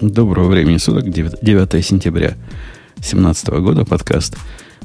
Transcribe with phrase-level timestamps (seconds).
[0.00, 2.36] Доброго времени суток, 9 сентября
[2.96, 4.36] 2017 года, подкаст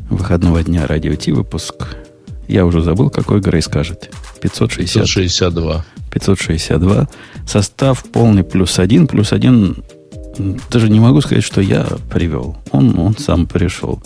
[0.09, 1.97] выходного дня Радио Ти, выпуск.
[2.47, 4.09] Я уже забыл, какой Грей скажет.
[4.41, 5.85] 560, 562.
[6.11, 7.09] 562.
[7.45, 9.05] Состав полный плюс один.
[9.05, 9.83] Плюс один,
[10.71, 12.57] даже не могу сказать, что я привел.
[12.71, 14.01] Он, он сам пришел.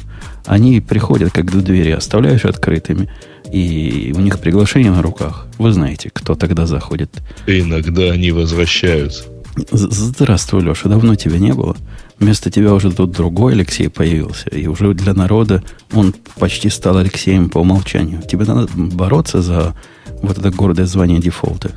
[0.48, 3.12] Они приходят, как до двери, оставляешь открытыми,
[3.52, 5.46] и у них приглашение на руках.
[5.60, 7.12] Вы знаете, кто тогда заходит.
[7.46, 9.35] Иногда они возвращаются.
[9.72, 11.76] Здравствуй, Леша, давно тебя не было.
[12.20, 14.50] Вместо тебя уже тут другой Алексей появился.
[14.50, 18.22] И уже для народа он почти стал Алексеем по умолчанию.
[18.22, 19.74] Тебе надо бороться за
[20.22, 21.72] вот это гордое звание дефолта.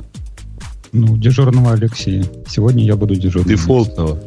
[0.91, 2.25] Ну, дежурного Алексея.
[2.47, 3.55] Сегодня я буду дежурным.
[3.55, 4.19] Дефолтного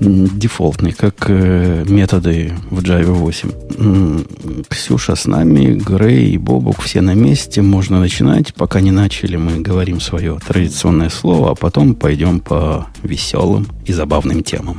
[0.00, 4.64] дефолтный, как э, методы в Java 8.
[4.68, 7.62] Ксюша с нами, Грей и Бобук все на месте.
[7.62, 8.54] Можно начинать.
[8.54, 14.42] Пока не начали, мы говорим свое традиционное слово, а потом пойдем по веселым и забавным
[14.42, 14.78] темам.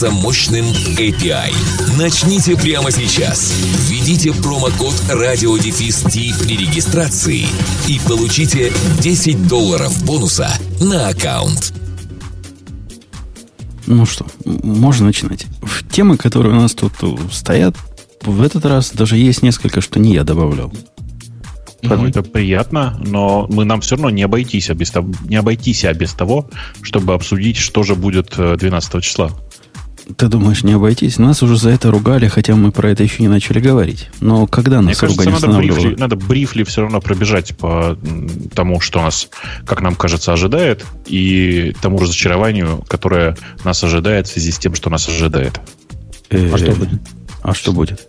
[0.00, 0.64] мощным
[0.96, 1.52] API.
[1.98, 3.52] Начните прямо сейчас.
[3.88, 6.08] Введите промокод RadioDefist
[6.42, 7.46] при регистрации
[7.88, 10.48] и получите 10 долларов бонуса
[10.80, 11.74] на аккаунт.
[13.86, 15.46] Ну что, можно начинать.
[15.60, 16.92] В темы, которые у нас тут
[17.30, 17.76] стоят,
[18.22, 20.72] в этот раз даже есть несколько, что не я добавлял.
[21.82, 25.84] Ну, это приятно, но мы нам все равно не обойтись, а без того, не обойтись
[25.84, 26.48] а без того,
[26.80, 29.32] чтобы обсудить, что же будет 12 э, числа.
[30.16, 31.18] Ты думаешь, не обойтись?
[31.18, 34.08] Нас уже за это ругали, хотя мы про это еще не начали говорить.
[34.20, 37.96] Но когда нас Мне кажется, надо брифли, надо брифли все равно пробежать по
[38.54, 39.28] тому, что нас,
[39.66, 44.90] как нам кажется, ожидает, и тому разочарованию, которое нас ожидает в связи с тем, что
[44.90, 45.60] нас ожидает.
[46.30, 47.00] А что будет?
[47.42, 48.08] А что будет?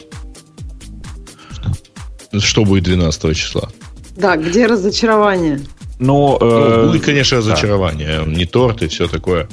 [2.39, 3.69] Что будет 12 числа?
[4.15, 5.61] Да, где разочарование?
[5.99, 8.19] Но, э, ну, будет, конечно, разочарование.
[8.19, 8.31] Да.
[8.31, 9.47] Не торт и все такое.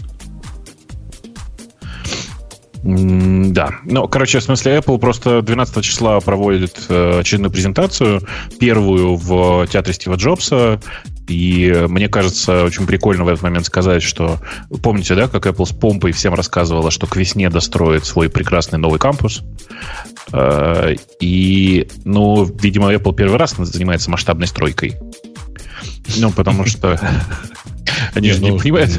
[2.83, 3.71] Да.
[3.85, 8.23] Ну, короче, в смысле, Apple просто 12 числа проводит э, очередную презентацию,
[8.59, 10.81] первую в театре Стива Джобса.
[11.29, 14.39] И мне кажется, очень прикольно в этот момент сказать, что
[14.83, 18.99] помните, да, как Apple с помпой всем рассказывала, что к весне достроит свой прекрасный новый
[18.99, 19.43] кампус.
[20.33, 24.97] Э, и, ну, видимо, Apple первый раз занимается масштабной стройкой.
[26.17, 26.99] Ну, потому что
[28.15, 28.99] они же не ну, понимают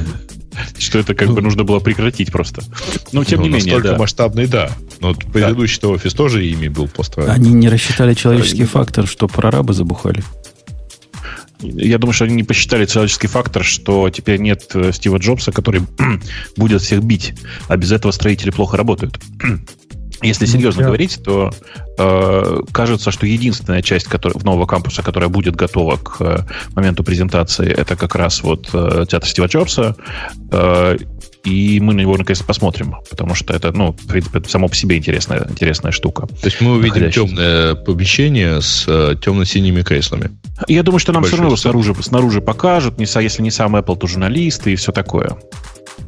[0.78, 2.64] что это как ну, бы нужно было прекратить просто.
[3.12, 3.98] Но тем ну, не менее, да.
[3.98, 4.72] масштабный, да.
[5.00, 5.90] Но предыдущий да.
[5.90, 7.30] офис тоже ими был построен.
[7.30, 10.24] Они не рассчитали человеческий фактор, что прорабы забухали.
[11.62, 15.82] Я думаю, что они не посчитали человеческий фактор, что теперь нет э, Стива Джобса, который
[16.58, 17.34] будет всех бить,
[17.68, 19.20] а без этого строители плохо работают.
[20.22, 21.52] Если серьезно говорить, то
[21.98, 26.40] э, кажется, что единственная часть который, нового кампуса, которая будет готова к э,
[26.76, 29.96] моменту презентации, это как раз вот э, театр Стива Джобса.
[30.52, 30.98] Э,
[31.44, 34.98] и мы на него наконец-то посмотрим, потому что это, ну, в принципе, само по себе
[34.98, 36.28] интересная, интересная штука.
[36.28, 40.30] То есть мы увидим темное помещение с э, темно-синими креслами.
[40.68, 44.08] Я думаю, что нам все равно снаружи, снаружи покажут, не, если не сам Apple, то
[44.08, 45.36] журналисты и все такое.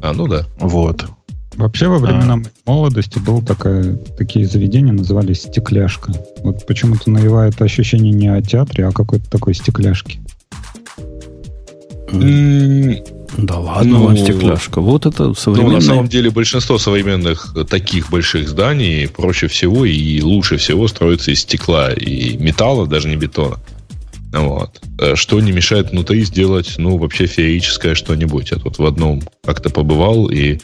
[0.01, 0.45] А, ну да.
[0.57, 1.05] Вот.
[1.55, 2.69] Вообще во времена а.
[2.69, 6.11] молодости был такая, такие заведения назывались стекляшка.
[6.43, 10.19] Вот почему-то навевает ощущение не о театре, а какой-то такой стекляшки.
[13.37, 14.79] Да ладно, ну, стекляшка.
[14.79, 15.79] Вот это современное...
[15.79, 21.31] Ну, на самом деле большинство современных таких больших зданий проще всего и лучше всего строятся
[21.31, 23.57] из стекла и металла, даже не бетона.
[24.31, 24.81] Вот.
[24.99, 28.51] Э, что не мешает внутри сделать, ну, вообще феерическое что-нибудь.
[28.51, 30.59] Я тут в одном как-то побывал и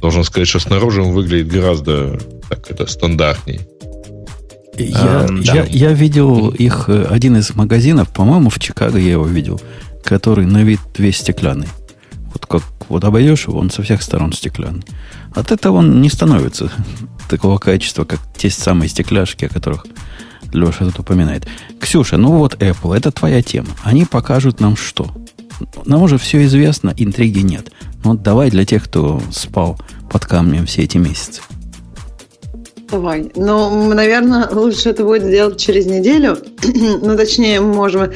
[0.00, 3.60] должен сказать, что снаружи он выглядит гораздо так это стандартней.
[4.78, 5.64] Я, а, я, да.
[5.68, 9.60] я видел их, э, один из магазинов, по-моему, в Чикаго я его видел,
[10.04, 11.68] который на вид весь стеклянный.
[12.32, 14.84] Вот как вот обойдешь его, он со всех сторон стеклянный.
[15.34, 16.70] От этого он не становится
[17.30, 19.86] такого качества, как те самые стекляшки, о которых
[20.52, 21.46] Леша тут упоминает.
[21.80, 23.68] Ксюша, ну вот Apple, это твоя тема.
[23.82, 25.10] Они покажут нам что?
[25.84, 27.70] Нам уже все известно, интриги нет.
[28.04, 29.78] Ну, давай для тех, кто спал
[30.10, 31.40] под камнем все эти месяцы.
[32.90, 33.32] Давай.
[33.34, 36.38] Ну, наверное, лучше это будет сделать через неделю.
[37.02, 38.12] ну, точнее, мы можем...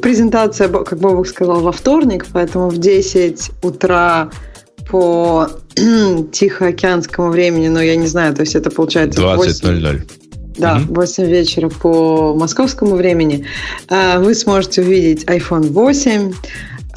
[0.00, 4.30] Презентация, как Бобок сказал, во вторник, поэтому в 10 утра
[4.88, 5.48] по
[6.32, 10.02] Тихоокеанскому времени, но я не знаю, то есть это получается 20.00.
[10.58, 10.94] Да, угу.
[10.94, 13.44] 8 вечера по московскому времени.
[13.88, 16.32] А, вы сможете увидеть iPhone 8.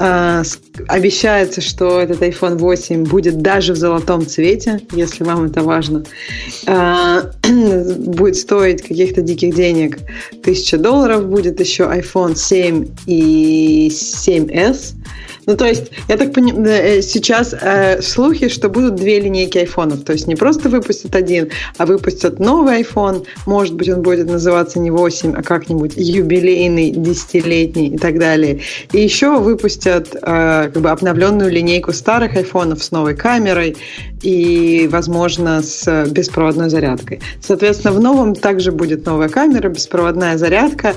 [0.00, 0.42] А,
[0.86, 6.04] обещается, что этот iPhone 8 будет даже в золотом цвете, если вам это важно.
[6.66, 9.98] А, будет стоить каких-то диких денег.
[10.40, 14.94] 1000 долларов будет еще iPhone 7 и 7s.
[15.48, 20.04] Ну, то есть, я так понимаю, э, сейчас э, слухи, что будут две линейки айфонов.
[20.04, 21.48] То есть, не просто выпустят один,
[21.78, 23.24] а выпустят новый iPhone.
[23.46, 28.60] Может быть, он будет называться не 8, а как-нибудь юбилейный, десятилетний и так далее.
[28.92, 33.78] И еще выпустят э, как бы обновленную линейку старых айфонов с новой камерой
[34.20, 37.22] и, возможно, с беспроводной зарядкой.
[37.40, 40.92] Соответственно, в новом также будет новая камера, беспроводная зарядка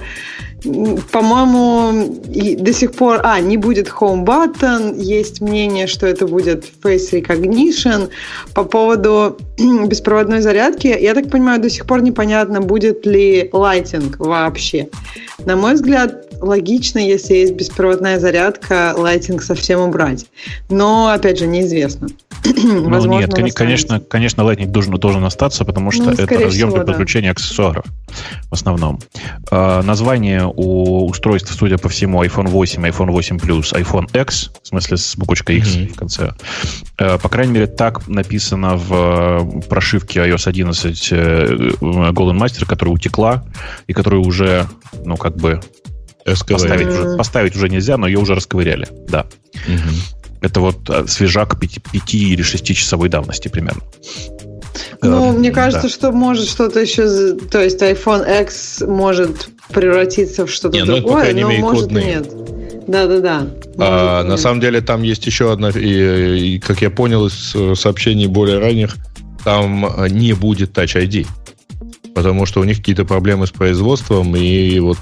[0.63, 2.21] по-моему,
[2.57, 3.21] до сих пор...
[3.23, 4.99] А, не будет Home Button.
[4.99, 8.09] Есть мнение, что это будет Face Recognition.
[8.53, 14.89] По поводу беспроводной зарядки, я так понимаю, до сих пор непонятно, будет ли лайтинг вообще.
[15.45, 20.27] На мой взгляд, логично, если есть беспроводная зарядка, лайтинг совсем убрать.
[20.69, 22.07] Но, опять же, неизвестно.
[22.43, 26.77] Ну, Возможно, нет, конечно, конечно, Lightning должен, должен остаться, потому что ну, это разъем всего,
[26.77, 27.31] для подключения да.
[27.31, 27.85] аксессуаров
[28.49, 28.99] в основном.
[29.51, 34.67] Э, название у устройств, судя по всему, iPhone 8, iPhone 8 Plus, iPhone X, в
[34.67, 35.93] смысле с буквочкой X mm-hmm.
[35.93, 36.33] в конце.
[36.97, 43.43] Э, по крайней мере, так написано в э, прошивке iOS 11 Golden Master, которая утекла
[43.87, 44.67] и которую уже,
[45.05, 45.61] ну, как бы
[46.25, 49.25] поставить уже, поставить уже нельзя, но ее уже расковыряли, да.
[49.67, 50.20] Угу.
[50.41, 53.81] Это вот э, свежак 5, 5 или 6 часовой давности примерно.
[55.01, 55.89] Ну, э, мне кажется, да.
[55.89, 57.35] что может что-то еще...
[57.35, 62.05] То есть iPhone X может превратиться в что-то не, ну, другое, но может кодные.
[62.05, 62.29] нет.
[62.87, 63.47] Да-да-да.
[63.77, 65.69] А, на самом деле там есть еще одна...
[65.69, 68.95] И, и, как я понял из э, сообщений более ранних,
[69.43, 71.27] там не будет Touch ID.
[72.15, 74.97] Потому что у них какие-то проблемы с производством, и вот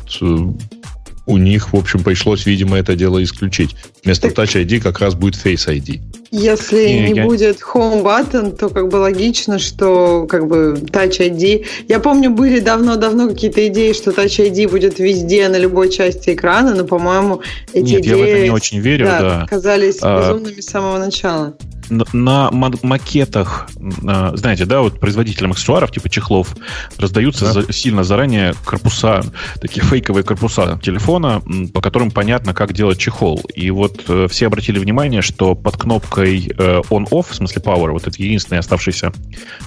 [1.30, 3.76] у них, в общем, пришлось, видимо, это дело исключить.
[4.04, 4.30] Вместо.
[4.30, 6.02] Touch ID как раз будет Face ID.
[6.32, 7.26] Если не, не я...
[7.26, 11.66] будет Home Button, то как бы логично, что как бы Touch ID...
[11.88, 16.76] Я помню, были давно-давно какие-то идеи, что Touch ID будет везде, на любой части экрана,
[16.76, 17.42] но, по-моему,
[17.74, 18.10] эти Нет, идеи...
[18.10, 19.20] я в это не очень верю, да.
[19.22, 19.46] да.
[19.50, 20.20] казались а...
[20.20, 21.56] безумными с самого начала
[21.90, 26.56] на макетах, знаете, да, вот производителям аксессуаров типа чехлов
[26.98, 27.54] раздаются да.
[27.54, 29.24] за, сильно заранее корпуса,
[29.62, 31.42] такие фейковые корпуса телефона,
[31.74, 33.42] по которым понятно, как делать чехол.
[33.54, 38.08] И вот э, все обратили внимание, что под кнопкой э, on-off, в смысле power, вот
[38.08, 39.12] это единственная оставшаяся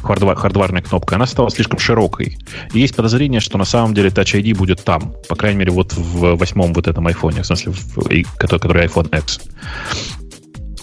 [0.02, 2.38] хардвар, хардварная кнопка, она стала слишком широкой.
[2.72, 5.92] И есть подозрение, что на самом деле Touch ID будет там, по крайней мере, вот
[5.92, 9.40] в восьмом вот этом iPhone, в смысле, в, который, который iPhone X.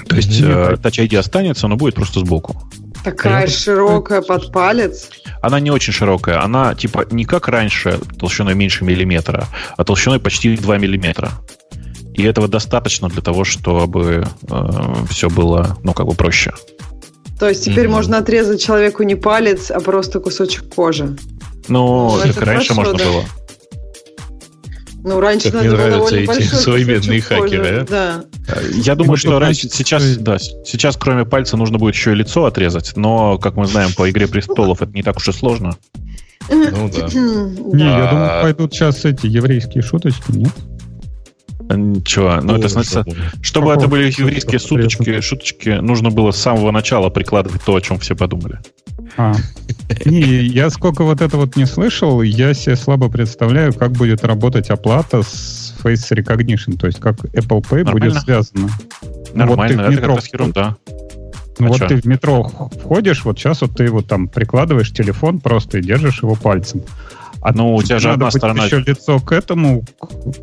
[0.07, 2.62] То есть э, Touch ID останется, но будет просто сбоку.
[3.04, 3.56] Такая Прям...
[3.56, 5.10] широкая под палец.
[5.42, 6.44] Она не очень широкая.
[6.44, 11.31] Она типа не как раньше толщиной меньше миллиметра, а толщиной почти 2 миллиметра.
[12.13, 16.53] И этого достаточно для того, чтобы э, все было, ну, как бы проще.
[17.39, 17.91] То есть теперь mm-hmm.
[17.91, 21.15] можно отрезать человеку не палец, а просто кусочек кожи.
[21.69, 23.06] Ну, ну как раньше хорошо, можно да.
[23.06, 23.23] было.
[25.01, 28.25] Ну, раньше как надо мне нравятся эти современные хакеры, да?
[28.47, 28.62] да.
[28.73, 32.98] Я думаю, что раньше, сейчас, да, сейчас кроме пальца нужно будет еще и лицо отрезать,
[32.98, 35.77] но, как мы знаем, по «Игре престолов» это не так уж и сложно.
[36.50, 37.07] Ну да.
[37.13, 40.51] Не, я думаю, пойдут сейчас эти еврейские шуточки, нет?
[41.69, 43.05] Ничего, ну это значит,
[43.41, 47.99] чтобы это были еврейские шуточки, шуточки, нужно было с самого начала прикладывать то, о чем
[47.99, 48.59] все подумали.
[49.17, 49.33] А.
[50.05, 54.69] Не, я сколько вот это вот не слышал, я себе слабо представляю, как будет работать
[54.69, 57.93] оплата с Face Recognition, то есть как Apple Pay Нормально.
[57.93, 58.69] будет связано.
[59.33, 60.77] Нормально, вот это как ерунда.
[61.59, 61.88] Ну, а вот что?
[61.88, 62.43] ты в метро
[62.81, 66.83] входишь, вот сейчас вот ты вот там прикладываешь телефон просто и держишь его пальцем.
[67.41, 68.65] А ну, у тебя же одна сторона...
[68.65, 69.84] еще лицо к этому,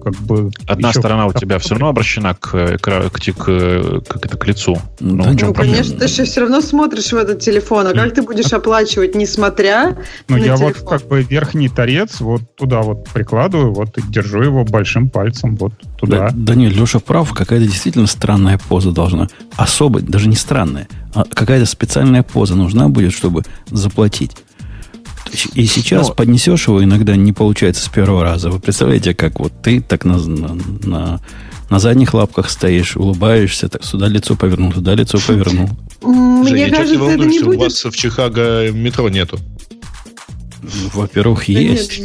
[0.03, 0.50] как бы...
[0.67, 4.79] Одна сторона у тебя все равно обращена к, к, к, к, к, к лицу.
[5.00, 8.23] Ну, да, ну конечно, ты же все равно смотришь в этот телефон, а как ты
[8.23, 9.99] будешь оплачивать, несмотря
[10.29, 10.75] Ну, я телефон?
[10.79, 15.57] вот как бы верхний торец вот туда вот прикладываю, вот и держу его большим пальцем
[15.57, 16.29] вот туда.
[16.29, 19.29] Да, да нет, Леша прав, какая-то действительно странная поза должна.
[19.57, 24.33] Особо, даже не странная, а какая-то специальная поза нужна будет, чтобы заплатить.
[25.54, 26.14] И сейчас Но...
[26.14, 28.50] поднесешь его, иногда не получается с первого раза.
[28.50, 31.21] Вы представляете, как вот ты так на, на,
[31.71, 35.71] на, задних лапках стоишь, улыбаешься, так сюда лицо повернул, туда лицо повернул.
[36.02, 37.59] Мне Женя, кажется, это не будет...
[37.59, 39.38] у вас в Чикаго метро нету?
[40.95, 42.00] Во-первых, есть.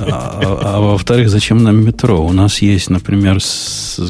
[0.00, 2.24] А, а во-вторых, зачем нам метро?
[2.24, 3.38] У нас есть, например,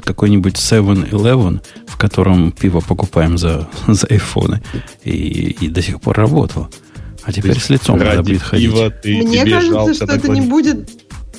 [0.05, 4.63] какой-нибудь 7-Eleven, в котором пиво покупаем за, за айфоны.
[5.05, 6.69] И, и до сих пор работало.
[7.29, 8.73] А теперь с лицом надо будет ходить.
[9.05, 10.89] Мне кажется, что это не будет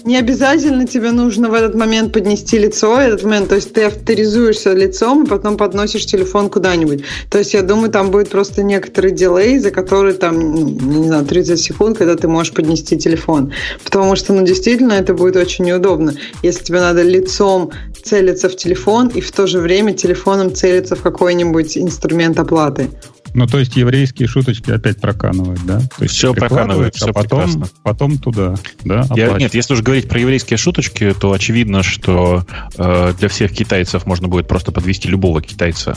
[0.05, 3.83] не обязательно тебе нужно в этот момент поднести лицо, в этот момент, то есть ты
[3.83, 7.03] авторизуешься лицом и потом подносишь телефон куда-нибудь.
[7.29, 11.25] То есть я думаю, там будет просто некоторый дилей, за который там, ну, не знаю,
[11.25, 13.51] 30 секунд, когда ты можешь поднести телефон.
[13.83, 19.09] Потому что, ну, действительно, это будет очень неудобно, если тебе надо лицом целиться в телефон
[19.09, 22.89] и в то же время телефоном целиться в какой-нибудь инструмент оплаты.
[23.33, 25.79] Ну, то есть еврейские шуточки опять проканывают, да?
[25.79, 29.05] То есть все проканывает, а потом, потом туда, да?
[29.15, 32.45] Я, нет, если уж говорить про еврейские шуточки, то очевидно, что
[32.77, 35.95] э, для всех китайцев можно будет просто подвести любого китайца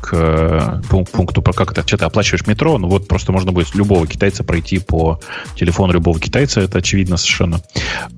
[0.00, 3.74] к э, пункту, про как это, что ты оплачиваешь метро, ну вот просто можно будет
[3.74, 5.20] любого китайца пройти по
[5.56, 7.60] телефону любого китайца, это очевидно совершенно.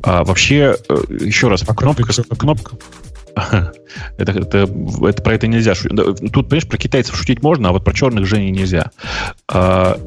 [0.02, 2.76] А вообще, э, еще раз, а кнопка, кнопка,
[4.18, 4.70] это, это,
[5.06, 5.98] это, про это нельзя шутить.
[6.32, 8.90] Тут, понимаешь, про китайцев шутить можно, а вот про черных Жене нельзя.
[9.48, 9.98] А,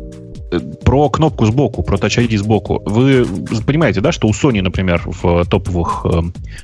[0.83, 2.81] про кнопку сбоку, про Touch ID сбоку.
[2.85, 3.25] Вы
[3.65, 6.21] понимаете, да, что у Sony, например, в топовых э,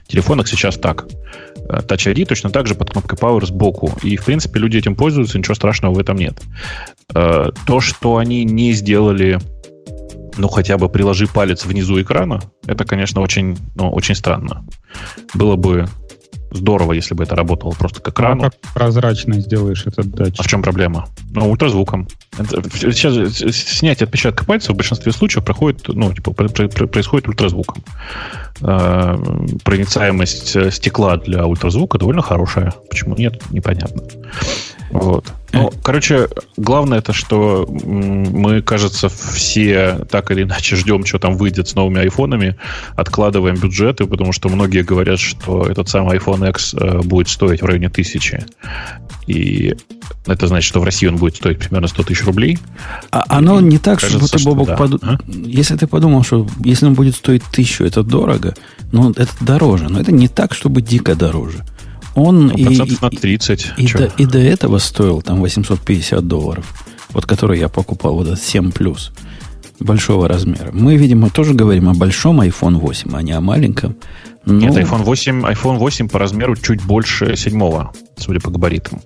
[0.07, 1.07] телефонах сейчас так.
[1.69, 3.91] Touch ID точно так же под кнопкой Power сбоку.
[4.03, 6.41] И, в принципе, люди этим пользуются, ничего страшного в этом нет.
[7.13, 9.39] Э, то, что они не сделали
[10.37, 14.65] ну, хотя бы приложи палец внизу экрана, это, конечно, очень, ну, очень странно.
[15.33, 15.87] Было бы
[16.57, 18.43] здорово, если бы это работало просто как экрану.
[18.43, 20.39] А как прозрачно сделаешь этот датчик?
[20.39, 21.07] А в чем проблема?
[21.31, 22.07] Ну, ультразвуком.
[22.73, 23.13] Сейчас
[23.55, 27.83] снятие отпечатка пальца в большинстве случаев проходит, ну, типа, происходит ультразвуком.
[28.61, 29.15] Э,
[29.63, 32.73] проницаемость э, стекла для ультразвука довольно хорошая.
[32.89, 34.03] Почему нет, непонятно.
[34.91, 35.33] Вот.
[35.53, 36.27] Ну, короче,
[36.57, 42.01] главное это, что мы, кажется, все так или иначе ждем, что там выйдет с новыми
[42.01, 42.57] айфонами,
[42.95, 47.65] откладываем бюджеты, потому что многие говорят, что этот самый iPhone X э, будет стоить в
[47.65, 48.45] районе тысячи.
[49.25, 49.75] И
[50.25, 52.59] это значит, что в России он будет стоить примерно 100 тысяч рублей.
[53.11, 54.75] А оно не так, кажется, что ты, Бобок, да.
[54.75, 55.03] под...
[55.03, 55.19] а?
[55.27, 58.53] если ты подумал, что если он будет стоить тысячу, это дорого,
[58.91, 59.87] ну, это дороже.
[59.89, 61.65] Но это не так, чтобы дико дороже.
[62.17, 62.63] Он ну, и,
[62.99, 63.73] на 30.
[63.77, 66.65] И, и, до, и до этого стоил там 850 долларов.
[67.09, 69.11] Вот который я покупал, вот этот 7 плюс
[69.79, 70.71] большого размера.
[70.73, 73.97] Мы, видимо, тоже говорим о большом iPhone 8, а не о маленьком.
[74.45, 74.55] Но...
[74.55, 78.99] Нет, iPhone 8, iPhone 8 по размеру чуть больше седьмого, судя по габаритам.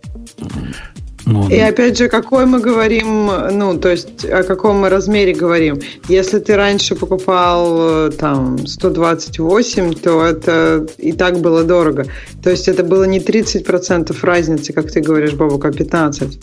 [1.26, 5.80] Ну, и опять же, какой мы говорим, ну, то есть о каком мы размере говорим.
[6.10, 12.06] Если ты раньше покупал э, там 128, то это и так было дорого.
[12.44, 16.40] То есть это было не 30% разницы, как ты говоришь, Бабука, а 15%.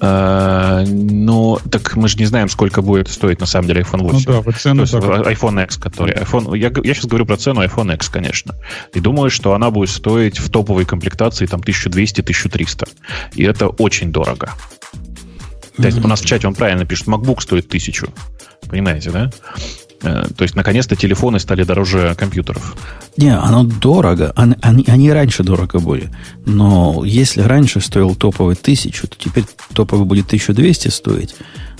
[0.00, 4.24] Э, ну, так мы же не знаем, сколько будет стоить на самом деле iPhone 8.
[4.26, 6.14] Ну да, вот цену То есть, iPhone X, который...
[6.14, 8.54] iPhone, я, я сейчас говорю про цену iPhone X, конечно.
[8.94, 12.88] И думаю, что она будет стоить в топовой комплектации там 1200-1300.
[13.34, 14.50] И это очень дорого.
[15.76, 18.08] То есть у нас в чате он правильно пишет, MacBook стоит 1000.
[18.68, 19.30] Понимаете, да?
[20.02, 22.76] Э, то есть, наконец-то телефоны стали дороже компьютеров.
[23.16, 24.32] Не, оно дорого.
[24.36, 26.10] Они, они, раньше дорого были.
[26.46, 31.34] Но если раньше стоил топовый 1000, то теперь топовый будет 1200 стоить.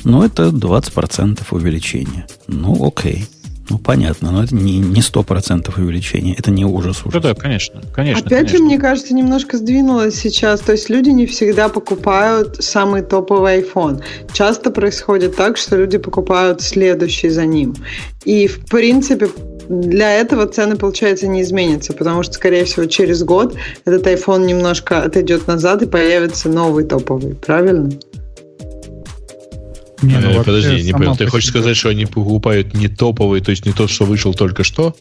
[0.05, 2.27] Но это 20% увеличения.
[2.47, 3.27] Ну, окей.
[3.71, 7.13] Ну, понятно, но это не, не 100% увеличения, это не ужас ужас.
[7.13, 8.27] Да, да, конечно, конечно.
[8.27, 8.59] Опять конечно.
[8.59, 10.61] же, мне кажется, немножко сдвинулось сейчас.
[10.61, 14.03] То есть люди не всегда покупают самый топовый iPhone.
[14.33, 17.75] Часто происходит так, что люди покупают следующий за ним.
[18.25, 19.29] И, в принципе,
[19.69, 25.03] для этого цены, получается, не изменятся, потому что, скорее всего, через год этот iPhone немножко
[25.03, 27.91] отойдет назад и появится новый топовый, правильно?
[30.03, 31.17] Не, ну, э, Подожди, не понял.
[31.17, 34.65] Ты хочешь сказать, что они покупают не топовый, то есть не тот, что вышел только
[34.65, 34.95] что?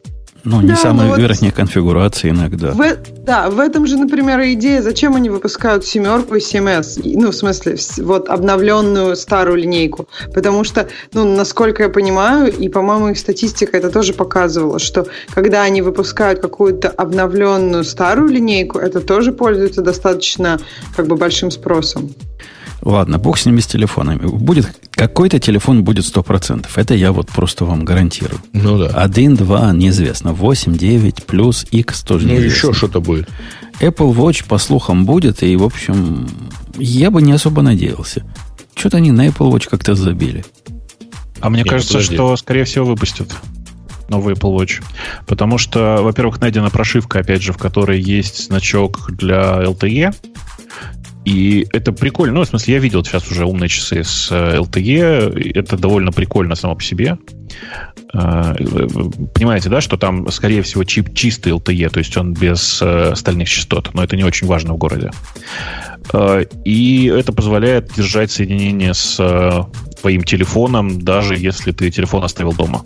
[0.44, 2.72] Ну, не да, самые ну верхние вот конфигурации иногда.
[2.72, 7.36] В, да, в этом же, например, идея, зачем они выпускают семерку и 7S, ну, в
[7.36, 10.08] смысле, вот обновленную старую линейку.
[10.34, 15.64] Потому что, ну, насколько я понимаю, и, по-моему, их статистика это тоже показывала, что когда
[15.64, 20.60] они выпускают какую-то обновленную старую линейку, это тоже пользуется достаточно,
[20.96, 22.14] как бы, большим спросом.
[22.82, 24.26] Ладно, бог с ними с телефонами.
[24.26, 26.68] Будет какой-то телефон будет 100%.
[26.76, 28.42] Это я вот просто вам гарантирую.
[28.54, 28.88] Ну да.
[28.88, 30.34] Один, два, неизвестно.
[30.34, 32.68] 8, 9, плюс X тоже ну, неизвестно.
[32.68, 33.30] еще что-то будет.
[33.80, 35.44] Apple Watch, по слухам, будет.
[35.44, 36.28] И, в общем,
[36.78, 38.24] я бы не особо надеялся.
[38.76, 40.46] Что-то они на Apple Watch как-то забили.
[41.42, 42.16] А мне Нет, кажется, подожди.
[42.16, 43.34] что, скорее всего, выпустят
[44.10, 44.84] новый Apple Watch.
[45.26, 50.14] Потому что, во-первых, найдена прошивка, опять же, в которой есть значок для LTE,
[51.26, 52.36] И это прикольно.
[52.36, 55.52] Ну, в смысле, я видел сейчас уже умные часы с LTE.
[55.54, 57.18] Это довольно прикольно само по себе.
[58.12, 63.94] Понимаете, да, что там, скорее всего, чип чистый LTE, то есть он без остальных частот,
[63.94, 65.12] но это не очень важно в городе.
[66.66, 69.68] И это позволяет держать соединение с
[70.02, 72.84] твоим телефоном, даже если ты телефон оставил дома.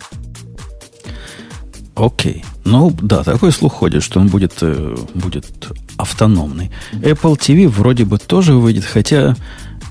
[1.94, 2.44] Окей.
[2.64, 5.46] Ну, да, такой слух ходит, что он будет, э, будет
[5.96, 6.70] автономный.
[6.92, 9.36] Apple TV вроде бы тоже выйдет, хотя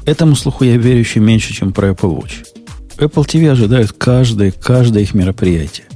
[0.05, 2.45] этому слуху я верю еще меньше, чем про Apple Watch.
[2.97, 5.87] Apple TV ожидают каждое, каждое их мероприятие.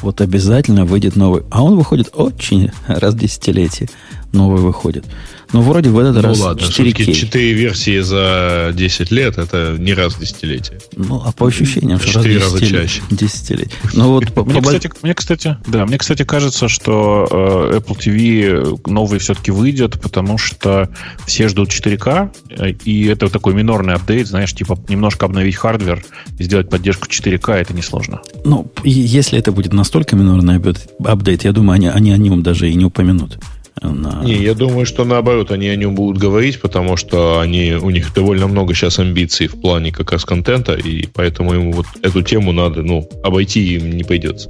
[0.00, 1.44] Вот обязательно выйдет новый.
[1.50, 3.88] А он выходит очень раз в десятилетие.
[4.32, 5.04] Новый выходит.
[5.52, 7.12] Но вроде в этот ну, раз ладно, 4К.
[7.12, 10.80] 4 версии за 10 лет это не раз в десятилетие.
[10.96, 13.02] Ну, а по ощущениям, что 4 раз раза чаще.
[13.10, 13.78] Десятилетие.
[13.92, 14.62] Ну, вот по, мне, по...
[14.62, 20.38] кстати, мне, кстати, да, мне, кстати, кажется, что э, Apple TV новый все-таки выйдет, потому
[20.38, 20.88] что
[21.26, 26.02] все ждут 4К, э, и это такой минорный апдейт, знаешь, типа немножко обновить hardware
[26.38, 28.22] и сделать поддержку 4К, это несложно.
[28.44, 30.60] Ну, если это будет настолько минорный
[31.04, 33.38] апдейт, я думаю, они, они о нем даже и не упомянут.
[33.82, 34.22] На...
[34.24, 38.14] Не, я думаю, что наоборот, они о нем будут говорить, потому что они, у них
[38.14, 42.52] довольно много сейчас амбиций в плане как раз контента, и поэтому ему вот эту тему
[42.52, 44.48] надо, ну, обойти им не пойдется.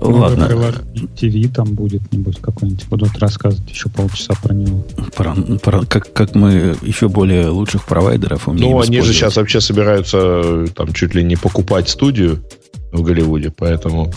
[0.00, 0.72] Ладно.
[1.16, 2.86] ТВ там будет, небось, какой-нибудь.
[2.88, 4.84] Будут рассказывать еще полчаса про него.
[5.16, 9.60] Про, про, как, как мы еще более лучших провайдеров умеем Ну, они же сейчас вообще
[9.60, 12.44] собираются там чуть ли не покупать студию
[12.92, 14.12] в Голливуде, поэтому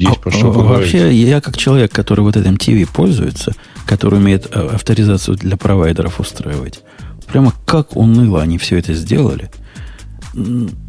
[0.00, 0.92] есть а, про что поговорить.
[0.92, 3.54] Вообще, я как человек, который вот этим TV пользуется,
[3.86, 6.80] который умеет э, авторизацию для провайдеров устраивать,
[7.26, 9.50] прямо как уныло они все это сделали.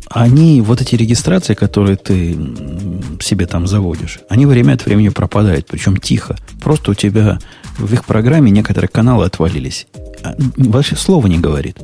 [0.10, 2.38] Они, вот эти регистрации, которые ты
[3.20, 6.38] себе там заводишь, они время от времени пропадают, причем тихо.
[6.62, 7.40] Просто у тебя
[7.78, 9.88] в их программе некоторые каналы отвалились.
[10.24, 11.78] А, вообще слова не говорит.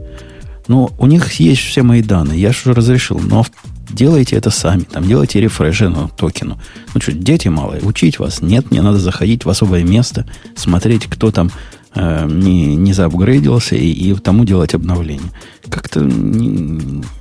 [0.68, 2.40] Но у них есть все мои данные.
[2.40, 3.20] Я же разрешил.
[3.20, 3.46] Но
[3.90, 4.82] Делайте это сами.
[4.84, 6.60] Там делайте рефреш ну, токену.
[6.94, 8.42] Ну что, дети малые, учить вас?
[8.42, 10.26] Нет, мне надо заходить в особое место,
[10.56, 11.52] смотреть, кто там
[11.96, 15.32] э, не, не заапгрейдился, и, и тому делать обновление.
[15.70, 16.10] Как-то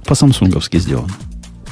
[0.05, 1.13] по-самсунговски сделано.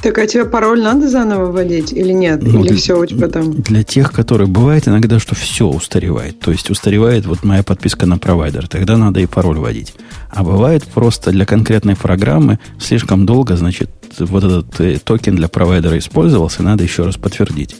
[0.05, 2.43] Так, а тебе пароль надо заново вводить или нет?
[2.43, 3.53] Ну, или для, все у тебя там?
[3.53, 4.47] Для тех, которые...
[4.47, 6.39] Бывает иногда, что все устаревает.
[6.39, 8.67] То есть устаревает вот моя подписка на провайдер.
[8.67, 9.95] Тогда надо и пароль вводить.
[10.29, 15.97] А бывает просто для конкретной программы слишком долго, значит, вот этот э, токен для провайдера
[15.97, 17.75] использовался, надо еще раз подтвердить.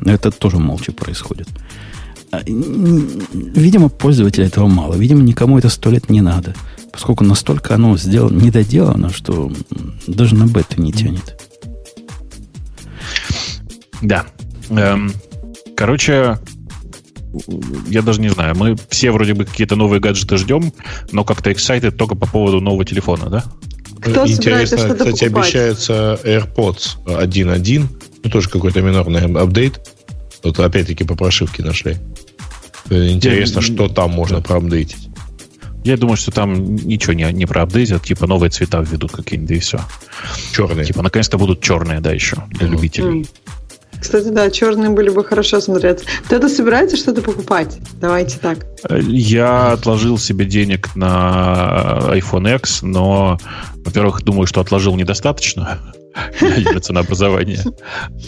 [0.00, 1.48] Но это тоже молча происходит.
[2.32, 4.94] А, видимо, пользователя этого мало.
[4.94, 6.54] Видимо, никому это сто лет не надо.
[6.92, 9.52] Поскольку настолько оно сделано, недоделано, что
[10.06, 11.40] даже на бету не тянет.
[14.02, 14.26] Да.
[14.70, 15.12] Эм,
[15.76, 16.38] короче,
[17.88, 18.54] я даже не знаю.
[18.56, 20.72] Мы все вроде бы какие-то новые гаджеты ждем,
[21.12, 23.44] но как-то excited только по поводу нового телефона, да?
[24.02, 25.22] Кто Интересно, кстати, покупать?
[25.22, 27.86] обещается AirPods 1.1,
[28.24, 29.80] ну, тоже какой-то минорный апдейт.
[30.42, 31.96] Вот опять-таки по прошивке нашли.
[32.90, 35.08] Э, интересно, я, что там можно проапдейтить.
[35.84, 39.80] Я думаю, что там ничего не, не проапдейтят, типа новые цвета введут какие-нибудь, и все.
[40.52, 40.84] Черные.
[40.84, 42.70] Типа, наконец-то будут черные, да, еще, для mm-hmm.
[42.70, 43.26] любителей.
[44.02, 46.04] Кстати, да, черные были бы хорошо смотреться.
[46.24, 47.78] Кто-то собирается что-то покупать?
[48.00, 48.66] Давайте так.
[48.90, 53.38] Я отложил себе денег на iPhone X, но,
[53.84, 55.78] во-первых, думаю, что отложил недостаточно
[56.72, 57.64] на ценообразование,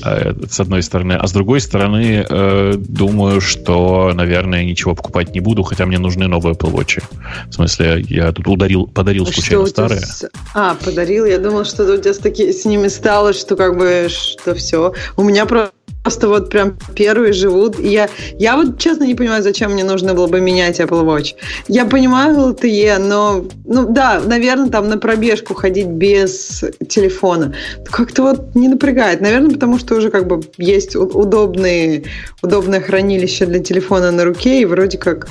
[0.02, 1.14] а, с одной стороны.
[1.14, 6.26] А с другой стороны, э, думаю, что, наверное, ничего покупать не буду, хотя мне нужны
[6.28, 7.02] новые Apple Watch.
[7.48, 10.00] В смысле, я тут ударил, подарил а случайно старые.
[10.00, 10.28] С...
[10.54, 11.24] А, подарил?
[11.24, 12.52] Я думал, что у тебя с, таки...
[12.52, 14.92] с ними стало, что как бы, что все.
[15.16, 15.72] У меня просто
[16.04, 17.80] просто вот прям первые живут.
[17.80, 21.34] И я, я вот честно не понимаю, зачем мне нужно было бы менять Apple Watch.
[21.66, 27.54] Я понимаю LTE, но, ну да, наверное, там на пробежку ходить без телефона
[27.90, 29.22] как-то вот не напрягает.
[29.22, 32.04] Наверное, потому что уже как бы есть удобные,
[32.42, 35.28] удобное хранилище для телефона на руке, и вроде как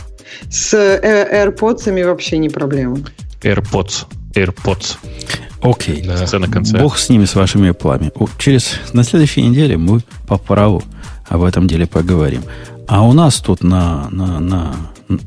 [0.49, 2.97] с э, AirPods вообще не проблема.
[3.43, 4.05] AirPods.
[4.33, 4.97] AirPods.
[5.63, 6.04] Окей.
[6.04, 6.39] Да.
[6.39, 6.78] На конце.
[6.78, 8.12] Бог с ними, с вашими плами.
[8.38, 10.84] Через, на следующей неделе мы по праву
[11.28, 12.43] об этом деле поговорим.
[12.88, 14.76] А у нас тут на, на, на,
[15.08, 15.19] на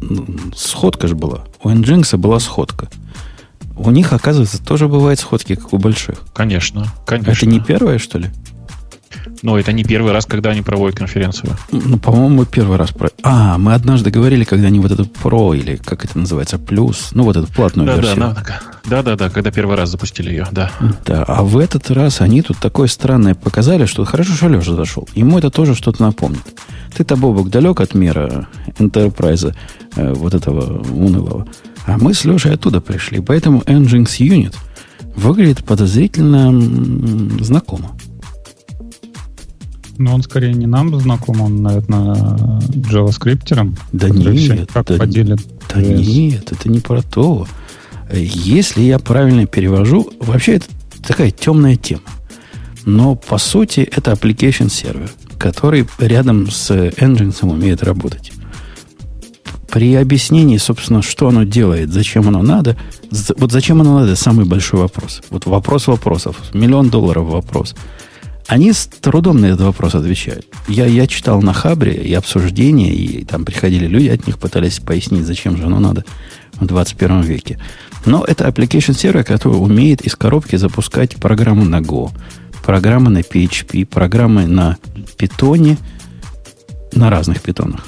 [0.54, 1.44] сходка же была.
[1.62, 2.88] У Nginx была сходка.
[3.76, 6.18] У них, оказывается, тоже бывают сходки, как у больших.
[6.32, 7.30] Конечно, конечно.
[7.32, 8.30] Это не первое, что ли?
[9.46, 11.56] Ну, это не первый раз, когда они проводят конференцию.
[11.70, 13.10] Ну, по-моему, мы первый раз про...
[13.22, 17.22] А, мы однажды говорили, когда они вот этот Pro, или как это называется, плюс, ну,
[17.22, 18.16] вот эту платную да, версию.
[18.16, 20.72] Да, да, да, да, когда первый раз запустили ее, да.
[21.06, 25.08] Да, а в этот раз они тут такое странное показали, что хорошо, что Леша зашел.
[25.14, 26.42] Ему это тоже что-то напомнит.
[26.96, 28.48] Ты-то, Бобок, далек от мира
[28.80, 29.54] Enterprise,
[29.94, 31.46] э, вот этого унылого.
[31.86, 33.20] А мы с Лешей оттуда пришли.
[33.20, 34.56] Поэтому Nginx Unit
[35.14, 36.50] выглядит подозрительно
[37.44, 37.92] знакомо.
[39.98, 43.74] Но он скорее не нам знаком, он, наверное, JavaScript.
[43.92, 45.40] Да нет, как да, поделит
[45.72, 47.46] да нет, это не про то.
[48.12, 50.66] Если я правильно перевожу, вообще это
[51.06, 52.02] такая темная тема.
[52.84, 58.32] Но по сути это application сервер, который рядом с Nginx умеет работать.
[59.68, 62.76] При объяснении, собственно, что оно делает, зачем оно надо,
[63.36, 65.20] вот зачем оно надо, самый большой вопрос.
[65.30, 67.74] Вот вопрос вопросов, миллион долларов вопрос.
[68.48, 70.46] Они с трудом на этот вопрос отвечают.
[70.68, 75.26] Я, я читал на Хабре и обсуждения, и там приходили люди от них, пытались пояснить,
[75.26, 76.04] зачем же оно надо
[76.54, 77.58] в 21 веке.
[78.04, 82.10] Но это application сервер, который умеет из коробки запускать программы на Go,
[82.64, 84.76] программы на PHP, программы на
[85.18, 85.76] питоне,
[86.92, 87.84] на разных питонах.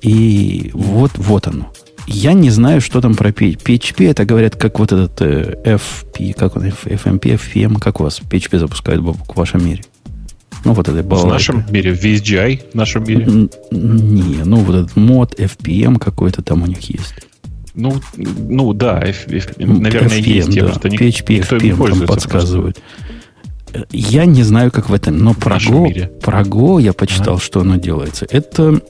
[0.00, 1.70] И вот, вот оно.
[2.12, 4.10] Я не знаю, что там про PHP.
[4.10, 8.58] Это говорят, как вот этот э, FP, как он, FMP, FPM, как у вас PHP
[8.58, 9.84] запускают в вашем мире?
[10.64, 13.26] Ну, вот это В нашем мире, в VSGI в нашем мире?
[13.70, 17.14] Не, ну, вот этот мод FPM какой-то там у них есть.
[17.74, 20.54] Ну, ну да, F, F, наверное, FPM, есть.
[20.54, 20.72] Да.
[20.74, 22.76] Что PHP, FPM там подсказывают.
[22.76, 23.86] Просто.
[23.92, 27.42] Я не знаю, как в этом, но про Go, про Go я почитал, ага.
[27.42, 28.26] что оно делается.
[28.28, 28.80] Это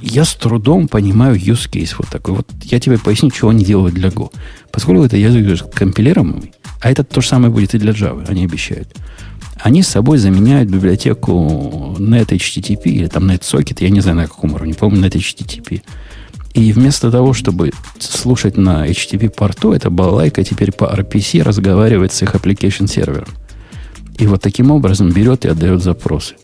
[0.00, 2.36] я с трудом понимаю use case вот такой.
[2.36, 4.32] Вот я тебе поясню, чего они делают для Go.
[4.70, 8.88] Поскольку это язык компилируемый, а это то же самое будет и для Java, они обещают.
[9.60, 14.74] Они с собой заменяют библиотеку NetHTTP или там NetSocket, я не знаю на каком уровне,
[14.74, 15.82] по-моему, NetHTTP.
[16.54, 22.22] И вместо того, чтобы слушать на HTTP порту, эта балалайка теперь по RPC разговаривает с
[22.22, 23.28] их application сервером.
[24.18, 26.34] И вот таким образом берет и отдает запросы.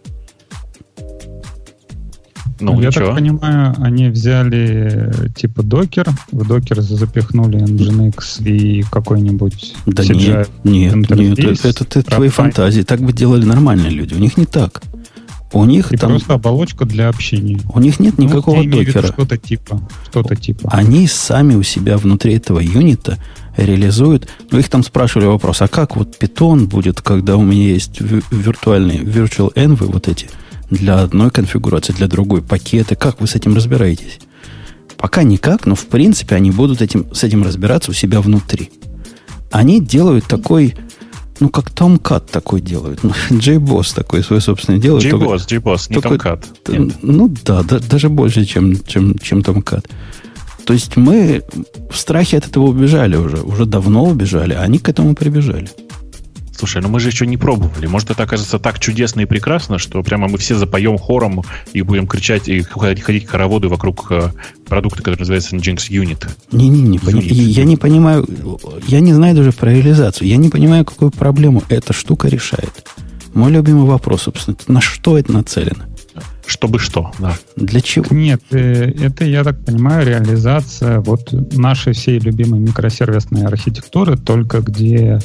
[2.61, 10.05] Ну, Я так понимаю, они взяли типа докер, в докер запихнули Nginx и какой-нибудь Да
[10.05, 12.83] нет, нет, нет, это, это, это твои фантазии.
[12.83, 14.14] Так бы делали нормальные люди.
[14.14, 14.83] У них не так.
[15.53, 16.11] У них и там...
[16.11, 17.61] просто оболочка для общения.
[17.73, 19.07] У них нет ну, никакого ну, докера.
[19.07, 20.69] Что-то типа, что-то типа.
[20.73, 23.19] Они сами у себя внутри этого юнита
[23.57, 24.29] реализуют.
[24.51, 29.01] Ну, их там спрашивали вопрос, а как вот питон будет, когда у меня есть виртуальные
[29.01, 30.29] virtual envy вот эти–
[30.70, 32.96] для одной конфигурации, для другой пакеты.
[32.96, 34.18] Как вы с этим разбираетесь?
[34.96, 38.70] Пока никак, но в принципе они будут этим, с этим разбираться у себя внутри.
[39.50, 40.74] Они делают такой,
[41.40, 43.00] ну, как Tomcat такой делают.
[43.03, 45.05] Ну, JBoss такой свой собственный делает.
[45.05, 46.79] JBoss, JBoss, не только, Tomcat.
[46.79, 46.96] Нет.
[47.03, 49.85] Ну да, да, даже больше, чем, чем, чем Tomcat.
[50.64, 51.42] То есть мы
[51.90, 53.42] в страхе от этого убежали уже.
[53.42, 55.68] Уже давно убежали, а они к этому прибежали.
[56.57, 57.87] Слушай, ну мы же еще не пробовали.
[57.87, 62.07] Может, это окажется так чудесно и прекрасно, что прямо мы все запоем хором и будем
[62.07, 64.31] кричать и ходить хороводы вокруг э,
[64.67, 66.29] продукта, который называется Nginx Unit.
[66.53, 68.27] Не-не-не, я не понимаю,
[68.87, 70.29] я не знаю даже про реализацию.
[70.29, 72.87] Я не понимаю, какую проблему эта штука решает.
[73.35, 75.85] Мой любимый вопрос, собственно, на что это нацелено?
[76.47, 77.37] Чтобы что, да.
[77.57, 78.07] Для чего?
[78.11, 85.19] Нет, э, это, я так понимаю, реализация вот нашей всей любимой микросервисной архитектуры, только где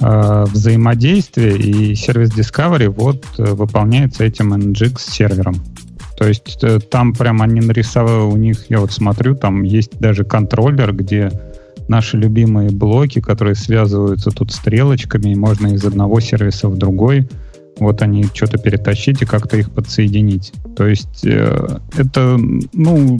[0.00, 5.56] э, взаимодействие и сервис Discovery вот э, выполняется этим NGX сервером.
[6.16, 10.24] То есть э, там прям они нарисовали, у них, я вот смотрю, там есть даже
[10.24, 11.30] контроллер, где
[11.88, 17.28] наши любимые блоки, которые связываются тут стрелочками, и можно из одного сервиса в другой
[17.78, 20.52] вот они что-то перетащить и как-то их подсоединить.
[20.76, 22.38] То есть э, это,
[22.72, 23.18] ну,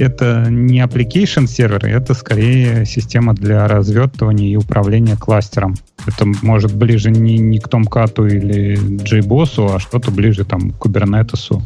[0.00, 5.76] это не application сервер, это скорее система для развертывания и управления кластером.
[6.06, 11.62] Это может ближе не, не к Tomcat или JBoss, а что-то ближе там к Kubernetes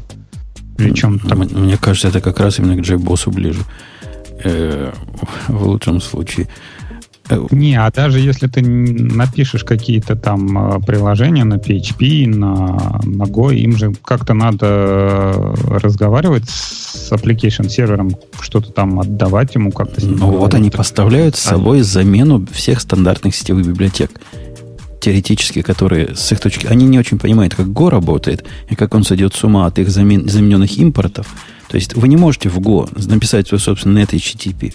[0.79, 1.38] или чем-то там.
[1.38, 3.62] Мне кажется, это как раз именно к JBoss ближе.
[4.42, 4.92] Э,
[5.49, 6.49] в лучшем случае.
[7.51, 13.55] Не, а даже если ты напишешь какие-то там э, приложения на PHP, на, на Go,
[13.55, 18.11] им же как-то надо разговаривать с application сервером,
[18.41, 20.05] что-то там отдавать ему как-то.
[20.05, 24.11] Ну вот они поставляют с собой замену всех стандартных сетевых библиотек
[25.01, 26.67] теоретически, которые с их точки...
[26.67, 29.91] Они не очень понимают, как Go работает, и как он сойдет с ума от их
[29.91, 31.27] замен, замененных импортов.
[31.69, 34.73] То есть вы не можете в Go написать свой собственный net HTTP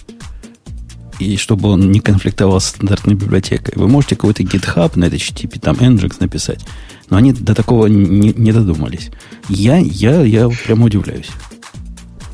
[1.20, 3.74] и чтобы он не конфликтовал с стандартной библиотекой.
[3.76, 6.64] Вы можете какой-то GitHub на HTTP, там Nginx написать,
[7.10, 9.10] но они до такого не, не додумались.
[9.48, 11.30] Я, я, я прямо удивляюсь.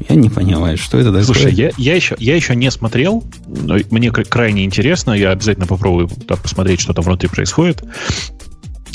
[0.09, 1.25] Я не понимаю, что это такое.
[1.25, 6.09] Слушай, я, я, еще, я еще не смотрел, но мне крайне интересно, я обязательно попробую
[6.09, 7.83] посмотреть, что там внутри происходит.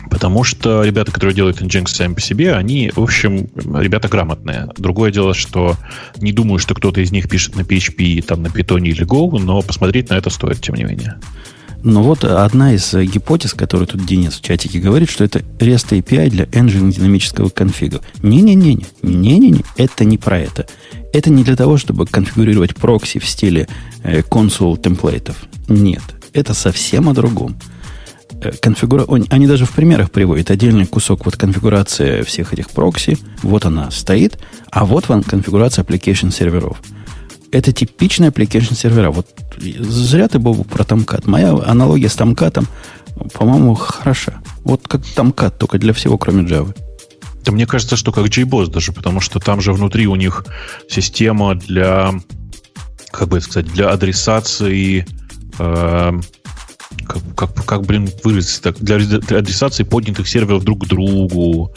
[0.10, 4.70] Потому что ребята, которые делают Nginx сами по себе, они, в общем, ребята грамотные.
[4.78, 5.76] Другое дело, что
[6.18, 9.62] не думаю, что кто-то из них пишет на PHP, там, на Python или Go, но
[9.62, 11.20] посмотреть на это стоит, тем не менее.
[11.84, 16.30] Но вот одна из гипотез, которую тут Денис в чатике говорит, что это REST API
[16.30, 18.02] для engine динамического конфига.
[18.22, 20.68] Не-не-не, не-не-не, это не про это.
[21.12, 23.68] Это не для того, чтобы конфигурировать прокси в стиле
[24.04, 25.36] э, консул темплейтов.
[25.68, 27.56] Нет, это совсем о другом.
[28.42, 29.06] Э, конфигура...
[29.30, 33.18] Они даже в примерах приводят отдельный кусок вот конфигурации всех этих прокси.
[33.44, 36.82] Вот она стоит, а вот вам конфигурация application серверов
[37.52, 39.12] это типичный application сервера.
[39.12, 39.28] Вот
[39.60, 41.24] зря ты, Бобу, про Tomcat.
[41.26, 42.66] Моя аналогия с Tomcat,
[43.34, 44.42] по-моему, хороша.
[44.64, 46.76] Вот как Tomcat, только для всего, кроме Java.
[47.44, 50.46] Да мне кажется, что как JBoss даже, потому что там же внутри у них
[50.88, 52.14] система для,
[53.12, 55.06] как бы сказать, для адресации
[55.58, 56.20] э,
[57.12, 61.74] как, как, как блин, выразиться так, для, адресации поднятых серверов друг к другу,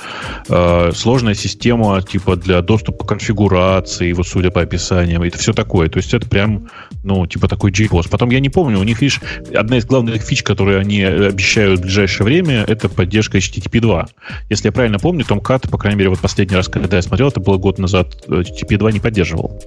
[0.49, 5.89] э, сложная система типа для доступа к конфигурации, вот судя по описаниям, это все такое.
[5.89, 6.69] То есть это прям,
[7.03, 8.09] ну, типа такой JBoss.
[8.11, 9.21] Потом я не помню, у них, видишь,
[9.55, 14.07] одна из главных фич, которые они обещают в ближайшее время, это поддержка HTTP 2.
[14.51, 17.41] Если я правильно помню, Tomcat, по крайней мере, вот последний раз, когда я смотрел, это
[17.41, 19.61] было год назад, HTTP 2 не поддерживал.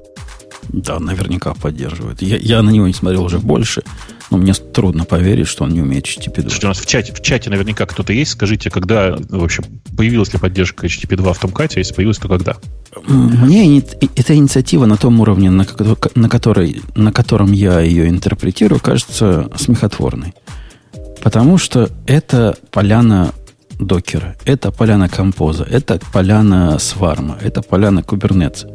[0.70, 2.22] Да, наверняка поддерживает.
[2.22, 3.84] Я, я на него не смотрел уже больше,
[4.30, 6.42] но мне трудно поверить, что он не умеет HTTP 2.
[6.42, 8.32] Слушайте, у нас в чате, в чате наверняка кто-то есть.
[8.32, 9.64] Скажите, когда вообще
[9.96, 11.80] появилась ли поддержка HTTP 2 в Томкате?
[11.80, 12.58] Если появилась, то когда?
[13.06, 15.66] Мне эта инициатива на том уровне, на,
[16.16, 20.34] на, которой, на котором я ее интерпретирую, кажется смехотворной.
[21.24, 23.34] Потому что это поляна
[23.80, 28.70] докера, это поляна композа, это поляна сварма, это поляна кубернетса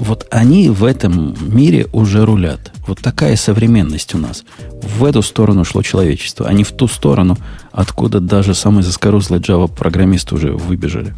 [0.00, 2.72] вот они в этом мире уже рулят.
[2.86, 4.44] Вот такая современность у нас.
[4.82, 7.36] В эту сторону шло человечество, а не в ту сторону,
[7.70, 11.14] откуда даже самые заскорузлые Java-программисты уже выбежали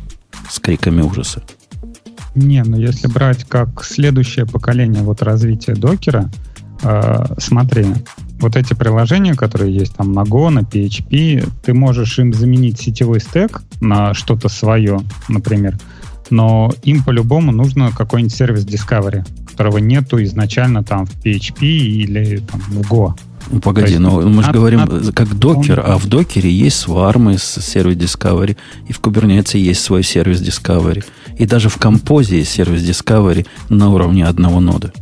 [0.51, 1.43] с криками ужаса.
[2.35, 6.31] Не, ну если брать как следующее поколение вот развития докера,
[6.83, 7.87] э, смотри,
[8.41, 13.21] вот эти приложения, которые есть там на Go, на PHP, ты можешь им заменить сетевой
[13.21, 15.79] стек на что-то свое, например,
[16.31, 22.61] но им по-любому нужно какой-нибудь сервис Discovery, которого нету изначально там в PHP или там,
[22.61, 23.15] в Go.
[23.51, 25.87] Ну, погоди, но мы надо, же говорим надо, как докер, он...
[25.87, 28.57] а в докере есть свармы с сервис Discovery,
[28.89, 31.05] и в Kubernetes есть свой сервис Discovery,
[31.39, 34.93] и даже в композе есть сервис Discovery на уровне одного нода.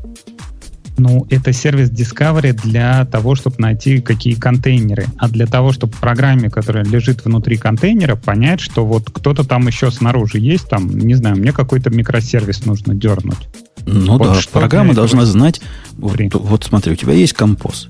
[1.01, 5.07] Ну, это сервис Discovery для того, чтобы найти какие контейнеры.
[5.17, 9.91] А для того, чтобы программе, которая лежит внутри контейнера, понять, что вот кто-то там еще
[9.91, 13.49] снаружи есть, там, не знаю, мне какой-то микросервис нужно дернуть.
[13.87, 15.63] Ну вот да, программа должна знать,
[15.97, 17.89] вот, вот смотри, у тебя есть композ.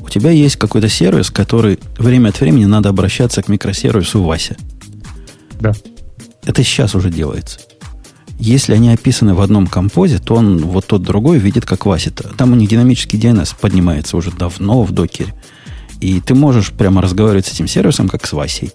[0.00, 4.56] У тебя есть какой-то сервис, который время от времени надо обращаться к микросервису Вася.
[5.60, 5.72] Да.
[6.44, 7.60] Это сейчас уже делается.
[8.38, 12.12] Если они описаны в одном композе, то он вот тот другой видит как Вася.
[12.12, 15.34] Там у них динамический DNS поднимается уже давно в докере.
[16.00, 18.70] И ты можешь прямо разговаривать с этим сервисом, как с Васей.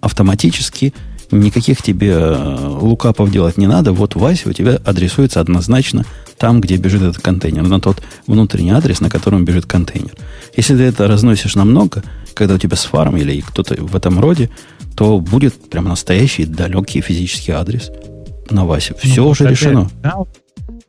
[0.00, 0.92] Автоматически
[1.30, 3.92] никаких тебе э, лукапов делать не надо.
[3.92, 6.04] Вот Вася у тебя адресуется однозначно
[6.36, 10.14] там, где бежит этот контейнер, на тот внутренний адрес, на котором бежит контейнер.
[10.56, 12.02] Если ты это разносишь намного,
[12.34, 14.50] когда у тебя с фарм или кто-то в этом роде,
[14.96, 17.90] то будет прям настоящий далекий физический адрес–
[18.50, 18.94] на Васе.
[18.94, 19.90] Все ну, уже опять, решено.
[20.02, 20.16] Да,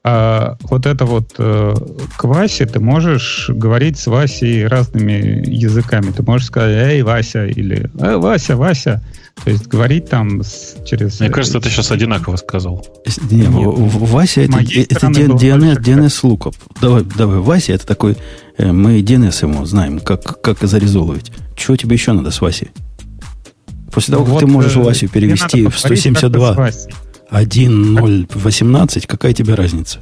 [0.10, 1.74] а, вот это вот э,
[2.16, 6.12] к Васе ты можешь говорить с Васей разными языками.
[6.12, 9.04] Ты можешь сказать, эй, Вася, или э, Вася, Вася.
[9.44, 11.20] То есть говорить там с, через...
[11.20, 12.86] Мне кажется, ты сейчас одинаково сказал.
[13.30, 13.52] Не, Нет.
[13.52, 16.56] Вася это, это DNS, DNS lookup.
[16.80, 18.16] Давай, давай, Вася это такой...
[18.58, 21.34] Э, мы DNS ему знаем, как, как зарезолывать.
[21.58, 22.70] Чего тебе еще надо с Васей?
[23.92, 26.72] После того, вот, как ты можешь э, Васю перевести в 172...
[27.32, 30.00] 1.0.18, какая тебе разница?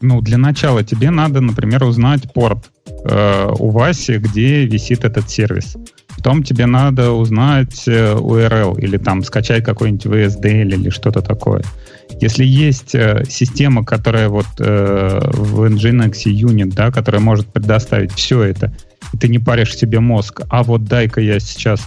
[0.00, 2.70] Ну, для начала тебе надо, например, узнать порт
[3.04, 5.76] э, у Васи, где висит этот сервис.
[6.16, 11.62] Потом тебе надо узнать э, URL или там скачать какой-нибудь VSDL или что-то такое.
[12.20, 18.42] Если есть э, система, которая вот э, в Nginx Unit, да, которая может предоставить все
[18.42, 18.72] это,
[19.18, 21.80] ты не паришь себе мозг, а вот дай-ка я сейчас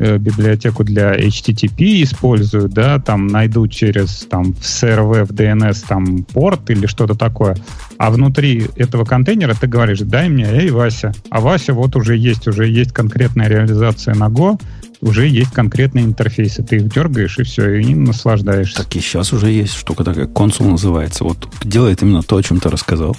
[0.00, 6.22] Э, библиотеку для HTTP использую, да, там найду через там в CRV, в DNS там
[6.22, 7.56] порт или что-то такое,
[7.98, 12.46] а внутри этого контейнера ты говоришь, дай мне, эй, Вася, а Вася вот уже есть,
[12.46, 14.60] уже есть конкретная реализация на Go,
[15.00, 18.76] уже есть конкретные интерфейсы, ты их дергаешь и все, и наслаждаешься.
[18.76, 22.60] Так и сейчас уже есть штука такая, консул называется, вот делает именно то, о чем
[22.60, 23.16] ты рассказал.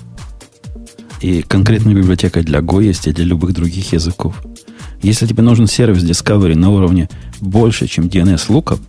[1.22, 4.42] И конкретная библиотека для Go есть и для любых других языков.
[5.02, 8.80] Если тебе нужен сервис Discovery на уровне больше, чем DNS Lookup,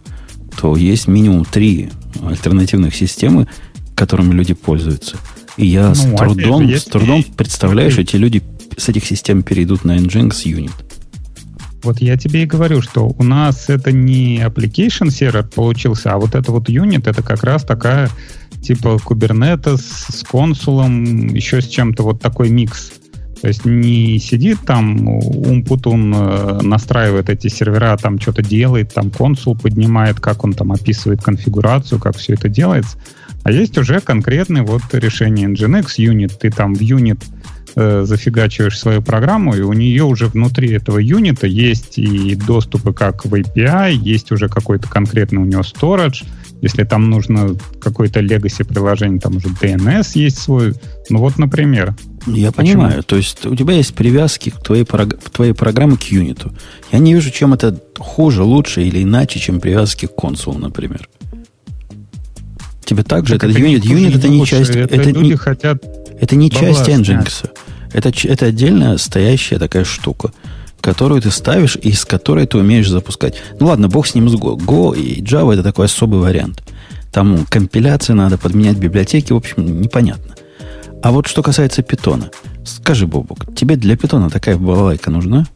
[0.60, 1.90] то есть минимум три
[2.22, 3.46] альтернативных системы,
[3.94, 5.16] которыми люди пользуются.
[5.56, 8.42] И я ну, с трудом, же, с трудом представляю, что эти люди
[8.76, 10.72] с этих систем перейдут на Nginx Unit.
[11.82, 16.34] Вот я тебе и говорю, что у нас это не application server получился, а вот
[16.34, 18.10] это вот unit, это как раз такая
[18.62, 22.92] типа Kubernetes с консулом, еще с чем-то вот такой микс.
[23.40, 29.56] То есть не сидит там Умпутун э, настраивает эти сервера, там что-то делает, там консул
[29.56, 32.98] поднимает, как он там описывает конфигурацию, как все это делается.
[33.42, 36.32] А есть уже конкретное вот решение Nginx Unit.
[36.38, 37.24] Ты там в Unit
[37.76, 43.24] э, зафигачиваешь свою программу, и у нее уже внутри этого юнита есть и доступы как
[43.24, 46.24] в API, есть уже какой-то конкретный у нее storage.
[46.60, 50.74] Если там нужно какое-то legacy приложение, там уже DNS есть свой.
[51.08, 51.96] Ну вот, например.
[52.26, 52.82] Я Почему?
[52.82, 53.02] понимаю.
[53.02, 56.52] То есть у тебя есть привязки к твоей, к твоей программе к юниту.
[56.92, 61.08] Я не вижу, чем это хуже, лучше или иначе, чем привязки к консулу, например.
[62.84, 65.84] Тебе также так этот юнит, юнит это не часть, это, это не, хотят
[66.20, 67.50] это не часть Nginx.
[67.92, 70.32] Это, это отдельная стоящая такая штука,
[70.80, 73.34] которую ты ставишь и с которой ты умеешь запускать.
[73.58, 74.56] Ну ладно, бог с ним с Go.
[74.56, 76.62] Go и Java это такой особый вариант.
[77.12, 80.34] Там компиляции надо подменять библиотеки, в общем, непонятно.
[81.02, 82.30] А вот что касается питона.
[82.64, 85.46] Скажи, Бобок, тебе для питона такая балалайка нужна?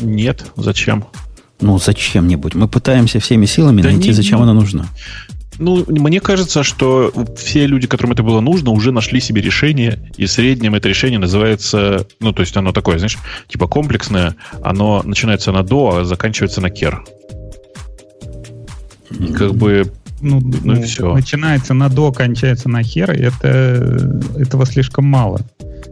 [0.00, 1.04] Нет, зачем?
[1.60, 2.54] Ну, зачем-нибудь.
[2.54, 4.86] Мы пытаемся всеми силами да найти, не, зачем не, она нужна.
[5.62, 10.26] Ну, мне кажется, что все люди, которым это было нужно, уже нашли себе решение, и
[10.26, 15.62] среднем это решение называется, ну, то есть оно такое, знаешь, типа комплексное, оно начинается на
[15.62, 17.04] до, а заканчивается на кер.
[19.10, 21.14] И как бы ну, ну, ну все.
[21.14, 25.40] Начинается на до, кончается на хер, это, этого слишком мало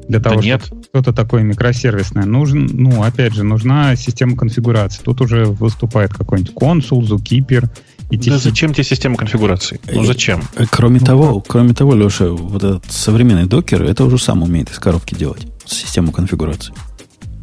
[0.09, 0.65] для того, да нет.
[0.65, 2.25] чтобы что-то такое микросервисное.
[2.25, 5.03] Нужен, ну, опять же, нужна система конфигурации.
[5.03, 7.69] Тут уже выступает какой-нибудь консул, зукипер,
[8.17, 9.81] да зачем тебе система конфигурации?
[9.93, 10.43] Ну зачем?
[10.57, 14.71] Э, кроме ну, того, кроме того, Леша, вот этот современный докер, это уже сам умеет
[14.71, 16.75] из коробки делать систему конфигурации.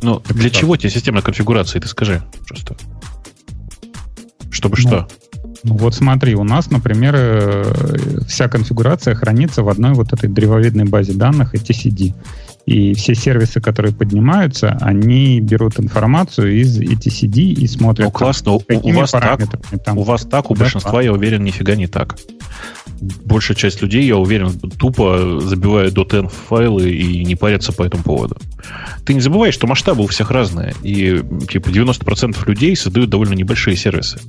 [0.01, 0.59] Ну, так для что?
[0.59, 2.75] чего тебе система конфигурации, ты скажи просто.
[4.51, 5.07] Чтобы ну, что?
[5.63, 10.85] Ну вот смотри, у нас, например, э, вся конфигурация хранится в одной вот этой древовидной
[10.85, 12.13] базе данных etcd.
[12.67, 18.51] И все сервисы, которые поднимаются, они берут информацию из etcd и смотрят, ну, классно.
[18.51, 19.39] У, у, вас так,
[19.85, 19.97] там.
[19.97, 22.17] у вас так, у да, большинства, я уверен, нифига не так.
[23.25, 28.37] Большая часть людей, я уверен, тупо забивают .env файлы и не парятся по этому поводу.
[29.05, 30.73] Ты не забывай, что масштабы у всех разные.
[30.81, 34.19] И типа 90% людей создают довольно небольшие сервисы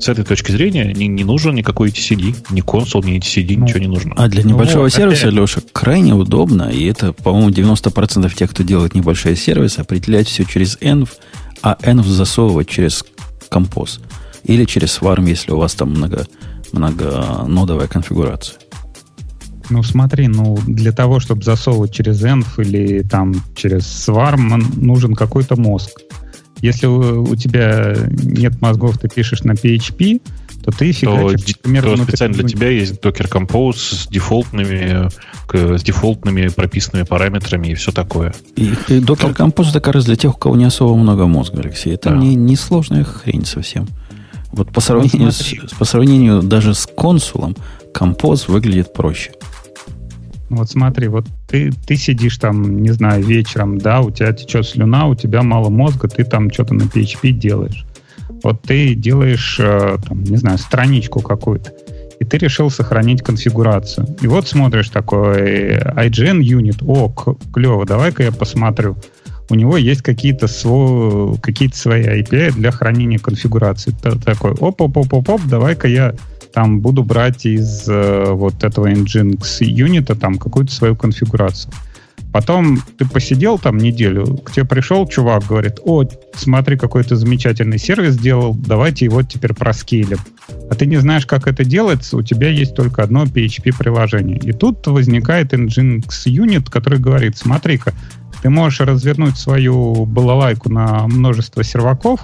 [0.00, 3.80] с этой точки зрения не, не нужен никакой TCD, ни консул, ни TCD, ну, ничего
[3.80, 4.14] не нужно.
[4.16, 5.40] А для небольшого ну, сервиса, опять...
[5.40, 10.78] Леша, крайне удобно, и это, по-моему, 90% тех, кто делает небольшие сервисы, определять все через
[10.78, 11.08] env,
[11.62, 13.04] а env засовывать через
[13.50, 14.00] композ.
[14.44, 16.26] Или через Swarm, если у вас там много,
[16.72, 18.58] многонодовая конфигурация.
[19.70, 25.58] Ну, смотри, ну, для того, чтобы засовывать через env или там через Swarm, нужен какой-то
[25.60, 26.00] мозг.
[26.60, 30.20] Если у, у тебя нет мозгов, ты пишешь на PHP,
[30.64, 35.08] то ты фигачишь, то, например, то специально для тебя есть Docker Compose с дефолтными,
[35.52, 38.34] с дефолтными прописанными параметрами и все такое.
[38.56, 41.60] И, и Docker Compose это как раз для тех, у кого не особо много мозга,
[41.60, 41.94] Алексей.
[41.94, 42.16] Это да.
[42.16, 43.86] не, не сложная хрень совсем.
[44.52, 47.56] Вот по сравнению, ну, с, по сравнению даже с консулом,
[47.94, 49.32] Compose выглядит проще.
[50.48, 55.06] Вот смотри, вот ты, ты сидишь там, не знаю, вечером, да, у тебя течет слюна,
[55.06, 57.84] у тебя мало мозга, ты там что-то на PHP делаешь.
[58.42, 61.72] Вот ты делаешь, э, там, не знаю, страничку какую-то,
[62.18, 64.16] и ты решил сохранить конфигурацию.
[64.20, 67.08] И вот смотришь такой IGN Unit, о,
[67.52, 68.96] клево, давай-ка я посмотрю.
[69.50, 73.92] У него есть какие-то свой, какие свои API для хранения конфигурации.
[74.24, 76.14] Такой, оп-оп-оп-оп, давай-ка я
[76.52, 81.72] там буду брать из э, вот этого Nginx юнита там какую-то свою конфигурацию.
[82.32, 87.78] Потом ты посидел там неделю, к тебе пришел чувак, говорит, о, смотри, какой ты замечательный
[87.78, 90.18] сервис сделал, давайте его теперь проскейлим.
[90.70, 94.38] А ты не знаешь, как это делается, у тебя есть только одно PHP-приложение.
[94.38, 97.94] И тут возникает Nginx Unit, который говорит, смотри-ка,
[98.42, 102.20] ты можешь развернуть свою балалайку на множество серваков,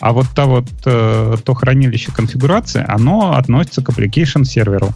[0.00, 4.92] а вот то вот э, то хранилище конфигурации, оно относится к application серверу.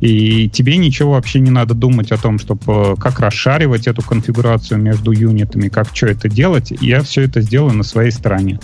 [0.00, 4.80] И тебе ничего вообще не надо думать о том, чтобы э, как расшаривать эту конфигурацию
[4.80, 6.72] между юнитами, как что это делать.
[6.80, 8.58] Я все это сделаю на своей стороне.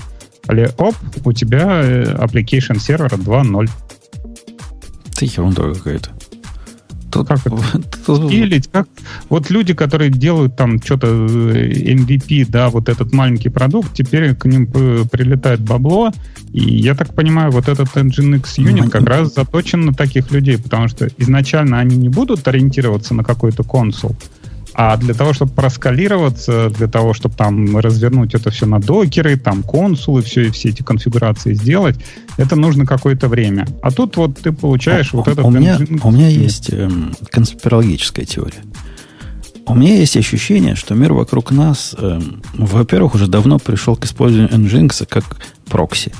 [0.49, 3.70] Але оп, у тебя э, application сервера 2.0.
[5.12, 6.18] Это ерунда какая-то.
[7.11, 7.56] Тут, как это?
[8.02, 8.88] Скилить, как?
[9.28, 14.44] Вот люди, которые делают там что-то э, MVP, да, вот этот маленький продукт, теперь к
[14.44, 16.12] ним прилетает бабло,
[16.52, 20.88] и я так понимаю, вот этот Nginx Unit как раз заточен на таких людей, потому
[20.88, 24.14] что изначально они не будут ориентироваться на какой-то консул,
[24.81, 29.64] а для того, чтобы проскалироваться, для того, чтобы там развернуть это все на докеры, там
[29.64, 31.97] консулы, все, и все эти конфигурации сделать,
[32.37, 33.66] это нужно какое-то время.
[33.83, 35.45] А тут вот ты получаешь а, вот этот...
[35.45, 38.62] У меня, у меня есть эм, конспирологическая теория.
[39.66, 44.49] У меня есть ощущение, что мир вокруг нас, эм, во-первых, уже давно пришел к использованию
[44.61, 45.24] Nginx как
[45.68, 46.12] прокси.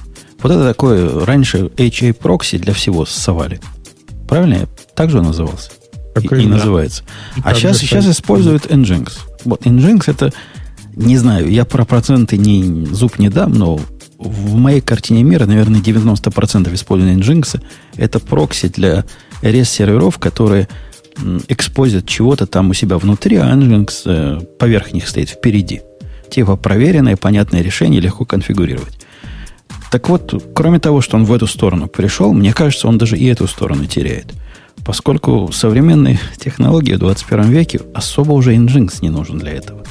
[0.43, 3.61] Вот это такое, раньше HA прокси для всего совали.
[4.29, 4.67] Правильно?
[4.97, 5.71] Так же он назывался?
[6.25, 7.03] И, и называется.
[7.37, 9.13] И а сейчас, сейчас используют Nginx.
[9.45, 10.33] Вот Nginx это,
[10.95, 13.81] не знаю, я про проценты не, зуб не дам, но
[14.19, 17.63] в моей картине мира, наверное, 90% использования Nginx
[17.97, 19.05] это прокси для
[19.43, 20.69] REST-серверов, которые
[21.49, 25.83] экспозят чего-то там у себя внутри, а Nginx э, поверх них стоит впереди.
[26.31, 28.99] Типа проверенное, понятное решение, легко конфигурировать.
[29.91, 33.27] Так вот, кроме того, что он в эту сторону пришел, мне кажется, он даже и
[33.27, 34.33] эту сторону теряет–
[34.89, 39.85] Поскольку современные технологии в 21 веке особо уже Nginx не нужен для этого.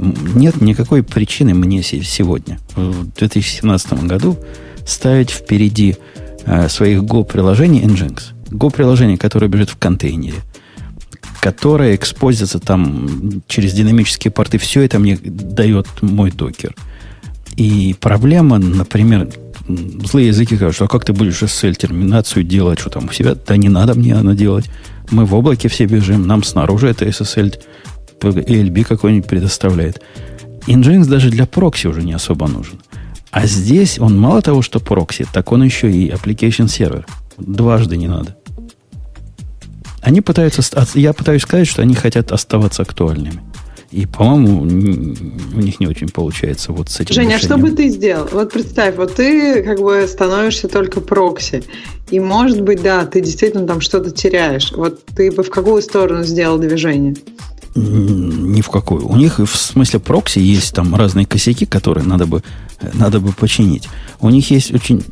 [0.00, 4.36] Нет никакой причины мне сегодня, в 2017 году,
[4.84, 5.94] ставить впереди
[6.44, 8.22] э, своих Go-приложений Nginx.
[8.50, 10.40] Go-приложение, которое бежит в контейнере,
[11.40, 16.74] которое экспозится там через динамические порты, все это мне дает мой докер.
[17.54, 19.28] И проблема, например,
[19.68, 23.34] злые языки говорят, что а как ты будешь SSL-терминацию делать, что там у себя?
[23.34, 24.70] Да не надо мне она делать.
[25.10, 27.58] Мы в облаке все бежим, нам снаружи это SSL
[28.20, 30.02] ELB какой-нибудь предоставляет.
[30.66, 32.80] Nginx даже для прокси уже не особо нужен.
[33.30, 37.06] А здесь он мало того, что прокси, так он еще и application сервер.
[37.38, 38.36] Дважды не надо.
[40.00, 40.62] Они пытаются,
[40.94, 43.42] я пытаюсь сказать, что они хотят оставаться актуальными.
[43.90, 47.52] И, по-моему, у них не очень получается вот с этим Женя, решением.
[47.52, 48.28] а что бы ты сделал?
[48.32, 51.62] Вот представь, вот ты как бы становишься только прокси.
[52.10, 54.72] И, может быть, да, ты действительно там что-то теряешь.
[54.72, 57.14] Вот ты бы в какую сторону сделал движение?
[57.76, 59.06] Ни в какую.
[59.06, 62.42] У них, в смысле прокси, есть там разные косяки, которые надо бы,
[62.94, 63.86] надо бы починить.
[64.20, 65.02] У них есть очень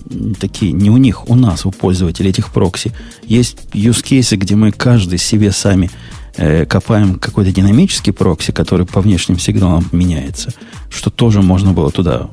[0.41, 4.72] такие, не у них, у нас, у пользователей этих прокси, есть use cases, где мы
[4.72, 5.91] каждый себе сами
[6.37, 10.53] э, копаем какой-то динамический прокси, который по внешним сигналам меняется,
[10.91, 12.28] что тоже можно было туда.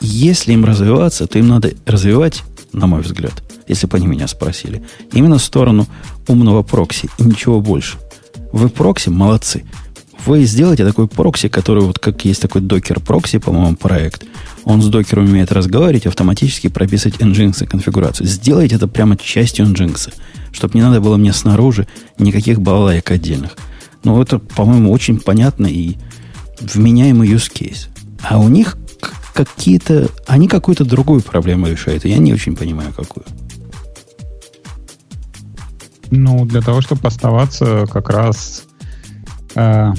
[0.00, 4.82] Если им развиваться, то им надо развивать, на мой взгляд, если бы они меня спросили,
[5.12, 5.86] именно в сторону
[6.26, 7.98] умного прокси и ничего больше.
[8.52, 9.64] Вы прокси, молодцы.
[10.26, 14.24] Вы сделаете такой прокси, который вот как есть такой докер прокси, по-моему, проект.
[14.64, 18.26] Он с докером умеет разговаривать, автоматически прописывать Nginx конфигурацию.
[18.26, 20.12] Сделайте это прямо частью Nginx
[20.54, 21.86] чтобы не надо было мне снаружи
[22.18, 23.56] никаких балалаек отдельных.
[24.04, 25.96] Ну, это, по-моему, очень понятно и
[26.60, 27.88] вменяемый use case.
[28.22, 28.78] А у них
[29.34, 30.08] какие-то...
[30.26, 32.04] Они какую-то другую проблему решают.
[32.04, 33.26] Я не очень понимаю, какую.
[36.10, 38.64] Ну, для того, чтобы оставаться как раз
[39.56, 39.92] э,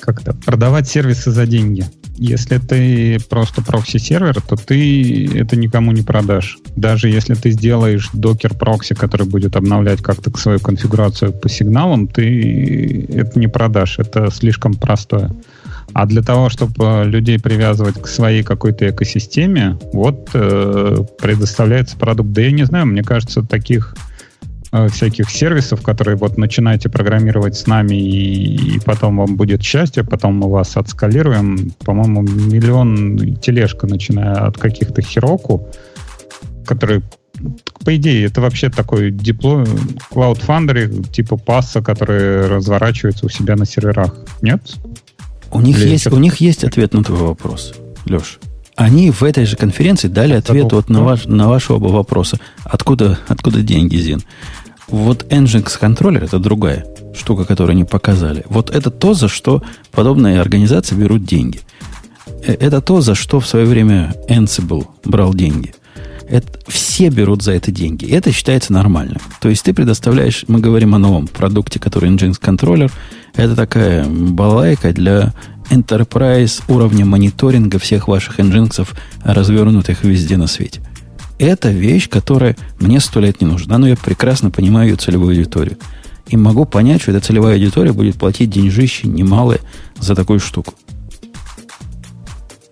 [0.00, 1.86] как-то продавать сервисы за деньги.
[2.20, 6.58] Если ты просто прокси-сервер, то ты это никому не продашь.
[6.74, 13.38] Даже если ты сделаешь Docker-прокси, который будет обновлять как-то свою конфигурацию по сигналам, ты это
[13.38, 14.00] не продашь.
[14.00, 15.30] Это слишком простое.
[15.92, 22.32] А для того, чтобы людей привязывать к своей какой-то экосистеме, вот э, предоставляется продукт.
[22.32, 23.94] Да я не знаю, мне кажется, таких
[24.70, 30.36] всяких сервисов, которые вот начинаете программировать с нами, и, и потом вам будет счастье, потом
[30.36, 31.70] мы вас отскалируем.
[31.84, 35.68] По-моему, миллион тележка, начиная от каких-то хироку,
[36.66, 37.02] которые
[37.84, 39.64] по идее, это вообще такой дипло,
[40.10, 44.14] Cloud типа пасса, который разворачивается у себя на серверах.
[44.42, 44.60] Нет?
[45.50, 47.74] У них, есть, у них есть ответ на твой вопрос,
[48.06, 48.38] Леш.
[48.78, 52.38] Они в этой же конференции дали ответ вот на, ваш, на ваши оба вопроса.
[52.62, 54.22] Откуда, откуда деньги, Зин?
[54.86, 58.44] Вот Nginx контроллер это другая штука, которую они показали.
[58.48, 61.60] Вот это то, за что подобные организации берут деньги.
[62.46, 65.74] Э, это то, за что в свое время Ansible брал деньги.
[66.28, 68.04] Это, все берут за это деньги.
[68.04, 69.20] И это считается нормальным.
[69.40, 72.92] То есть ты предоставляешь, мы говорим о новом продукте, который Nginx контроллер.
[73.34, 75.34] Это такая балайка для
[75.70, 78.88] enterprise уровня мониторинга всех ваших Nginx,
[79.24, 80.80] развернутых везде на свете.
[81.38, 85.78] Это вещь, которая мне сто лет не нужна, но я прекрасно понимаю ее целевую аудиторию.
[86.26, 89.60] И могу понять, что эта целевая аудитория будет платить деньжищи немалые
[89.98, 90.74] за такую штуку.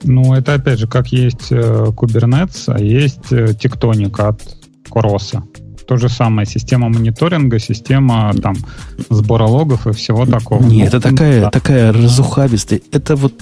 [0.03, 4.43] Ну, это опять же, как есть э, Kubernetes, а есть э, тектоника от
[4.89, 5.43] Короса.
[5.87, 6.47] То же самое.
[6.47, 8.57] Система мониторинга, система там
[9.09, 10.63] сбора логов и всего такого.
[10.63, 11.51] Нет, это такая, да.
[11.51, 12.81] такая разухабистая.
[12.93, 13.35] Это вот,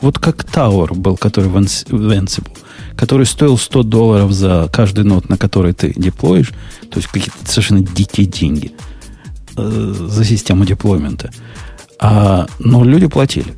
[0.00, 2.56] вот как Tower был, который в Ansible,
[2.96, 6.52] который стоил 100 долларов за каждый нот, на который ты деплоишь.
[6.90, 8.72] То есть какие-то совершенно дикие деньги
[9.56, 11.30] э, за систему деплоймента.
[11.98, 13.54] А, но люди платили.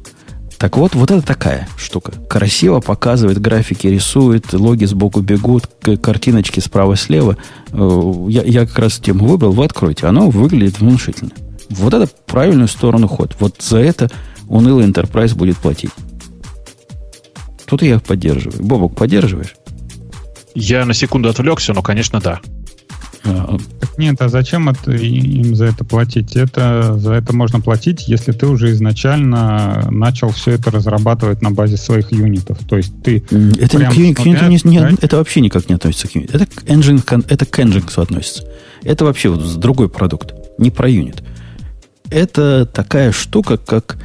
[0.65, 2.13] Так вот, вот это такая штука.
[2.27, 5.69] Красиво показывает графики, рисует, логи сбоку бегут,
[6.01, 7.37] картиночки справа-слева.
[7.71, 10.07] Э, я, я как раз тему выбрал, вы откройте.
[10.07, 11.33] Оно выглядит внушительно.
[11.69, 13.37] Вот это правильную сторону ход.
[13.41, 14.11] Вот за это
[14.49, 15.91] унылый Enterprise будет платить.
[17.67, 18.65] Тут я поддерживаю.
[18.65, 19.57] Бобок, поддерживаешь?
[20.55, 22.41] Я на секунду отвлекся, но, конечно, да.
[23.25, 23.57] А,
[23.97, 26.37] нет, а зачем это, им за это платить?
[26.37, 31.77] Это, за это можно платить, если ты уже изначально начал все это разрабатывать на базе
[31.77, 32.59] своих юнитов.
[32.69, 33.25] То есть ты...
[33.59, 36.37] Это, к, к юниту не, не, это вообще никак не относится к юниту.
[36.37, 38.45] Это к, engine, это к Nginx относится.
[38.83, 41.23] Это вообще вот другой продукт, не про юнит.
[42.11, 43.97] Это такая штука, как...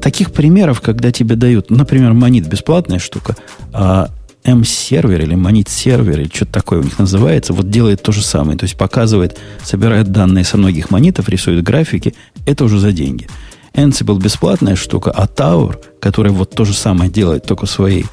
[0.00, 3.36] Таких примеров, когда тебе дают, например, монит бесплатная штука,
[3.74, 4.10] а
[4.44, 8.58] M-сервер или Monit сервер или что-то такое у них называется, вот делает то же самое.
[8.58, 12.14] То есть показывает, собирает данные со многих монитов, рисует графики.
[12.46, 13.28] Это уже за деньги.
[13.74, 18.06] Ansible бесплатная штука, а Tower, который вот то же самое делает, только в своей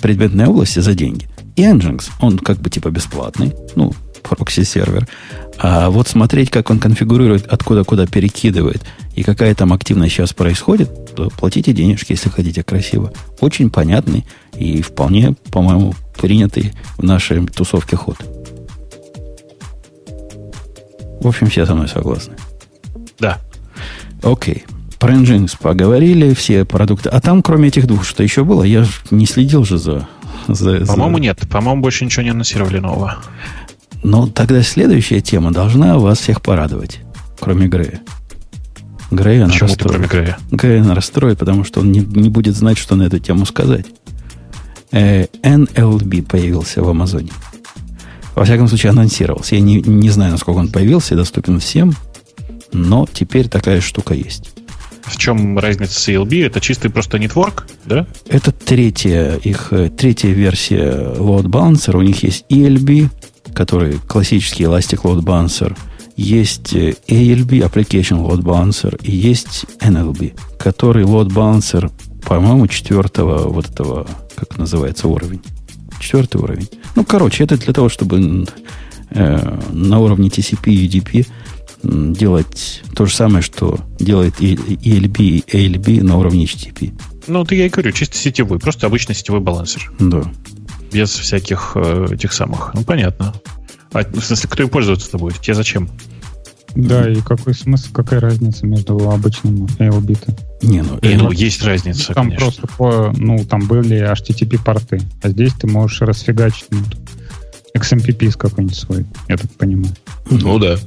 [0.00, 1.28] предметной области за деньги.
[1.56, 3.92] И Nginx, он как бы типа бесплатный, ну,
[4.22, 5.06] прокси-сервер.
[5.58, 8.82] А вот смотреть, как он конфигурирует, откуда куда перекидывает,
[9.14, 13.12] и какая там активность сейчас происходит, то платите денежки, если хотите красиво.
[13.40, 14.24] Очень понятный
[14.56, 18.16] и вполне, по-моему, принятый в нашей тусовке ход.
[21.20, 22.34] В общем, все со мной согласны.
[23.20, 23.38] Да.
[24.22, 24.64] Окей.
[24.98, 27.08] Про Nginx поговорили, все продукты.
[27.08, 28.62] А там, кроме этих двух, что еще было?
[28.62, 30.08] Я не следил же за...
[30.48, 31.22] за По-моему, за...
[31.22, 31.40] нет.
[31.48, 33.18] По-моему, больше ничего не анонсировали нового.
[34.02, 37.00] Но тогда следующая тема должна вас всех порадовать,
[37.38, 38.00] кроме Грея.
[39.10, 39.92] Грея она расстроит.
[39.92, 40.38] кроме Грея?
[40.50, 43.86] Грея она расстроит, потому что он не, не будет знать, что на эту тему сказать.
[44.90, 47.30] Э, NLB появился в Амазоне.
[48.34, 49.54] Во всяком случае, анонсировался.
[49.56, 51.92] Я не, не знаю, насколько он появился доступен всем,
[52.72, 54.52] но теперь такая штука есть.
[55.02, 56.46] В чем разница с ELB?
[56.46, 58.06] Это чистый просто нетворк, да?
[58.28, 61.96] Это третья их э, третья версия load balancer.
[61.96, 63.10] У них есть ELB,
[63.54, 65.76] который классический Elastic Load Balancer,
[66.16, 71.90] есть э, ALB, Application Load Balancer, и есть NLB, который Load Balancer,
[72.24, 75.40] по-моему, четвертого вот этого, как называется, уровень.
[76.00, 76.68] Четвертый уровень.
[76.96, 78.46] Ну, короче, это для того, чтобы
[79.10, 81.26] э, на уровне TCP и UDP
[81.82, 86.92] делать то же самое, что делает ELB и ALB на уровне HTTP.
[87.26, 89.92] Ну, ты я и говорю, чисто сетевой, просто обычный сетевой балансер.
[89.98, 90.24] Да
[90.92, 92.72] без всяких э, этих самых.
[92.74, 93.34] Ну, понятно.
[93.92, 95.38] А, в смысле, кто им пользоваться-то будет?
[95.40, 95.88] Тебе зачем?
[96.74, 100.34] Да, и какой смысл, какая разница между обычным и ALB-то?
[100.62, 102.46] Не, ну, и, ну есть разница, Там конечно.
[102.46, 106.78] просто, по, ну, там были HTTP-порты, а здесь ты можешь расфигачить ну,
[107.76, 109.94] XMPP какой-нибудь свой, я так понимаю.
[110.30, 110.78] Ну да.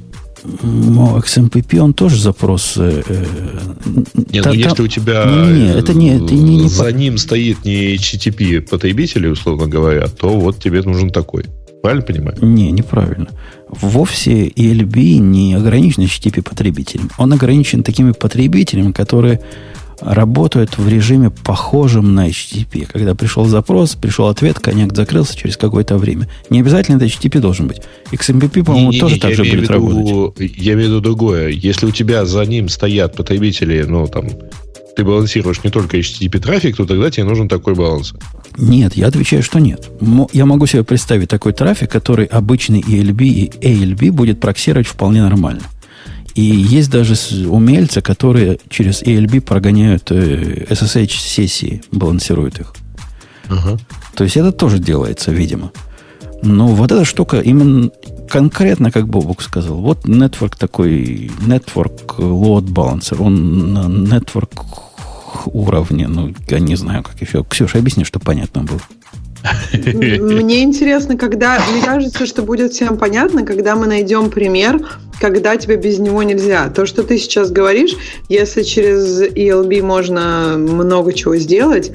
[0.44, 2.74] Но XMPP, он тоже запрос...
[2.76, 3.24] Э, э
[4.32, 7.64] не, та, ну если у тебя не, это не, это не, не за ним стоит
[7.64, 11.44] не HTTP потребитель, условно говоря, то вот тебе нужен такой.
[11.82, 12.36] Правильно понимаю?
[12.42, 13.28] Не, неправильно.
[13.68, 17.10] Вовсе ELB не ограничен HTTP потребителем.
[17.18, 19.40] Он ограничен такими потребителями, которые
[20.00, 22.86] работают в режиме похожем на HTTP.
[22.90, 26.28] Когда пришел запрос, пришел ответ, коннект закрылся через какое-то время.
[26.50, 27.80] Не обязательно это HTTP должен быть.
[28.12, 30.40] XMPP, по-моему, не, тоже не, так же будет виду, работать.
[30.56, 31.48] Я имею в виду другое.
[31.48, 34.28] Если у тебя за ним стоят потребители, ну, там,
[34.96, 38.14] ты балансируешь не только HTTP трафик, то тогда тебе нужен такой баланс.
[38.56, 39.90] Нет, я отвечаю, что нет.
[40.32, 45.62] Я могу себе представить такой трафик, который обычный ELB и ALB будет проксировать вполне нормально.
[46.36, 47.14] И есть даже
[47.48, 52.74] умельцы, которые через ALB прогоняют SSH-сессии, э, балансируют их.
[53.48, 53.78] Ага.
[54.14, 55.72] То есть это тоже делается, видимо.
[56.42, 57.90] Но вот эта штука именно
[58.28, 64.60] конкретно, как Бобук сказал, вот network такой, network load balancer, он на network
[65.46, 67.44] уровне, ну, я не знаю, как еще.
[67.44, 68.80] Ксюша, объясни, что понятно было.
[69.72, 71.62] Мне интересно, когда...
[71.70, 74.80] Мне кажется, что будет всем понятно, когда мы найдем пример,
[75.20, 76.68] когда тебе без него нельзя.
[76.68, 77.96] То, что ты сейчас говоришь,
[78.28, 81.92] если через ELB можно много чего сделать,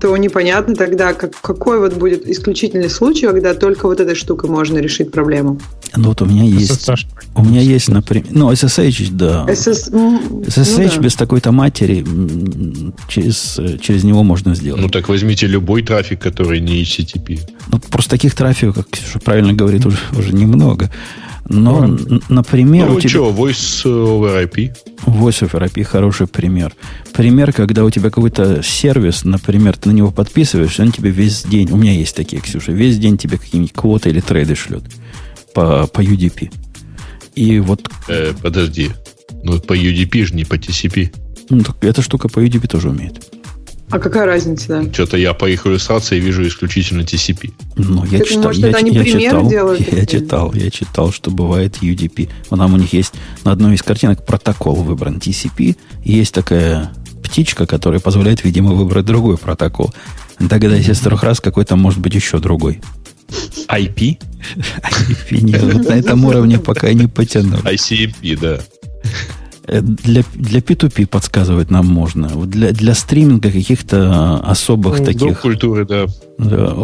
[0.00, 4.78] то непонятно тогда, как, какой вот будет исключительный случай, когда только вот этой штукой можно
[4.78, 5.60] решить проблему.
[5.94, 7.06] Ну вот у меня есть, SSH.
[7.36, 10.98] у меня есть, например, ну SSH, да, SS, SSH ну, да.
[11.00, 12.04] без такой-то матери
[13.08, 14.80] через через него можно сделать.
[14.80, 17.40] Ну так возьмите любой трафик, который не HTTP.
[17.70, 20.90] Ну просто таких трафиков, как Ксюша правильно говорит, уже уже немного.
[21.50, 22.88] Но, ну, например...
[22.88, 23.10] Ну, у тебя...
[23.10, 24.72] что, Voice over IP?
[25.04, 26.72] Voice over IP хороший пример.
[27.12, 31.68] Пример, когда у тебя какой-то сервис, например, ты на него подписываешь, он тебе весь день,
[31.72, 34.84] у меня есть такие, Ксюша, весь день тебе какие-нибудь квоты или трейды шлет
[35.52, 36.52] по, по UDP.
[37.34, 37.90] И вот...
[38.06, 38.90] Э, подожди.
[39.42, 41.12] Ну, по UDP же, не по TCP.
[41.48, 43.28] Ну, так эта штука по UDP тоже умеет.
[43.90, 44.92] А какая разница, да?
[44.92, 47.52] Что-то я по их иллюстрации вижу исключительно TCP.
[47.76, 49.92] Ну, я так, читал, может, я, это они я читал, делают?
[49.92, 52.28] Я, я читал, я читал, что бывает UDP.
[52.48, 53.14] Там у них есть
[53.44, 59.36] на одной из картинок протокол выбран TCP, есть такая птичка, которая позволяет, видимо, выбрать другой
[59.38, 59.92] протокол.
[60.38, 62.80] Догадайся с трех раз, какой там может быть еще другой.
[63.68, 64.18] IP?
[64.82, 67.60] IP нет, вот на этом уровне пока не потянул.
[67.60, 68.60] ICMP, да.
[69.70, 72.28] Э, для, для P2P подсказывать нам можно.
[72.28, 75.40] Для, для стриминга каких-то особых ну, таких...
[75.40, 76.06] культуры, да.
[76.38, 76.74] да.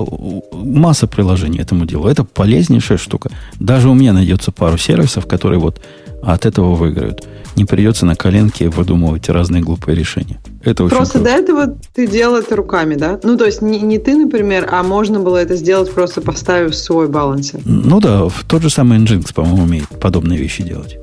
[0.53, 2.07] Масса приложений этому делу.
[2.07, 3.31] Это полезнейшая штука.
[3.59, 5.81] Даже у меня найдется пару сервисов, которые вот
[6.23, 7.27] от этого выиграют.
[7.57, 10.39] Не придется на коленке выдумывать разные глупые решения.
[10.63, 11.31] Это очень Просто круто.
[11.31, 13.19] до этого ты делал это руками, да?
[13.23, 17.09] Ну, то есть не, не ты, например, а можно было это сделать просто поставив свой
[17.09, 17.61] балансер.
[17.65, 20.99] Ну да, тот же самый Nginx, по-моему, умеет подобные вещи делать.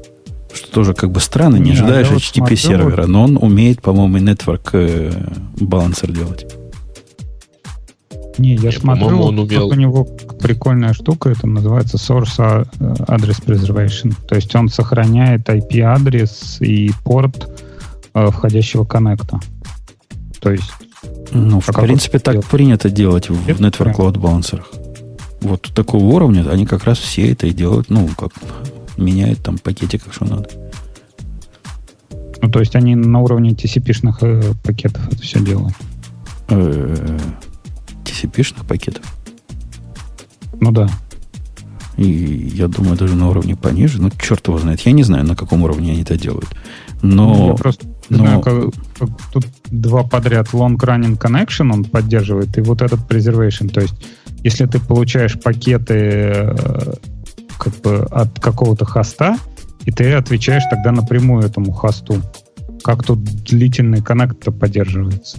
[0.53, 3.81] Что тоже как бы странно, не, не ожидаешь а HTTP вот сервера, но он умеет,
[3.81, 5.11] по-моему, и network э,
[5.59, 6.45] балансер делать.
[8.37, 9.67] Не, я, я смотрю, он умел...
[9.67, 10.05] у него
[10.41, 14.13] прикольная штука, это называется Source Address Preservation.
[14.27, 17.49] То есть он сохраняет IP-адрес и порт
[18.13, 19.39] э, входящего коннекта.
[20.39, 20.71] То есть...
[21.31, 22.47] Ну, в принципе, так делать?
[22.47, 24.69] принято делать в это Network Load балансерах.
[25.41, 28.31] Вот такого уровня они как раз все это и делают, ну, как
[28.97, 30.49] меняют там пакетик, как что надо.
[32.41, 35.75] Ну, то есть они на уровне TCP-шных э, пакетов это все делают.
[36.49, 37.17] Э,
[38.03, 39.05] TCP-шных пакетов?
[40.59, 40.89] Ну да.
[41.97, 44.01] И я думаю, даже на уровне пониже.
[44.01, 44.81] Ну, черт его знает.
[44.81, 46.49] Я не знаю, на каком уровне они это делают.
[47.01, 47.33] Но...
[47.33, 48.17] Ну, я просто но...
[48.17, 48.55] знаю, как,
[48.97, 53.69] как тут два подряд long running connection он поддерживает, и вот этот preservation.
[53.69, 53.95] То есть,
[54.43, 56.93] если ты получаешь пакеты э,
[57.57, 59.37] как бы от какого-то хоста,
[59.85, 62.21] и ты отвечаешь тогда напрямую этому хосту.
[62.83, 65.37] Как тут длительный коннект поддерживается?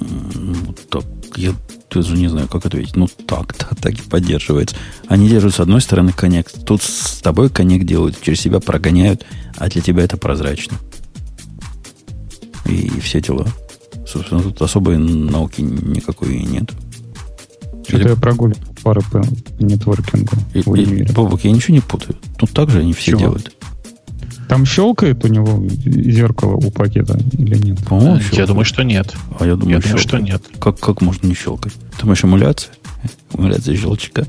[0.00, 1.04] Ну, так,
[1.36, 1.52] я
[1.88, 2.96] тоже не знаю, как ответить.
[2.96, 4.76] Ну, так, так, так и поддерживается.
[5.08, 6.64] Они держат с одной стороны коннект.
[6.64, 9.24] Тут с тобой коннект делают, через себя прогоняют,
[9.56, 10.78] а для тебя это прозрачно.
[12.66, 13.46] И, и все дела.
[14.06, 16.70] Собственно, тут особой науки никакой и нет.
[17.86, 18.08] Что-то Или...
[18.08, 19.22] я прогуливал пары по
[19.58, 20.36] нетворкингу.
[20.54, 22.16] И, и, Бобок, я ничего не путаю.
[22.38, 23.20] Тут также они все Чего?
[23.20, 23.52] делают.
[24.48, 27.82] Там щелкает у него зеркало у пакета или нет?
[27.86, 29.14] По-моему, я думаю, что нет.
[29.38, 30.42] А я думаю, я думаю что нет.
[30.58, 31.72] Как, как можно не щелкать?
[32.00, 32.74] Думаешь, эмуляция?
[33.32, 34.24] Эмуляция щелчка?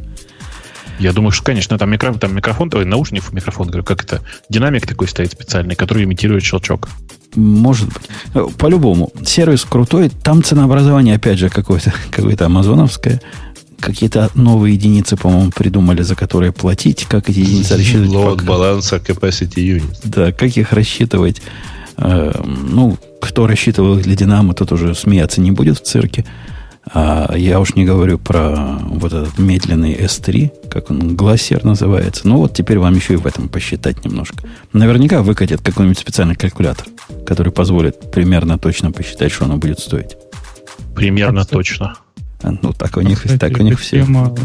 [0.99, 4.88] Я думаю, что, конечно, там, микро, там микрофон, ой, наушник микрофон, говорю, как это, динамик
[4.88, 6.88] такой стоит специальный, который имитирует щелчок.
[7.36, 8.56] Может быть.
[8.58, 9.12] По-любому.
[9.26, 10.10] Сервис крутой.
[10.10, 13.22] Там ценообразование, опять же, какое-то какое амазоновское
[13.84, 18.09] какие-то новые единицы, по-моему, придумали, за которые платить, как эти единицы рассчитывать.
[18.09, 19.99] Load баланса capacity unit.
[20.03, 21.41] Да, как их рассчитывать.
[21.97, 26.25] Э, ну, кто рассчитывал их для Динамо, тот уже смеяться не будет в цирке.
[26.91, 32.27] А я уж не говорю про вот этот медленный S3, как он, глассер называется.
[32.27, 34.43] Ну вот теперь вам еще и в этом посчитать немножко.
[34.73, 36.88] Наверняка выкатят какой-нибудь специальный калькулятор,
[37.25, 40.17] который позволит примерно точно посчитать, что оно будет стоить.
[40.93, 41.95] Примерно а, точно.
[42.43, 44.03] Ну, так у них, кстати, так у них все.
[44.03, 44.35] Тема,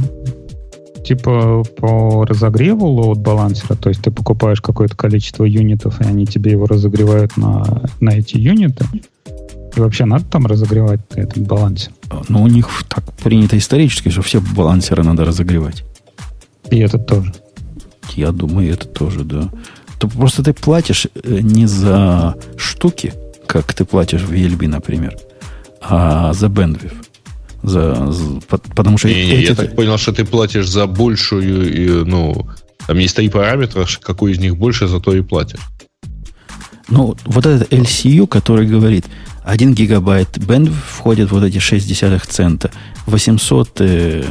[1.05, 6.53] типа по разогреву лоуд балансера, то есть ты покупаешь какое-то количество юнитов, и они тебе
[6.53, 8.87] его разогревают на, на эти юниты.
[9.77, 11.93] И вообще надо там разогревать этот балансер?
[12.29, 15.85] Ну, у них так принято исторически, что все балансеры надо разогревать.
[16.71, 17.33] И этот тоже.
[18.15, 19.49] Я думаю, это тоже, да.
[19.99, 23.13] То просто ты платишь э, не за штуки,
[23.47, 25.17] как ты платишь в ELB, например,
[25.81, 26.98] а за бендвив.
[27.63, 29.43] За, за, потому что не, не.
[29.43, 32.49] Я так понял, что ты платишь за большую, ну,
[32.87, 35.61] там есть три параметра, какой из них больше, за то и платишь.
[36.89, 39.05] Ну, вот этот LCU, который говорит,
[39.45, 42.71] 1 гигабайт бенд входит вот эти 6 десятых цента,
[43.07, 44.25] 800 э,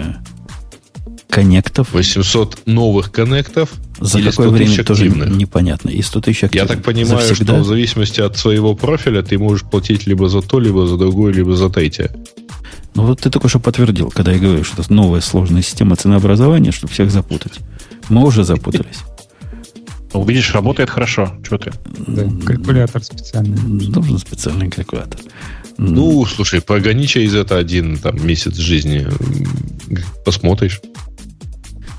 [1.29, 1.93] коннектов.
[1.93, 3.73] 800 новых коннектов.
[3.99, 5.89] За какое время тоже непонятно.
[5.89, 6.69] И 100 тысяч активных.
[6.69, 10.59] Я так понимаю, что в зависимости от своего профиля ты можешь платить либо за то,
[10.59, 12.11] либо за другое, либо за третье.
[12.97, 16.71] Ну вот ты только что подтвердил, когда я говорю, что это новая сложная система ценообразования,
[16.71, 17.59] чтобы всех запутать.
[18.09, 19.01] Мы уже запутались.
[20.15, 21.31] Ну, видишь, работает хорошо.
[21.45, 21.71] Чего ты?
[22.07, 23.55] Да, калькулятор специальный.
[23.61, 25.21] Нужен специальный калькулятор.
[25.77, 29.07] Ну, слушай, погони через это один там, месяц жизни.
[30.25, 30.81] Посмотришь.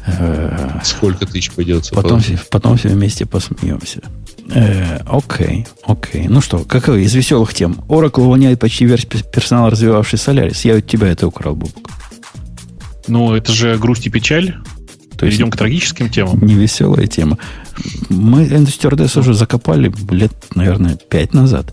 [0.04, 1.94] Э, Сколько тысяч пойдется?
[1.94, 2.20] Потом,
[2.50, 4.02] потом все вместе посмеемся.
[4.50, 6.26] Э, окей, окей.
[6.28, 7.84] Ну что, какой из веселых тем?
[7.88, 10.60] Oracle увольняет почти весь персонал, развивавший Solaris.
[10.64, 11.90] Я у тебя это украл, Бубок.
[13.06, 14.54] Ну, это же грусть и печаль.
[15.16, 16.38] То Перейдем есть, к трагическим темам.
[16.44, 17.38] Не веселая тема.
[18.08, 21.72] Мы эту стюардессу уже закопали лет, наверное, пять назад.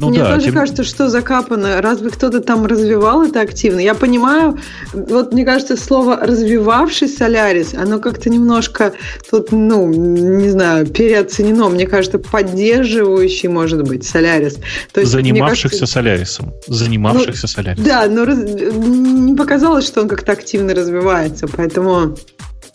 [0.00, 0.54] Ну, Мне да, тоже тем...
[0.54, 1.80] кажется, что закапано.
[1.80, 3.80] Разве кто-то там развивал это активно?
[3.80, 4.58] Я понимаю,
[4.92, 8.92] вот мне кажется, слово «развивавший Солярис», оно как-то немножко
[9.30, 11.68] тут, ну, не знаю, переоценено.
[11.68, 14.58] Мне кажется, поддерживающий, может быть, Солярис.
[14.92, 15.86] То есть, Занимавшихся кажется...
[15.86, 16.52] Солярисом.
[16.66, 17.84] Занимавшихся ну, Солярисом.
[17.84, 18.38] Да, но раз...
[18.38, 22.16] не показалось, что он как-то активно развивается, поэтому...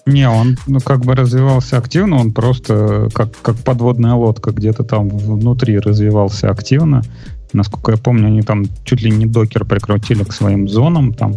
[0.05, 5.09] Не, он ну, как бы развивался активно, он просто как, как подводная лодка где-то там
[5.09, 7.03] внутри развивался активно.
[7.53, 11.35] Насколько я помню, они там чуть ли не докер прикрутили к своим зонам, там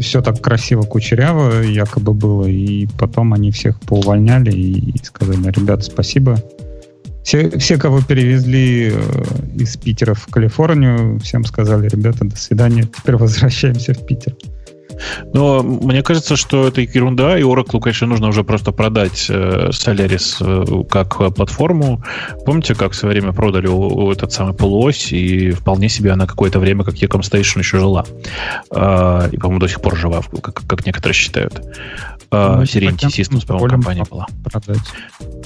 [0.00, 6.42] все так красиво, кучеряво якобы было, и потом они всех поувольняли и сказали, ребята, спасибо.
[7.24, 9.02] Все, все, кого перевезли э,
[9.56, 14.34] из Питера в Калифорнию, всем сказали, ребята, до свидания, теперь возвращаемся в Питер.
[15.32, 20.36] Но мне кажется, что это ерунда, и Oracle, конечно, нужно уже просто продать э, Solaris
[20.40, 22.02] э, как платформу.
[22.44, 23.68] Помните, как в свое время продали
[24.12, 28.04] этот самый полуось, и вполне себе она какое-то время как Ecom Station еще жила.
[28.70, 31.60] А, и, по-моему, до сих пор жива, как, как некоторые считают.
[32.30, 34.26] А, Serenity Systems, по-моему, компания была.
[34.44, 34.78] Продать.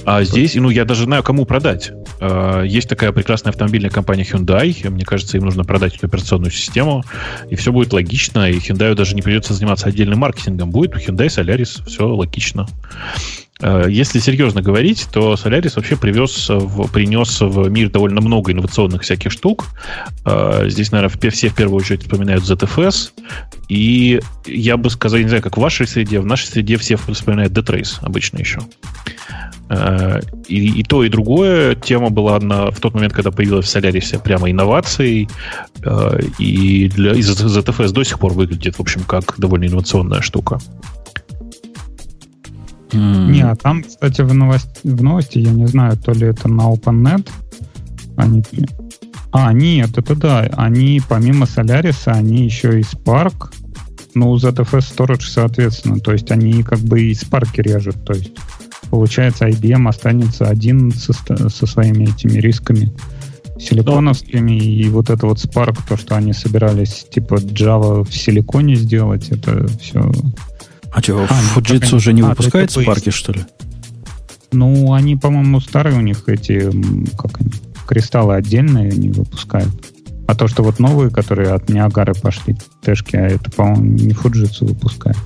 [0.05, 1.91] А здесь, ну, я даже знаю, кому продать.
[2.19, 4.89] А, есть такая прекрасная автомобильная компания Hyundai.
[4.89, 7.03] Мне кажется, им нужно продать эту операционную систему,
[7.49, 10.69] и все будет логично, и Hyundai даже не придется заниматься отдельным маркетингом.
[10.69, 12.67] Будет у Hyundai Solaris, все логично.
[13.61, 19.03] А, если серьезно говорить, то Solaris вообще привез, в, принес в мир довольно много инновационных
[19.03, 19.65] всяких штук.
[20.65, 23.11] Здесь, наверное, все в первую очередь вспоминают ZFS.
[23.69, 27.53] И я бы сказал, не знаю, как в вашей среде, в нашей среде все вспоминают
[27.53, 28.59] D-Trace обычно еще.
[29.69, 33.75] Э, и, и то, и другое тема была на, в тот момент, когда появилась в
[33.75, 35.29] Solaris прямо инновацией.
[35.83, 40.59] Э, и для, и ZFS до сих пор выглядит, в общем, как довольно инновационная штука.
[42.95, 43.31] Mm.
[43.31, 46.71] Не, а там, кстати, в, новости, в новости, я не знаю, то ли это на
[46.71, 47.29] OpenNet,
[48.17, 48.43] они...
[49.31, 53.51] А, нет, это да, они помимо Solaris, они еще и Spark,
[54.13, 58.31] ну, ZFS Storage, соответственно, то есть они как бы и Spark режут, то есть
[58.89, 61.13] получается, IBM останется один со,
[61.49, 62.93] со своими этими рисками
[63.57, 64.63] силиконовскими, Но...
[64.63, 69.67] и вот это вот Spark, то, что они собирались типа Java в силиконе сделать, это
[69.79, 70.11] все...
[70.95, 73.43] А что, а, Fujitsu уже не а, выпускает Spark, что ли?
[74.53, 76.71] Ну, они, по-моему, старые у них эти,
[77.17, 77.51] как они,
[77.85, 79.73] кристаллы отдельные они выпускают.
[80.25, 84.67] А то, что вот новые, которые от Ниагары пошли, тэшки, а это, по-моему, не Fujitsu
[84.67, 85.17] выпускает.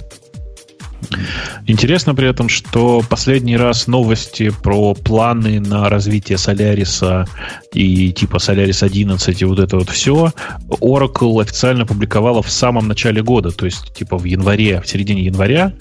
[1.67, 7.25] Интересно при этом, что последний раз новости про планы на развитие Соляриса
[7.73, 10.31] и типа Solaris 11 и вот это вот все
[10.67, 15.73] Oracle официально публиковала в самом начале года, то есть типа в январе, в середине января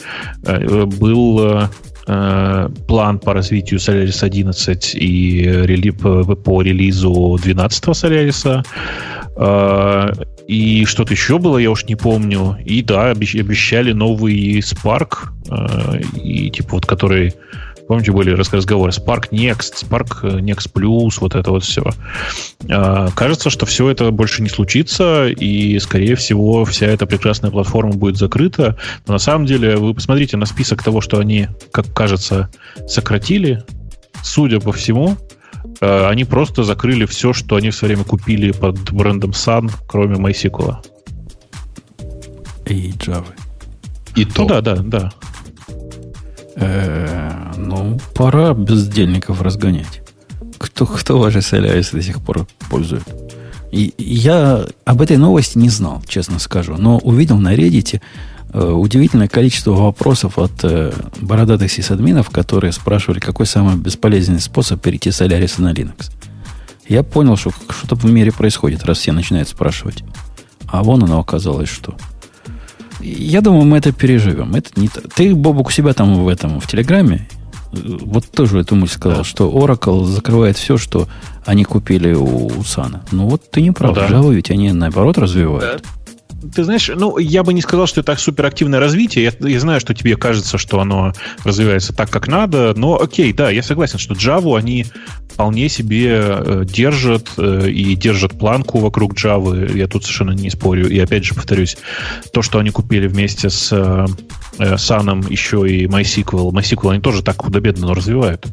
[0.45, 1.69] э, был
[2.09, 8.65] э, план по развитию Solaris 11 и рели, по, по релизу 12 Solaris.
[9.37, 10.13] Э,
[10.49, 12.57] и что-то еще было, я уж не помню.
[12.65, 17.35] И да, обещали новый Spark, э, и типа вот который,
[17.89, 21.85] помните, были разговоры Spark Next, Spark э, Next Plus, вот это вот все.
[22.69, 27.93] Э, кажется, что все это больше не случится, и, скорее всего, вся эта прекрасная платформа
[27.93, 28.77] будет закрыта.
[29.07, 32.49] Но на самом деле, вы посмотрите на список того, что они, как кажется,
[32.87, 33.65] сократили.
[34.23, 35.17] Судя по всему,
[35.81, 40.17] Э, они просто закрыли все, что они в свое время купили под брендом Sun, кроме
[40.17, 40.77] MySQL.
[42.67, 43.27] И Java.
[44.17, 44.43] И то.
[44.43, 45.13] Ну, да, да, да.
[46.61, 50.03] Э, ну, пора бездельников разгонять.
[50.59, 53.05] Кто, кто ваши Solaris до сих пор пользует?
[53.71, 58.01] И я об этой новости не знал, честно скажу, но увидел на Reddit
[58.51, 65.11] Э, удивительное количество вопросов от э, бородатых сисадминов, которые спрашивали, какой самый бесполезный способ перейти
[65.11, 66.11] с Solaris на Linux.
[66.89, 70.03] Я понял, что что-то в мире происходит, раз все начинают спрашивать.
[70.67, 71.95] А вон оно оказалось, что.
[73.01, 74.55] Я думаю, мы это переживем.
[74.55, 74.89] Это не...
[74.89, 77.29] Ты, Бобок, у себя там в этом, в Телеграме,
[77.73, 79.25] э, вот тоже эту мысль сказал, да.
[79.25, 81.09] что Oracle закрывает все, что
[81.45, 83.05] они купили у, у Сана.
[83.13, 83.97] Ну вот ты не прав.
[83.97, 84.09] Ну, да.
[84.09, 85.83] Java ведь они наоборот развивают.
[85.83, 85.91] Да.
[86.55, 89.25] Ты знаешь, ну, я бы не сказал, что это суперактивное развитие.
[89.25, 91.13] Я, я знаю, что тебе кажется, что оно
[91.45, 94.87] развивается так, как надо, но окей, да, я согласен, что Java они
[95.29, 99.77] вполне себе э, держат э, и держат планку вокруг Java.
[99.77, 100.89] Я тут совершенно не спорю.
[100.89, 101.77] И опять же повторюсь,
[102.33, 104.07] то, что они купили вместе с э,
[104.59, 108.47] Sun еще и MySQL, MySQL они тоже так худо-бедно но развивают.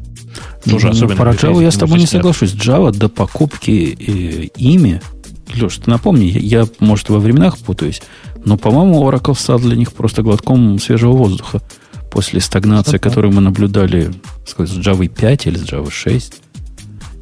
[0.64, 2.54] Тоже ну, особенно про Java я с тобой не соглашусь.
[2.54, 5.00] Java до покупки э, ими
[5.54, 8.02] Леш, ты напомни, я, может, во временах путаюсь,
[8.44, 11.60] но, по-моему, Oracle стал для них просто глотком свежего воздуха
[12.10, 14.12] после стагнации, которую мы наблюдали
[14.46, 16.34] сказать, с Java 5 или с Java 6.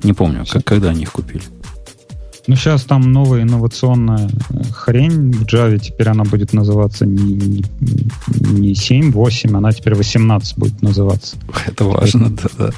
[0.02, 1.42] Не помню, как, когда они их купили.
[2.46, 4.28] Ну, сейчас там новая инновационная
[4.70, 5.78] хрень в Java.
[5.78, 7.64] Теперь она будет называться не,
[8.28, 11.36] не 7, 8, она теперь 18 будет называться.
[11.66, 12.66] Это важно, да-да.
[12.66, 12.70] Да,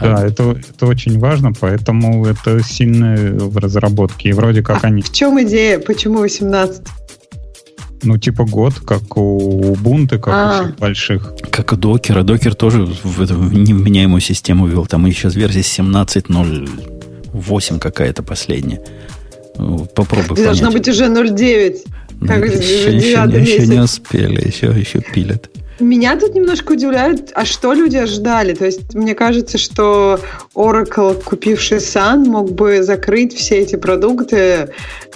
[0.00, 4.30] это, это очень важно, поэтому это сильно в разработке.
[4.30, 5.02] И вроде как а они...
[5.02, 5.78] В чем идея?
[5.78, 6.82] Почему 18?
[8.02, 10.60] Ну, типа год, как у Ubuntu, как а.
[10.60, 11.34] у всех больших.
[11.50, 12.22] Как у докера.
[12.22, 14.86] Докер тоже в эту невменяемую систему ввел.
[14.86, 18.80] Там еще с версии 17.08 какая-то последняя.
[19.94, 22.26] Попробуй Должна быть уже 0.9.
[22.26, 25.50] Как еще, еще, еще не успели, еще, еще пилят.
[25.80, 28.52] Меня тут немножко удивляет, а что люди ожидали?
[28.54, 30.20] То есть мне кажется, что
[30.54, 34.68] Oracle, купивший Sun, мог бы закрыть все эти продукты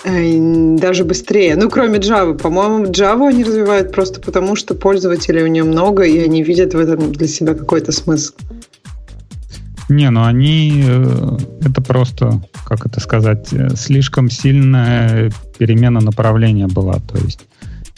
[0.04, 1.56] э, даже быстрее.
[1.56, 2.36] Ну, кроме Java.
[2.36, 6.78] По-моему, Java они развивают просто потому, что пользователей у нее много, и они видят в
[6.78, 8.32] этом для себя какой-то смысл.
[9.90, 10.82] Не, ну они...
[10.86, 16.94] Э, это просто, как это сказать, э, слишком сильная перемена направления была.
[16.94, 17.40] То есть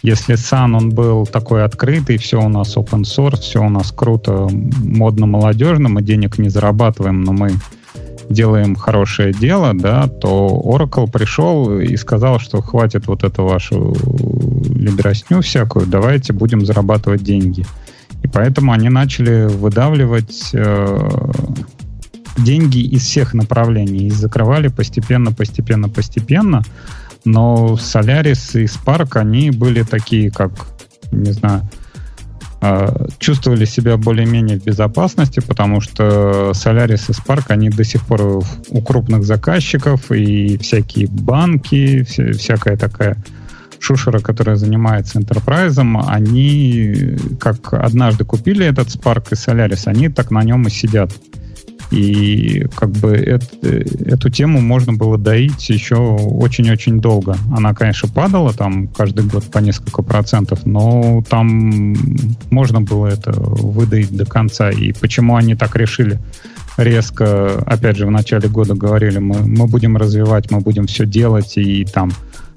[0.07, 4.49] если Sun, он был такой открытый, все у нас open source, все у нас круто,
[4.85, 7.51] модно, молодежно, мы денег не зарабатываем, но мы
[8.31, 13.97] делаем хорошее дело, да, то Oracle пришел и сказал, что хватит вот эту вашу
[14.73, 17.67] либеросню всякую, давайте будем зарабатывать деньги.
[18.23, 21.11] И поэтому они начали выдавливать э,
[22.39, 26.63] деньги из всех направлений и закрывали постепенно, постепенно, постепенно.
[27.27, 30.53] Но Solaris и Spark, они были такие, как,
[31.11, 31.69] не знаю,
[32.61, 38.45] а, чувствовали себя более-менее в безопасности, потому что Solaris и Spark, они до сих пор
[38.71, 43.17] у крупных заказчиков, и всякие банки, вся, всякая такая
[43.81, 50.45] шушера, которая занимается enterprise, они как однажды купили этот Spark и Solaris, они так на
[50.45, 51.11] нем и сидят.
[51.91, 57.37] И как бы это, эту тему можно было доить еще очень-очень долго.
[57.57, 61.95] Она, конечно, падала там каждый год по несколько процентов, но там
[62.51, 64.71] можно было это выдоить до конца.
[64.71, 66.19] И почему они так решили?
[66.77, 71.57] резко, опять же, в начале года говорили, мы, мы будем развивать, мы будем все делать,
[71.57, 72.11] и там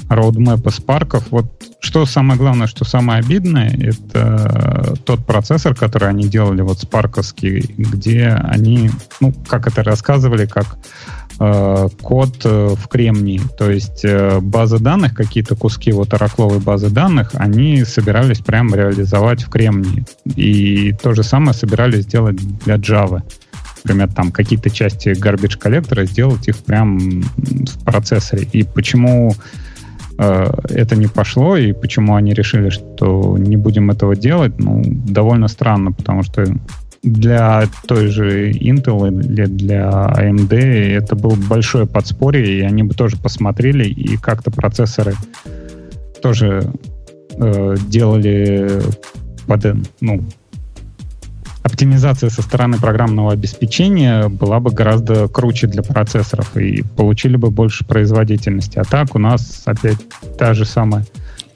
[0.09, 1.27] роудмэп из парков.
[1.29, 1.45] Вот
[1.79, 8.27] что самое главное, что самое обидное, это тот процессор, который они делали, вот спарковский, где
[8.27, 8.89] они,
[9.21, 10.77] ну, как это рассказывали, как
[11.39, 13.39] э, код э, в кремнии.
[13.57, 19.43] То есть э, базы данных, какие-то куски вот оракловой базы данных, они собирались прямо реализовать
[19.43, 20.05] в кремнии.
[20.35, 22.35] И то же самое собирались сделать
[22.65, 23.21] для Java
[23.85, 28.45] например, там какие-то части garbage коллектора сделать их прям в процессоре.
[28.51, 29.68] И почему Э,
[30.19, 35.93] это не пошло, и почему они решили, что не будем этого делать, ну, довольно странно,
[35.93, 36.45] потому что
[37.03, 43.15] для той же Intel или для AMD это было большое подспорье, и они бы тоже
[43.17, 45.13] посмотрели, и как-то процессоры
[46.21, 46.69] тоже
[47.37, 48.81] э, делали
[49.47, 49.65] под,
[50.01, 50.21] ну,
[51.79, 57.85] оптимизация со стороны программного обеспечения была бы гораздо круче для процессоров и получили бы больше
[57.85, 58.79] производительности.
[58.79, 59.97] А так у нас опять
[60.37, 61.05] та же самая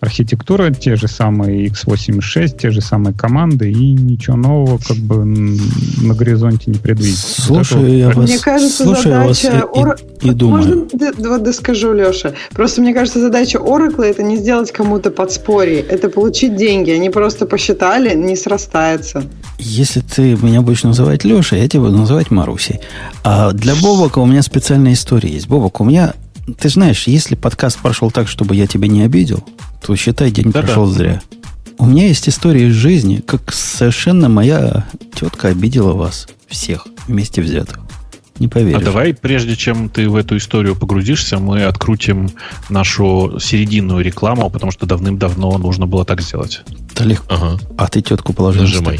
[0.04, 6.14] архитектура, те же самые x86, те же самые команды, и ничего нового как бы на
[6.14, 7.42] горизонте не предвидится.
[7.42, 9.68] Слушай, вот я вас, мне кажется, слушай, задача...
[9.68, 10.88] Вас и, и, и думаю.
[10.94, 12.34] Можно вот доскажу, Леша?
[12.52, 16.92] Просто мне кажется, задача Oracle это не сделать кому-то подспорье, это получить деньги.
[16.92, 19.24] Они просто посчитали, не срастается.
[19.58, 22.82] Если ты меня будешь называть Леша, я тебя буду называть Марусей.
[23.24, 25.48] А для Бобока у меня специальная история есть.
[25.48, 26.14] Бобок, у меня
[26.60, 29.44] ты знаешь, если подкаст прошел так, чтобы я тебя не обидел,
[29.86, 31.22] то считай, день да прошел зря.
[31.78, 37.80] У меня есть история из жизни, как совершенно моя тетка обидела вас всех вместе взятых.
[38.40, 38.82] Не поверишь.
[38.82, 42.32] А давай, прежде чем ты в эту историю погрузишься, мы открутим
[42.70, 46.62] нашу серединную рекламу, потому что давным-давно нужно было так сделать.
[46.96, 47.28] Да легко.
[47.34, 47.60] Ага.
[47.78, 48.64] А ты тетку положил.
[48.64, 49.00] Нажимай.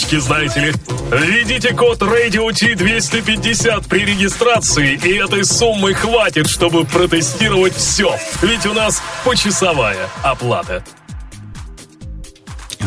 [0.00, 0.72] фишечки, знаете ли.
[1.12, 8.14] Введите код Radio T250 при регистрации, и этой суммы хватит, чтобы протестировать все.
[8.42, 10.84] Ведь у нас почасовая оплата.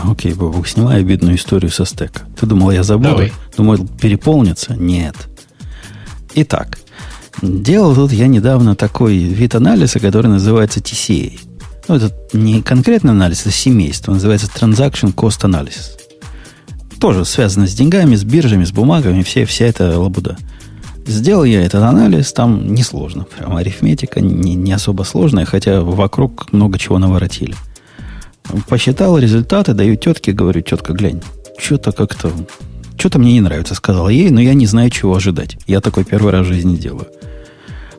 [0.03, 2.21] Окей, Бабук, снимай обидную историю со стека.
[2.37, 3.09] Ты думал, я забуду?
[3.09, 3.33] Давай.
[3.55, 4.75] Думал, переполнится?
[4.75, 5.15] Нет.
[6.35, 6.79] Итак,
[7.41, 11.39] делал тут я недавно такой вид анализа, который называется TCA.
[11.87, 14.13] Ну, это не конкретный анализ, это семейство.
[14.13, 16.02] Называется Transaction Cost Analysis
[17.03, 20.37] тоже связано с деньгами, с биржами, с бумагами, все, вся эта лабуда.
[21.05, 23.25] Сделал я этот анализ, там несложно.
[23.25, 27.55] Прям арифметика не, не особо сложная, хотя вокруг много чего наворотили.
[28.69, 31.21] Посчитал результаты, даю тетке, говорю, тетка, глянь,
[31.57, 32.31] что-то как-то...
[32.97, 35.57] Что-то мне не нравится, сказала ей, но я не знаю, чего ожидать.
[35.67, 37.07] Я такой первый раз в жизни делаю.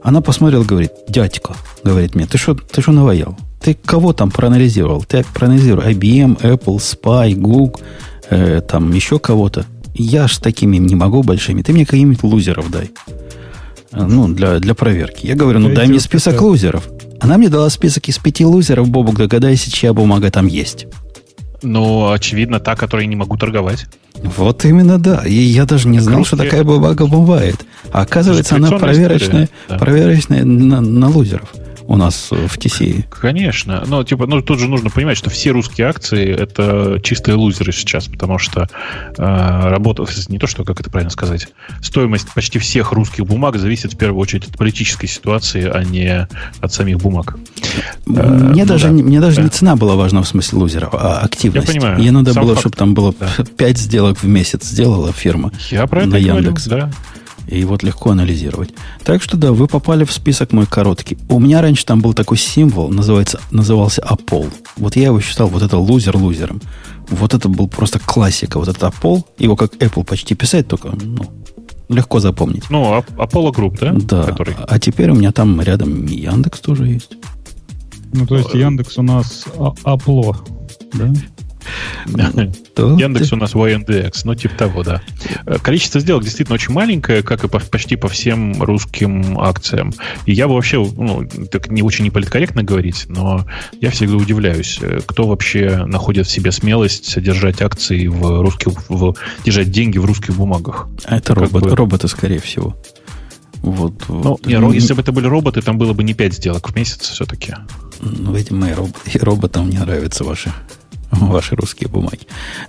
[0.02, 3.36] Она посмотрела, говорит, дядька, говорит мне, ты что ты шо наваял?
[3.60, 5.04] Ты кого там проанализировал?
[5.04, 7.78] Ты проанализировал IBM, Apple, Spy, Google,
[8.30, 9.66] э, там еще кого-то.
[9.94, 11.62] Я ж такими не могу большими.
[11.62, 12.90] Ты мне каких-нибудь лузеров дай.
[13.92, 15.26] Э, ну, для, для проверки.
[15.26, 16.88] Я говорю, ну дай мне список лузеров.
[17.20, 20.86] Она мне дала список из пяти лузеров, Бобук, догадайся, чья бумага там есть.
[21.62, 23.86] Ну, очевидно, та, которой не могу торговать.
[24.22, 25.22] Вот именно, да.
[25.26, 27.64] И я даже не знал, что такая бумага бывает.
[27.92, 29.78] А оказывается, она проверочная, да.
[29.78, 31.52] проверочная на, на лузеров
[31.86, 33.04] у нас в TC.
[33.10, 33.84] Конечно.
[33.86, 38.06] Но типа, ну, тут же нужно понимать, что все русские акции это чистые лузеры сейчас,
[38.06, 38.68] потому что
[39.16, 41.48] э, работа, не то, что, как это правильно сказать,
[41.82, 46.28] стоимость почти всех русских бумаг зависит в первую очередь от политической ситуации, а не
[46.60, 47.36] от самих бумаг.
[48.06, 48.92] Мне э, даже, да.
[48.92, 49.42] мне даже да.
[49.42, 51.68] не цена была важна в смысле лузеров, а активность.
[51.68, 52.00] Я понимаю.
[52.00, 52.60] Ей надо Сам было, факт.
[52.60, 53.28] чтобы там было да.
[53.56, 56.66] 5 сделок в месяц сделала фирма Я про это на Яндекс.
[56.66, 56.92] Говорю, да.
[57.48, 58.70] И вот легко анализировать.
[59.04, 61.18] Так что да, вы попали в список мой короткий.
[61.28, 64.46] У меня раньше там был такой символ, называется, назывался Апол.
[64.76, 66.60] Вот я его считал, вот это лузер лузером.
[67.08, 68.58] Вот это был просто классика.
[68.58, 71.24] Вот этот Апол, его как Apple почти писать, только ну,
[71.88, 72.70] легко запомнить.
[72.70, 73.92] Ну, Apollo Group, да?
[73.92, 74.24] Да.
[74.24, 74.56] Который...
[74.66, 77.16] А теперь у меня там рядом Яндекс тоже есть.
[78.12, 79.44] Ну, то есть Яндекс у нас
[79.82, 80.36] Апло,
[80.92, 81.12] да?
[82.06, 85.02] Яндекс у нас YNDX, ну, типа того, да.
[85.62, 89.92] Количество сделок действительно очень маленькое, как и по, почти по всем русским акциям.
[90.26, 93.46] И я вообще, ну, так не очень неполиткорректно говорить, но
[93.80, 99.70] я всегда удивляюсь, кто вообще находит в себе смелость содержать акции в русских, в, держать
[99.70, 100.88] деньги в русских бумагах.
[101.04, 101.76] А это робот, бы...
[101.76, 102.76] роботы, скорее всего.
[103.64, 104.46] Вот, ну, вот.
[104.46, 107.54] Не, если бы это были роботы, там было бы не 5 сделок в месяц все-таки.
[108.00, 108.90] Ну, видимо, и, роб...
[109.06, 110.52] и роботам не нравятся ваши
[111.20, 112.20] ваши русские бумаги.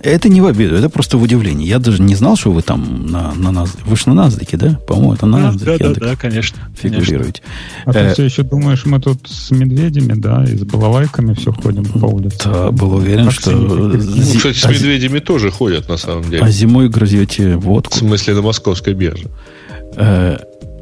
[0.01, 1.67] Это не в обиду, это просто в удивлении.
[1.67, 3.71] Я даже не знал, что вы там на, на нас...
[3.85, 4.79] Вы же на NASDAQ, да?
[4.87, 5.77] По-моему, это на NASDAQ.
[5.77, 6.57] Да, да, да, конечно.
[6.75, 7.41] Фигурируете.
[7.85, 11.51] А ты э, все еще думаешь, мы тут с медведями, да, и с балалайками все
[11.51, 12.49] ходим по улице?
[12.49, 13.51] Да, был уверен, что...
[13.51, 16.43] Ну, кстати, с медведями тоже ходят, на самом деле.
[16.43, 17.95] А зимой грызете водку.
[17.95, 19.29] В смысле, на московской бирже.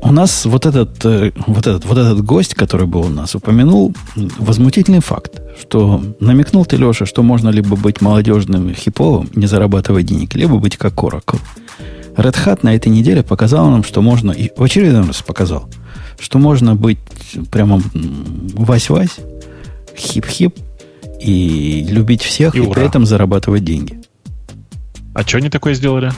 [0.06, 3.96] У нас вот этот, э, вот, этот, вот этот гость, который был у нас, упомянул
[4.16, 10.36] возмутительный факт, что намекнул ты, Леша, что можно либо быть молодежным хиповым, не зарабатывать денег,
[10.36, 11.40] либо быть как Oracle.
[12.18, 15.70] Red Hat на этой неделе показал нам, что можно, и в очередной раз показал,
[16.20, 17.00] что можно быть
[17.50, 17.82] прямо
[18.54, 19.20] вась-вась,
[19.96, 20.60] хип-хип,
[21.22, 24.02] и любить всех, и, и при этом зарабатывать деньги.
[25.14, 26.12] А что они такое сделали?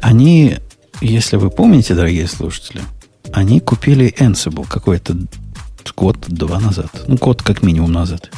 [0.00, 0.58] Они
[1.06, 2.82] если вы помните, дорогие слушатели,
[3.32, 5.16] они купили Ansible какой-то
[5.96, 6.90] год-два назад.
[7.06, 8.30] Ну, год как минимум назад.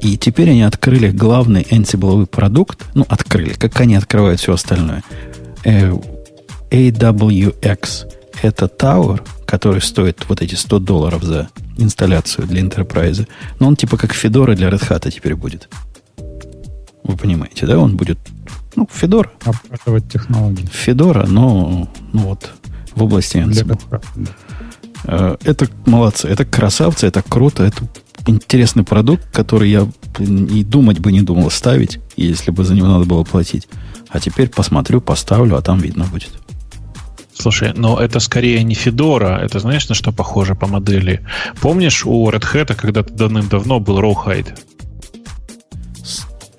[0.00, 2.86] И теперь они открыли главный Ansible продукт.
[2.94, 3.52] Ну, открыли.
[3.54, 5.02] Как они открывают все остальное.
[5.64, 5.92] Э,
[6.70, 8.06] AWX.
[8.42, 13.28] Это Tower, который стоит вот эти 100 долларов за инсталляцию для Enterprise.
[13.58, 15.68] Но он типа как Fedora для Red Hat теперь будет.
[17.04, 17.78] Вы понимаете, да?
[17.78, 18.18] Он будет
[18.76, 19.30] ну, Федора.
[19.44, 20.66] Обкатывать технологии.
[20.66, 22.50] Федора, но ну вот
[22.94, 23.80] в области Ansible.
[25.04, 27.88] Э, это молодцы, это красавцы, это круто, это
[28.26, 29.86] интересный продукт, который я
[30.18, 33.68] и думать бы не думал ставить, если бы за него надо было платить.
[34.08, 36.30] А теперь посмотрю, поставлю, а там видно будет.
[37.32, 41.24] Слушай, но это скорее не Федора, это знаешь, на что похоже по модели?
[41.60, 44.58] Помнишь, у Red Hat когда-то давным-давно был Rawhide?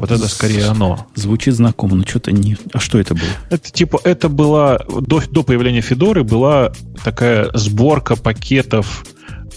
[0.01, 1.05] Вот это скорее оно.
[1.13, 2.57] Звучит знакомо, но что-то не...
[2.73, 3.29] А что это было?
[3.51, 4.79] Это типа, это была...
[4.79, 6.71] До, до появления Федоры была
[7.03, 9.05] такая сборка пакетов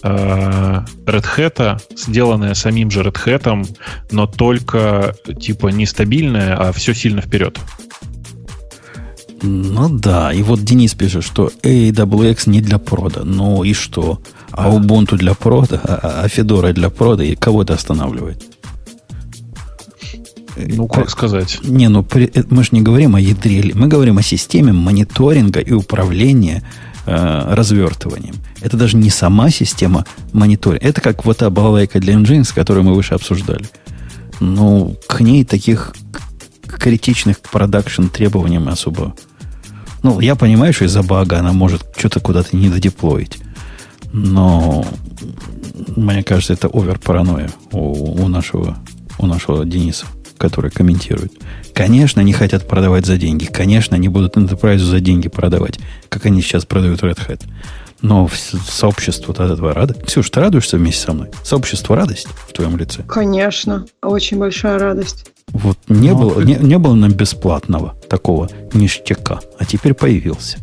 [0.03, 0.09] э,
[1.07, 3.77] Red Hat, сделанная самим же Red Hat,
[4.11, 7.59] но только типа нестабильная, а все сильно вперед.
[9.41, 13.25] Ну да, и вот Денис пишет, что AWX не для прода.
[13.25, 14.21] Ну и что?
[14.51, 18.54] А Ubuntu для прода, а, а Fedora для прода, и кого это останавливает?
[20.57, 21.59] Ну, как сказать?
[21.63, 25.73] Не, ну э, мы же не говорим о ядре, мы говорим о системе мониторинга и
[25.73, 26.63] управления
[27.07, 28.35] э, развертыванием.
[28.61, 30.87] Это даже не сама система мониторинга.
[30.87, 33.67] Это как вот та балалайка для Nginx, которую мы выше обсуждали.
[34.41, 35.95] Ну, к ней таких
[36.67, 39.15] критичных к продакшн требованиям особо
[40.05, 43.39] ну, я понимаю, что из-за бага она может что-то куда-то не додеплоить.
[44.13, 44.85] Но
[45.97, 48.77] мне кажется, это овер-паранойя у, у, нашего,
[49.19, 50.05] у нашего Дениса,
[50.39, 51.33] который комментирует.
[51.73, 53.47] Конечно, не хотят продавать за деньги.
[53.47, 55.79] Конечно, не будут Enterprise за деньги продавать,
[56.09, 57.43] как они сейчас продают Red Hat.
[58.03, 58.29] Но
[58.69, 59.95] сообщество от этого рада.
[59.95, 61.31] Ксюш, ты радуешься вместе со мной?
[61.43, 63.03] Сообщество радость в твоем лице?
[63.03, 65.31] Конечно, очень большая радость.
[65.49, 70.59] Вот не, Но было, не, не было нам бесплатного такого ништяка, а теперь появился.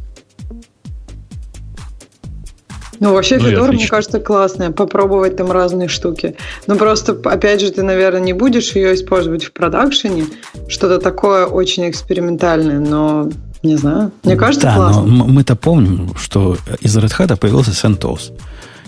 [3.01, 4.69] Ну, вообще, ну, Федор, мне кажется, классная.
[4.69, 6.35] Попробовать там разные штуки.
[6.67, 10.25] Но просто, опять же, ты, наверное, не будешь ее использовать в продакшене.
[10.67, 13.27] Что-то такое очень экспериментальное, но
[13.63, 14.11] не знаю.
[14.23, 15.01] Мне кажется, да, классно.
[15.01, 18.33] но мы-то помним, что из Red Hat появился CentOS.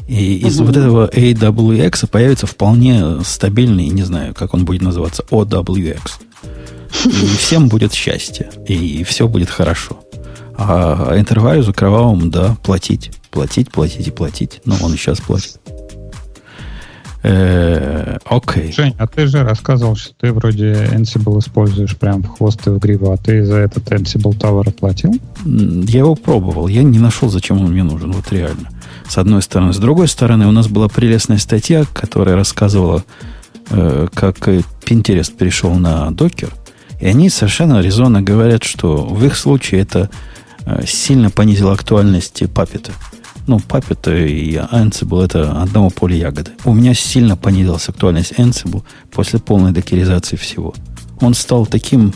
[0.08, 0.68] И из угу.
[0.68, 6.00] вот этого AWX появится вполне стабильный, не знаю, как он будет называться, OWX.
[7.06, 8.52] И всем будет счастье.
[8.68, 9.98] И все будет хорошо.
[10.58, 13.12] А Enterprise кровавому, да, платить.
[13.32, 14.62] Платить, платить и платить.
[14.66, 15.60] Но он и сейчас платит.
[17.24, 18.74] Э, окей.
[18.74, 22.80] Жень, а ты же рассказывал, что ты вроде Ansible используешь прям в хвост и в
[22.80, 25.14] гриву, а ты за этот Ansible Tower оплатил?
[25.46, 26.68] Я его пробовал.
[26.68, 28.12] Я не нашел, зачем он мне нужен.
[28.12, 28.70] Вот реально.
[29.08, 29.72] С одной стороны.
[29.72, 33.06] С другой стороны, у нас была прелестная статья, которая рассказывала,
[33.70, 34.38] э, как
[34.86, 36.50] Pinterest перешел на докер.
[37.00, 40.10] И они совершенно резонно говорят, что в их случае это
[40.86, 42.92] сильно понизило актуальность папета
[43.48, 46.52] ну, Puppet и Ansible это одного поля ягоды.
[46.66, 50.74] У меня сильно понизилась актуальность Ansible после полной докеризации всего.
[51.20, 52.14] Он стал таким...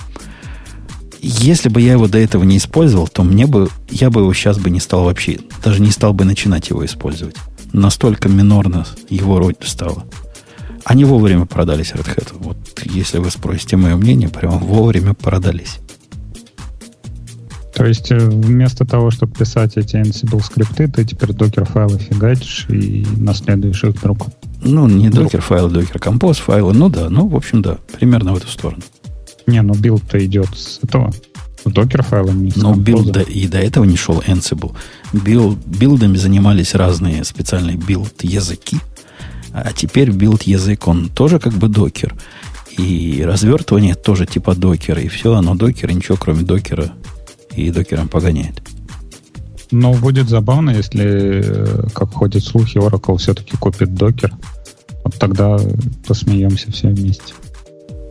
[1.20, 4.60] Если бы я его до этого не использовал, то мне бы, я бы его сейчас
[4.60, 7.36] бы не стал вообще, даже не стал бы начинать его использовать.
[7.74, 10.06] Настолько минорно его роль стала.
[10.86, 12.34] Они вовремя продались Red Hat.
[12.38, 15.80] Вот если вы спросите мое мнение, прямо вовремя продались.
[17.78, 23.06] То есть э, вместо того, чтобы писать эти Ansible скрипты, ты теперь Docker-файлы фигачишь и
[23.18, 24.18] наследуешь их друг.
[24.64, 26.74] Ну, не Docker-файлы, Docker Compose файлы.
[26.74, 28.82] Ну да, ну, в общем, да, примерно в эту сторону.
[29.46, 31.14] Не, ну билд-то идет с этого,
[31.64, 32.52] с Docker-файлами.
[32.56, 34.76] Но билд до, и до этого не шел Ansible.
[35.14, 38.78] Билд, билдами занимались разные специальные билд-языки.
[39.54, 42.16] А теперь билд-язык, он тоже как бы докер.
[42.76, 45.00] И развертывание тоже типа докера.
[45.00, 46.92] И все, оно докер, и ничего кроме докера
[47.58, 48.62] и докером погоняет.
[49.72, 54.34] Но будет забавно, если, э, как ходят слухи, Oracle все-таки купит докер.
[55.04, 55.60] Вот тогда
[56.08, 57.34] посмеемся все вместе.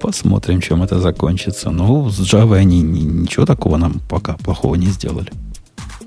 [0.00, 1.70] Посмотрим, чем это закончится.
[1.70, 5.32] Ну, с Java они ничего такого нам пока плохого не сделали.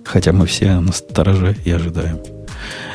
[0.04, 2.20] Хотя мы все на стороже и ожидаем.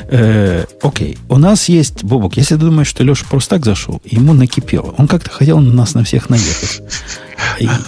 [0.07, 4.33] Э, окей, у нас есть, Бобок, если ты думаешь, что Леша просто так зашел, ему
[4.33, 4.93] накипело.
[4.97, 6.81] Он как-то хотел на нас на всех наехать.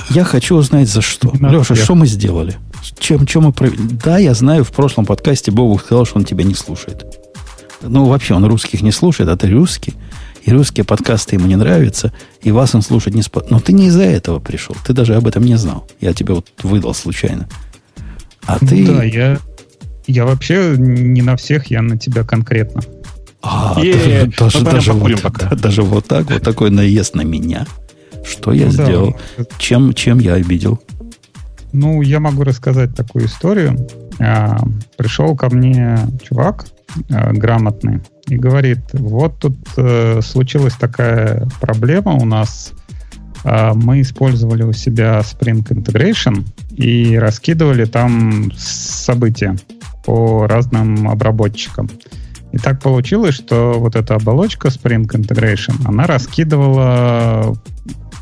[0.10, 1.32] Я хочу узнать, за что.
[1.40, 2.56] Леша, что мы сделали?
[3.00, 3.78] Чем, чем мы провели?
[4.04, 7.06] Да, я знаю, в прошлом подкасте Бобок сказал, что он тебя не слушает.
[7.82, 9.94] Ну, вообще, он русских не слушает, а ты русский.
[10.44, 13.56] И русские подкасты ему не нравятся, и вас он слушать не способен.
[13.56, 14.76] Но ты не из-за этого пришел.
[14.86, 15.86] Ты даже об этом не знал.
[16.00, 17.50] Я тебе вот выдал случайно.
[18.46, 18.88] А ты...
[18.88, 19.40] Да, я
[20.08, 22.82] я вообще не на всех, я на тебя конкретно.
[23.42, 25.56] А, даже, даже, даже, вот, пока.
[25.56, 27.66] даже вот так, вот такой наезд на меня.
[28.26, 29.18] Что я ну, сделал?
[29.38, 29.46] Да.
[29.58, 30.82] Чем, чем я обидел?
[31.72, 33.88] Ну, я могу рассказать такую историю.
[34.20, 34.60] А,
[34.98, 35.98] пришел ко мне
[36.28, 36.66] чувак
[37.10, 42.74] а, грамотный и говорит, вот тут а, случилась такая проблема у нас.
[43.44, 49.56] А, мы использовали у себя Spring Integration и раскидывали там события
[50.08, 51.90] по разным обработчикам.
[52.54, 57.58] И так получилось, что вот эта оболочка Spring Integration, она раскидывала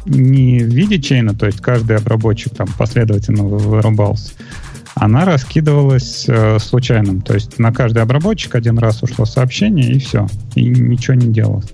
[0.05, 4.33] не в виде чейна, то есть каждый обработчик там последовательно вырубался,
[4.95, 7.21] она раскидывалась э, случайным.
[7.21, 10.27] То есть на каждый обработчик один раз ушло сообщение, и все.
[10.55, 11.71] И ничего не делалось.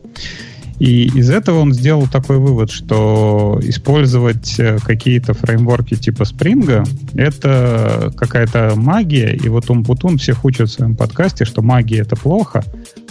[0.81, 6.83] И из этого он сделал такой вывод, что использовать э, какие-то фреймворки типа Spring—
[7.13, 12.63] это какая-то магия, и вот Умпутун всех учат в своем подкасте, что магия— это плохо,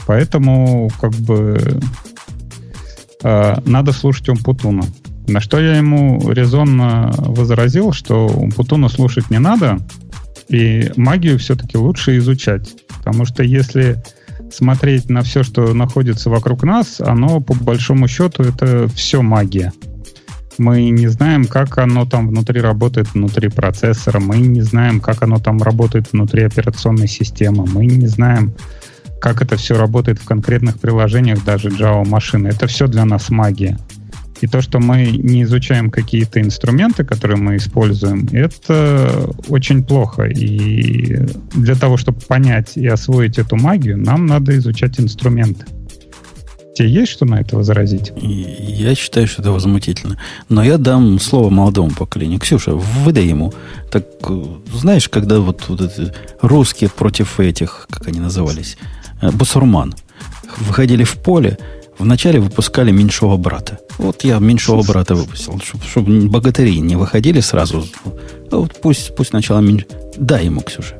[0.04, 1.78] поэтому как бы
[3.22, 4.82] э, надо слушать Умпутуна.
[5.28, 9.78] На что я ему резонно возразил, что Умпутуна слушать не надо,
[10.48, 12.74] и магию все-таки лучше изучать.
[12.98, 14.02] Потому что если
[14.50, 19.72] смотреть на все, что находится вокруг нас, оно по большому счету это все магия.
[20.58, 24.20] Мы не знаем, как оно там внутри работает, внутри процессора.
[24.20, 27.64] Мы не знаем, как оно там работает внутри операционной системы.
[27.66, 28.52] Мы не знаем,
[29.20, 32.48] как это все работает в конкретных приложениях даже Java машины.
[32.48, 33.78] Это все для нас магия.
[34.40, 40.24] И то, что мы не изучаем какие-то инструменты, которые мы используем, это очень плохо.
[40.24, 41.18] И
[41.54, 45.66] для того, чтобы понять и освоить эту магию, нам надо изучать инструменты.
[46.74, 48.12] Тебе есть что на это возразить?
[48.16, 50.16] Я считаю, что это возмутительно.
[50.48, 52.38] Но я дам слово молодому поколению.
[52.38, 53.52] Ксюша, выдай ему.
[53.90, 54.04] Так,
[54.72, 58.78] знаешь, когда вот, вот эти русские против этих, как они назывались,
[59.20, 59.94] э, бусурман,
[60.58, 61.58] выходили в поле,
[62.00, 63.78] Вначале выпускали меньшого брата.
[63.98, 67.84] Вот я меньшого брата выпустил, чтобы, чтобы богатыри не выходили сразу.
[68.50, 69.86] А вот пусть, пусть сначала меньше.
[70.16, 70.96] Дай ему, Ксюша.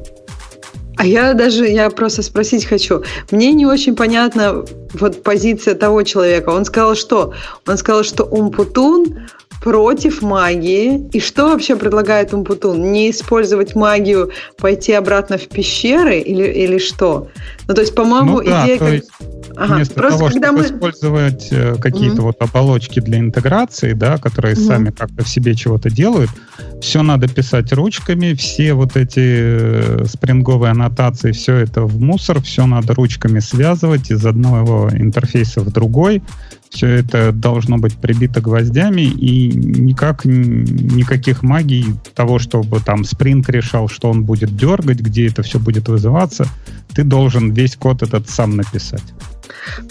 [0.97, 3.03] А я даже, я просто спросить хочу.
[3.31, 4.63] Мне не очень понятна
[4.93, 6.51] вот позиция того человека.
[6.51, 7.33] Он сказал что?
[7.67, 9.29] Он сказал, что Умпутун
[9.61, 11.09] против магии.
[11.13, 12.93] И что вообще предлагает Умпутун?
[12.93, 17.29] Не использовать магию, пойти обратно в пещеры или, или что?
[17.69, 18.79] Ну, то есть, по-моему, ну, да, идея...
[18.79, 19.11] То есть,
[19.57, 20.65] ага, вместо просто того, чтобы мы...
[20.65, 22.21] использовать э, какие-то mm-hmm.
[22.21, 24.67] вот оболочки для интеграции, да, которые mm-hmm.
[24.67, 26.31] сами как-то в себе чего-то делают,
[26.81, 32.67] все надо писать ручками, все вот эти э, спринговые аннотации, все это в мусор, все
[32.67, 36.23] надо ручками связывать из одного интерфейса в другой,
[36.71, 41.85] все это должно быть прибито гвоздями, и никак, никаких магий
[42.15, 46.47] того, чтобы там Spring решал, что он будет дергать, где это все будет вызываться,
[46.95, 49.03] ты должен весь код этот сам написать.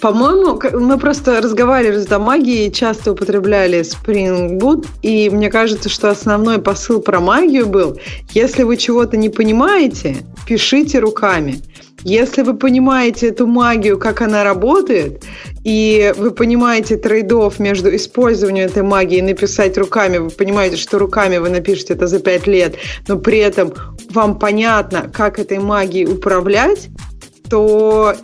[0.02, 6.60] По-моему, мы просто разговаривали с магией, часто употребляли Spring Boot, и мне кажется, что основной
[6.60, 8.00] посыл про магию был,
[8.34, 11.62] если вы чего-то не понимаете, пишите руками.
[12.04, 15.24] Если вы понимаете эту магию, как она работает,
[15.64, 21.38] и вы понимаете трейдов между использованием этой магии и написать руками, вы понимаете, что руками
[21.38, 22.76] вы напишете это за 5 лет,
[23.08, 23.74] но при этом
[24.12, 26.90] вам понятно, как этой магией управлять,
[27.50, 28.16] то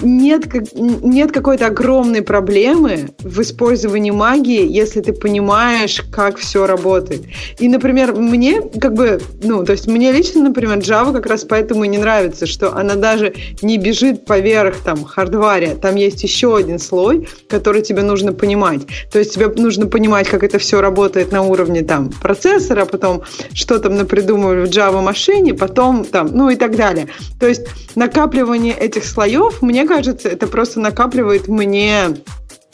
[0.00, 7.22] нет, нет какой-то огромной проблемы в использовании магии, если ты понимаешь, как все работает.
[7.58, 11.84] И, например, мне как бы, ну, то есть мне лично, например, Java как раз поэтому
[11.84, 15.74] и не нравится, что она даже не бежит поверх там хардваре.
[15.74, 18.82] Там есть еще один слой, который тебе нужно понимать.
[19.12, 23.78] То есть тебе нужно понимать, как это все работает на уровне там процессора, потом что
[23.78, 27.08] там напридумывали в Java машине, потом там, ну и так далее.
[27.38, 32.16] То есть накапливание этих слоев, мне кажется, это просто накапливает мне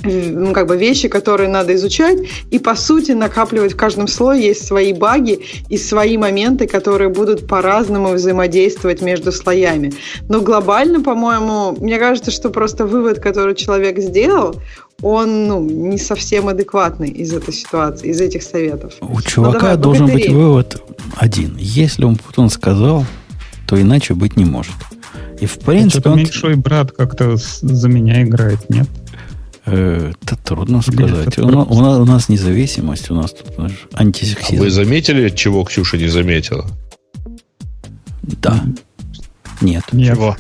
[0.05, 2.19] ну, как бы вещи, которые надо изучать,
[2.51, 7.49] и по сути накапливать в каждом слое есть свои баги и свои моменты, которые будут
[7.49, 9.93] по-разному взаимодействовать между слоями.
[10.29, 14.61] Но глобально, по-моему, мне кажется, что просто вывод, который человек сделал,
[15.03, 18.95] он ну, не совсем адекватный из этой ситуации, из этих советов.
[19.01, 20.81] У ну, чувака давай, должен быть вывод
[21.17, 21.57] один.
[21.57, 23.05] Если он потом сказал,
[23.67, 24.75] то иначе быть не может.
[25.41, 26.11] И в принципе...
[26.11, 26.19] Он...
[26.19, 28.89] меньшой брат как-то за меня играет, нет?
[29.67, 31.39] Э, это трудно сказать.
[31.39, 33.53] У, у, нас, у нас независимость, у нас тут
[33.93, 34.61] антисексизм.
[34.61, 36.67] А вы заметили, чего Ксюша не заметила?
[38.23, 38.65] Да.
[39.61, 39.85] Нет.
[39.91, 40.37] Чего?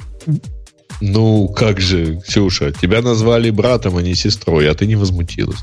[1.00, 5.58] Ну, как же, Ксюша, тебя назвали братом, а не сестрой, а ты не возмутилась.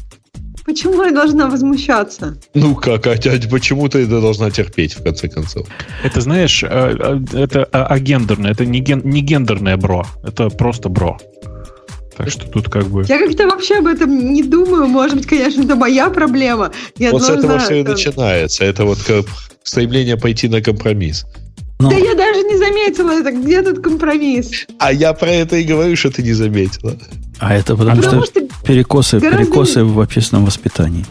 [0.75, 2.35] Почему я должна возмущаться?
[2.53, 3.15] Ну как, а
[3.49, 5.65] почему ты это должна терпеть, в конце концов?
[6.03, 11.17] Это, знаешь, э, э, это агендерное, это не, ген, не гендерное бро, это просто бро.
[12.17, 13.05] Так что тут как бы...
[13.07, 14.87] Я как-то вообще об этом не думаю.
[14.87, 16.73] Может быть, конечно, это моя проблема.
[16.97, 18.65] Я вот должна, с этого все и начинается.
[18.65, 18.99] Это вот
[19.63, 21.25] стремление пойти на компромисс.
[21.79, 21.89] Но...
[21.89, 23.31] Да я даже не заметила это.
[23.31, 24.65] Где тут компромисс?
[24.79, 26.97] А я про это и говорю, что ты не заметила.
[27.39, 29.45] А это потому, а что, потому что перекосы, гораздо...
[29.45, 31.05] перекосы в общественном воспитании.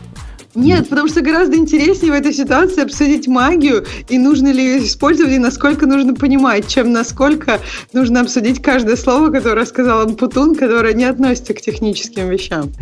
[0.55, 5.33] Нет, потому что гораздо интереснее в этой ситуации обсудить магию и нужно ли ее использовать,
[5.33, 7.61] и насколько нужно понимать, чем насколько
[7.93, 12.73] нужно обсудить каждое слово, которое сказал Ампутун, которое не относится к техническим вещам.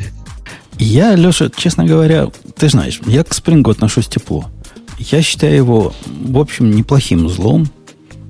[0.79, 4.47] Я, Леша, честно говоря, ты знаешь, я к Спрингу отношусь тепло.
[4.99, 7.69] Я считаю его, в общем, неплохим злом.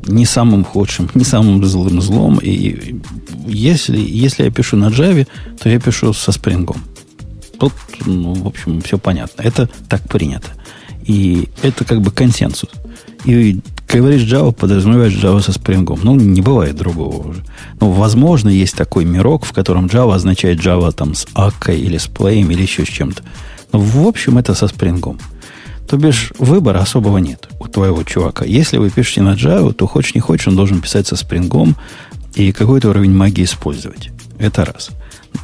[0.06, 2.38] Не самым худшим, не самым злым злом.
[2.42, 3.00] И
[3.46, 5.26] если, если я пишу на Java,
[5.60, 6.82] то я пишу со спрингом.
[7.58, 7.72] Тут,
[8.06, 9.42] ну, в общем, все понятно.
[9.42, 10.48] Это так принято.
[11.04, 12.70] И это как бы консенсус.
[13.24, 16.00] И говоришь Java, подразумеваешь Java со спрингом.
[16.02, 17.44] Ну, не бывает другого уже.
[17.80, 22.08] Ну, возможно, есть такой мирок, в котором Java означает Java там с Аккой или с
[22.08, 23.22] Play или еще с чем-то.
[23.72, 25.18] Но в общем это со спрингом.
[25.88, 28.44] То бишь, выбора особого нет у твоего чувака.
[28.44, 31.76] Если вы пишете на Java, то хочешь не хочешь, он должен писать со спрингом
[32.34, 34.10] и какой-то уровень магии использовать.
[34.38, 34.90] Это раз.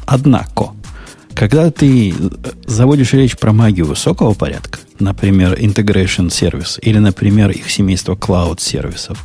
[0.05, 0.71] Однако,
[1.33, 2.13] когда ты
[2.65, 9.23] заводишь речь про магию высокого порядка, например, integration сервис, или, например, их семейство cloud сервисов,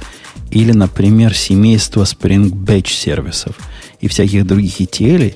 [0.50, 3.56] или, например, семейство Spring Batch сервисов
[4.00, 5.34] и всяких других ETL,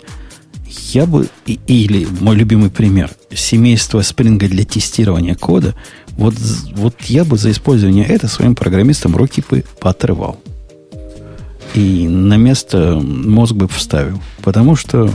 [0.92, 5.74] я бы, или мой любимый пример, семейство Spring для тестирования кода,
[6.10, 6.34] вот,
[6.74, 10.40] вот я бы за использование это своим программистам руки бы поотрывал.
[11.74, 14.20] И на место мозг бы вставил.
[14.42, 15.10] Потому что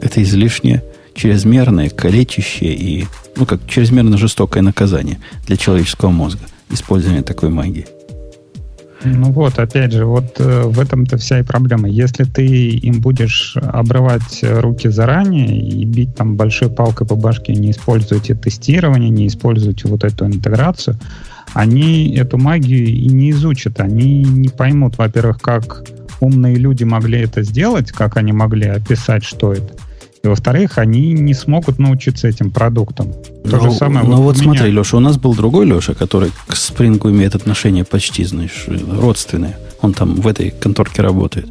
[0.00, 0.82] это излишне
[1.14, 3.06] чрезмерное, калечащее и,
[3.36, 6.42] ну, как чрезмерно жестокое наказание для человеческого мозга.
[6.70, 7.86] Использование такой магии.
[9.02, 11.88] Ну вот, опять же, вот э, в этом-то вся и проблема.
[11.88, 17.70] Если ты им будешь обрывать руки заранее и бить там большой палкой по башке, не
[17.70, 20.98] используйте тестирование, не используйте вот эту интеграцию,
[21.54, 23.80] они эту магию и не изучат.
[23.80, 25.84] Они не поймут, во-первых, как
[26.20, 29.74] умные люди могли это сделать, как они могли описать, что это.
[30.22, 33.12] И во-вторых, они не смогут научиться этим продуктам.
[33.44, 34.06] То ну, же самое.
[34.06, 37.84] Ну вот, вот смотри, Леша, у нас был другой Леша, который к Спрингу имеет отношение
[37.84, 39.58] почти, знаешь, родственное.
[39.80, 41.48] Он там в этой конторке работает.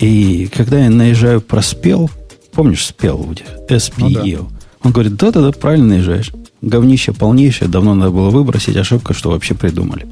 [0.00, 2.10] И когда я наезжаю про спел,
[2.52, 3.46] помнишь спел у них?
[3.70, 3.92] SPEO.
[3.98, 4.62] Ну, да.
[4.84, 6.32] Он говорит, да-да-да, правильно наезжаешь.
[6.60, 10.06] Говнище полнейшее, давно надо было выбросить, ошибка, что вообще придумали.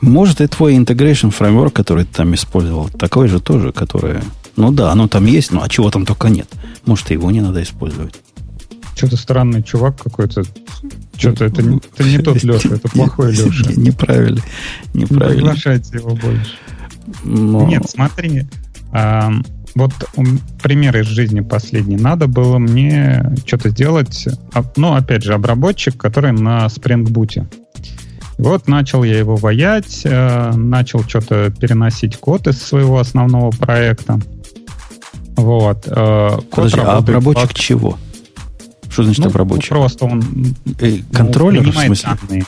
[0.00, 4.20] Может, и твой integration framework, который ты там использовал, такой же тоже, который
[4.56, 6.48] ну да, оно там есть, но а чего там только нет.
[6.86, 8.14] Может, его не надо использовать.
[8.94, 10.44] Что-то странный чувак какой-то.
[11.16, 13.72] Что-то это, это не тот Леша, это плохой Леша.
[13.76, 14.40] Неправильно.
[14.92, 15.34] Неправильно.
[15.34, 16.56] Не приглашайте его больше.
[17.24, 17.66] Но...
[17.66, 18.46] Нет, смотри.
[18.92, 19.32] А,
[19.74, 19.92] вот
[20.62, 21.96] пример из жизни последний.
[21.96, 24.28] Надо было мне что-то сделать.
[24.52, 27.46] А, ну, опять же, обработчик, который на Spring Boot.
[28.38, 34.20] Вот начал я его ваять, э, начал что-то переносить код из своего основного проекта.
[35.36, 35.86] Вот.
[35.86, 37.54] Э, Подожди, а обработчик по...
[37.54, 37.98] чего?
[38.88, 39.70] Что значит ну, обработчик?
[39.70, 40.22] Просто он
[40.80, 42.18] э, контроллер, ну, принимает в смысле?
[42.20, 42.44] данные.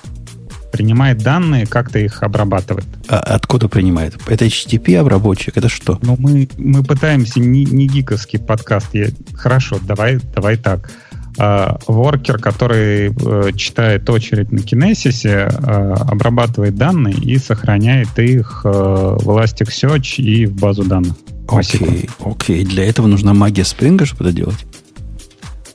[0.72, 2.86] Принимает данные, как-то их обрабатывает.
[3.08, 4.14] А откуда принимает?
[4.28, 5.56] Это HTTP обработчик?
[5.56, 5.98] Это что?
[6.02, 8.88] Ну, мы, мы пытаемся не, не гиковский подкаст.
[8.92, 10.90] Я, хорошо, давай, давай так.
[11.38, 19.18] Uh, воркер, который uh, читает очередь на Kinesis, uh, обрабатывает данные и сохраняет их в
[19.18, 21.14] Elasticsearch и в базу данных.
[21.48, 22.64] Окей, окей.
[22.64, 24.66] Для этого нужна магия спринга, чтобы это делать?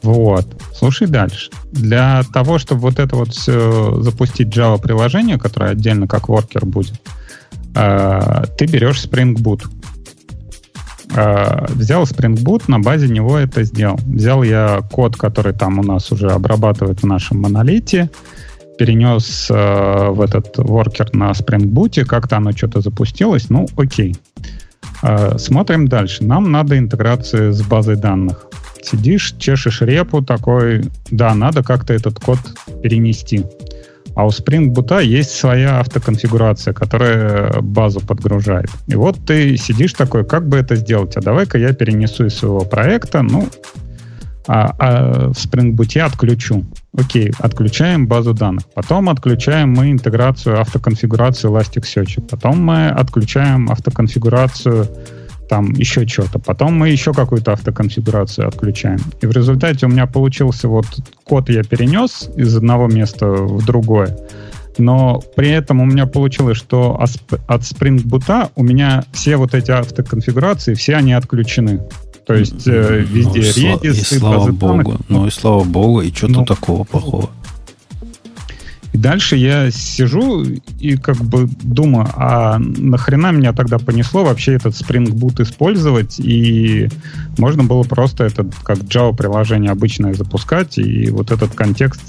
[0.01, 0.47] Вот.
[0.73, 1.51] Слушай дальше.
[1.71, 6.93] Для того, чтобы вот это вот все запустить Java-приложение, которое отдельно как воркер будет,
[7.75, 9.63] э, ты берешь Spring Boot.
[11.15, 13.99] Э, взял Spring Boot, на базе него это сделал.
[14.05, 18.09] Взял я код, который там у нас уже обрабатывает в нашем монолите,
[18.79, 24.15] перенес э, в этот воркер на Spring Boot, как-то оно что-то запустилось, ну окей.
[25.37, 26.23] Смотрим дальше.
[26.23, 28.45] Нам надо интеграция с базой данных.
[28.83, 32.39] Сидишь, чешешь репу такой, да, надо как-то этот код
[32.81, 33.45] перенести.
[34.15, 38.69] А у Spring Boot есть своя автоконфигурация, которая базу подгружает.
[38.87, 41.15] И вот ты сидишь такой, как бы это сделать?
[41.15, 43.47] А давай-ка я перенесу из своего проекта, ну,
[44.47, 46.65] а, а в Spring Boot отключу.
[46.97, 48.65] Окей, отключаем базу данных.
[48.73, 52.27] Потом отключаем мы интеграцию автоконфигурацию Elasticsearch.
[52.29, 54.87] Потом мы отключаем автоконфигурацию
[55.51, 56.39] там еще что-то.
[56.39, 58.99] Потом мы еще какую-то автоконфигурацию отключаем.
[59.21, 60.85] И в результате у меня получился вот
[61.25, 64.17] код я перенес из одного места в другое.
[64.77, 66.97] Но при этом у меня получилось, что
[67.47, 71.81] от Spring Boot у меня все вот эти автоконфигурации, все они отключены.
[72.31, 74.97] То есть э, везде ну, Redis, и, слава богу.
[75.09, 77.29] Ну и слава богу, и что ну, такого плохого?
[78.93, 80.45] И дальше я сижу
[80.79, 86.87] и как бы думаю, а нахрена меня тогда понесло вообще этот Spring Boot использовать, и
[87.37, 92.01] можно было просто этот как Java приложение обычное запускать и вот этот контекст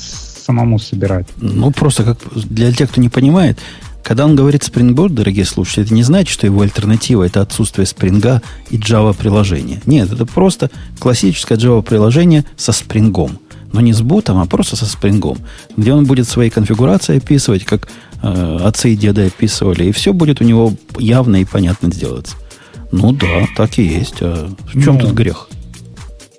[0.45, 1.27] самому собирать.
[1.41, 3.59] Ну, просто как для тех, кто не понимает,
[4.03, 8.43] когда он говорит Springboard, дорогие слушатели, это не значит, что его альтернатива это отсутствие спринга
[8.71, 9.81] и Java приложения.
[9.87, 13.39] Нет, это просто классическое Java приложение со спрингом.
[13.73, 15.39] Но не с бутом, а просто со спрингом,
[15.77, 17.89] где он будет свои конфигурации описывать, как
[18.23, 22.37] э, отцы и деды описывали, и все будет у него явно и понятно сделаться.
[22.91, 24.17] Ну да, так и есть.
[24.21, 25.49] А в чем ну, тут грех?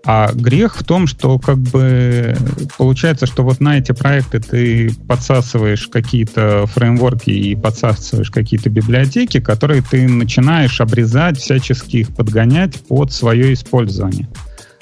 [0.06, 2.36] А грех в том, что как бы
[2.78, 9.82] получается, что вот на эти проекты ты подсасываешь какие-то фреймворки и подсасываешь какие-то библиотеки, которые
[9.82, 14.28] ты начинаешь обрезать, всячески их подгонять под свое использование.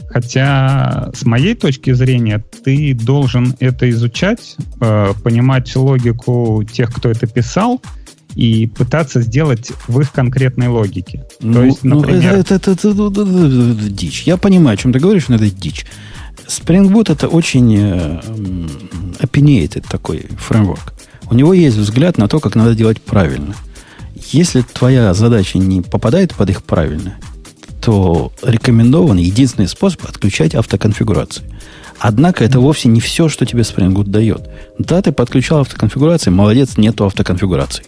[0.10, 7.28] Хотя с моей точки зрения ты должен это изучать, э, понимать логику тех, кто это
[7.28, 7.80] писал,
[8.36, 11.26] и пытаться сделать в их конкретной логике.
[11.42, 12.34] Ну, То есть, ну, например...
[12.34, 14.24] это, это, это, это, это, это, это дичь.
[14.24, 15.86] Я понимаю, о чем ты говоришь, но это дичь.
[16.48, 18.22] Spring Boot это очень э,
[19.20, 20.94] opinionated такой фреймворк.
[21.30, 23.56] У него есть взгляд на то, как надо делать правильно.
[24.32, 27.16] Если твоя задача не попадает под их правильно,
[27.82, 31.46] то рекомендован единственный способ отключать автоконфигурацию.
[32.00, 34.50] Однако это вовсе не все, что тебе Spring Boot дает.
[34.78, 37.86] Да, ты подключал автоконфигурации, молодец, нету автоконфигурации.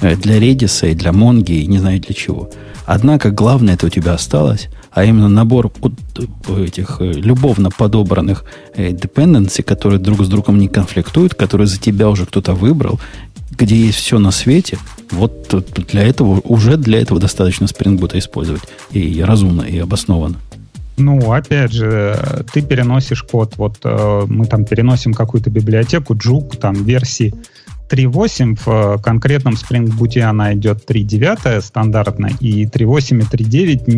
[0.00, 2.50] Э, для Redis и для Mongo и не знаю для чего.
[2.84, 5.72] Однако главное это у тебя осталось, а именно набор
[6.48, 8.44] э, этих э, любовно подобранных
[8.76, 13.00] dependency, которые друг с другом не конфликтуют, которые за тебя уже кто-то выбрал,
[13.58, 14.78] где есть все на свете,
[15.10, 18.62] вот для этого, уже для этого достаточно Spring Boot использовать.
[18.90, 20.36] И разумно, и обоснованно.
[20.98, 23.54] Ну, опять же, ты переносишь код.
[23.56, 27.34] Вот э, мы там переносим какую-то библиотеку, Juke, там версии
[27.88, 33.90] 3.8 в э, конкретном Spring Boot она идет 3.9 стандартно, и 3.8 и 3.9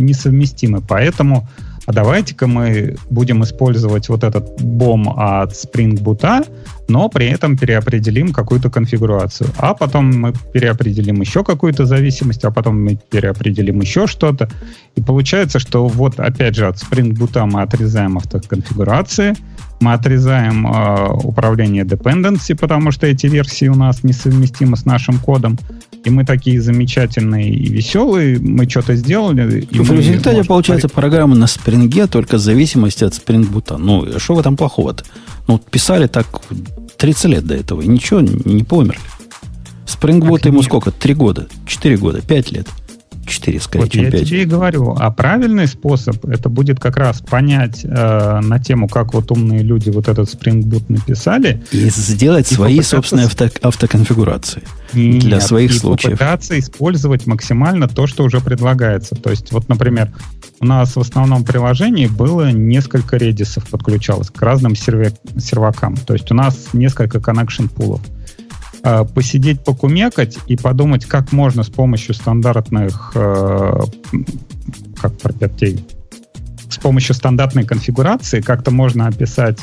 [0.00, 0.80] несовместимы.
[0.80, 1.48] Поэтому
[1.86, 6.46] а давайте-ка мы будем использовать вот этот бом от Spring Boot,
[6.88, 9.50] но при этом переопределим какую-то конфигурацию.
[9.56, 14.50] А потом мы переопределим еще какую-то зависимость, а потом мы переопределим еще что-то.
[14.96, 19.34] И получается, что вот опять же от Spring Boot мы отрезаем автоконфигурации,
[19.80, 25.58] мы отрезаем э, управление dependency, потому что эти версии у нас несовместимы с нашим кодом.
[26.04, 29.66] И мы такие замечательные и веселые, мы что-то сделали.
[29.70, 30.46] И в результате можем...
[30.48, 33.76] получается программа на спринге, только в зависимости от спрингбута.
[33.76, 35.04] Ну, что в этом плохого-то?
[35.46, 36.26] Ну, писали так
[36.96, 39.00] 30 лет до этого, и ничего, не померли.
[39.84, 40.90] Спрингбут ему сколько?
[40.90, 42.68] Три года, четыре года, пять лет.
[43.30, 44.20] 4 скорее, вот чем я 5.
[44.20, 44.96] Я тебе и говорю.
[44.98, 49.90] А правильный способ это будет как раз понять э, на тему, как вот умные люди
[49.90, 51.62] вот этот Spring Boot написали.
[51.72, 54.62] И сделать и свои собственные авто, автоконфигурации
[54.92, 56.18] Нет, для своих и случаев.
[56.18, 59.14] попытаться использовать максимально то, что уже предлагается.
[59.14, 60.12] То есть, вот, например,
[60.60, 65.96] у нас в основном приложении было несколько редисов подключалось к разным сервер, сервакам.
[65.96, 68.00] То есть у нас несколько connection пулов.
[68.82, 73.80] Э, посидеть, покумекать и подумать, как можно с помощью стандартных, э,
[74.96, 75.84] как пропертей,
[76.70, 79.58] с помощью стандартной конфигурации как-то можно описать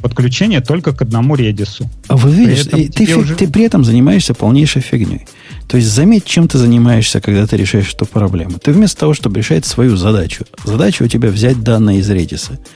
[0.00, 1.90] подключение только к одному редису.
[2.08, 3.34] А вы видишь, ты, ты, уже...
[3.34, 5.26] ты при этом занимаешься полнейшей фигней.
[5.68, 8.58] То есть заметь, чем ты занимаешься, когда ты решаешь эту проблему.
[8.58, 12.58] Ты вместо того, чтобы решать свою задачу, задача у тебя взять данные из редиса–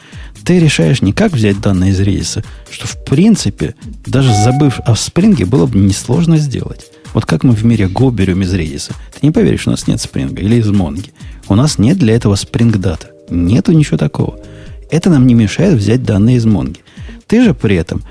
[0.47, 3.75] ты решаешь не как взять данные из Redis, что в принципе,
[4.07, 6.87] даже забыв о спринге, было бы несложно сделать.
[7.15, 8.93] Вот как мы в мире Go берем из Redis.
[9.13, 11.11] Ты не поверишь, у нас нет спринга или из Монги.
[11.49, 13.09] У нас нет для этого спринг дата.
[13.29, 14.39] Нету ничего такого.
[14.89, 16.79] Это нам не мешает взять данные из Монги.
[17.27, 18.05] Ты же при этом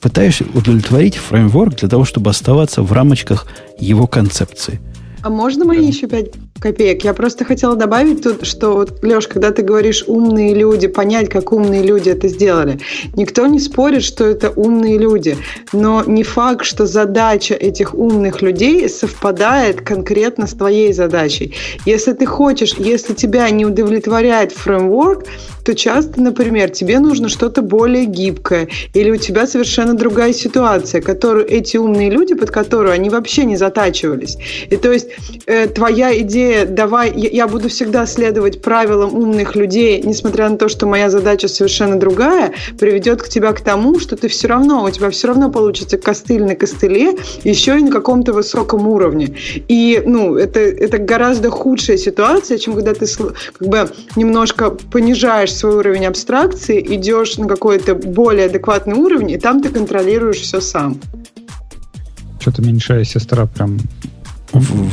[0.00, 3.48] пытаешься удовлетворить фреймворк для того, чтобы оставаться в рамочках
[3.80, 4.80] его концепции.
[5.22, 6.26] А можно мои еще пять
[6.60, 7.04] копеек.
[7.04, 11.52] Я просто хотела добавить тут, что, вот, Леш, когда ты говоришь умные люди, понять, как
[11.52, 12.78] умные люди это сделали.
[13.16, 15.36] Никто не спорит, что это умные люди,
[15.72, 21.54] но не факт, что задача этих умных людей совпадает конкретно с твоей задачей.
[21.84, 25.24] Если ты хочешь, если тебя не удовлетворяет фреймворк,
[25.64, 31.48] то часто, например, тебе нужно что-то более гибкое, или у тебя совершенно другая ситуация, которую
[31.48, 34.36] эти умные люди, под которую они вообще не затачивались.
[34.70, 35.08] И то есть
[35.46, 40.68] э, твоя идея, давай, я, я буду всегда следовать правилам умных людей, несмотря на то,
[40.68, 44.90] что моя задача совершенно другая, приведет к тебя к тому, что ты все равно, у
[44.90, 49.36] тебя все равно получится костыль на костыле, еще и на каком-то высоком уровне.
[49.68, 55.76] И, ну, это, это гораздо худшая ситуация, чем когда ты как бы немножко понижаешь свой
[55.76, 61.00] уровень абстракции, идешь на какой-то более адекватный уровень, и там ты контролируешь все сам.
[62.40, 63.78] Что-то меньшая сестра прям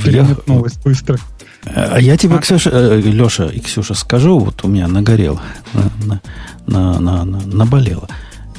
[0.03, 1.17] переметнулась быстро.
[1.65, 2.39] А я тебе, а?
[2.39, 5.41] Ксюша, э, Леша и Ксюша, скажу, вот у меня нагорело,
[5.73, 6.21] на,
[6.65, 8.07] на, на, на, наболело.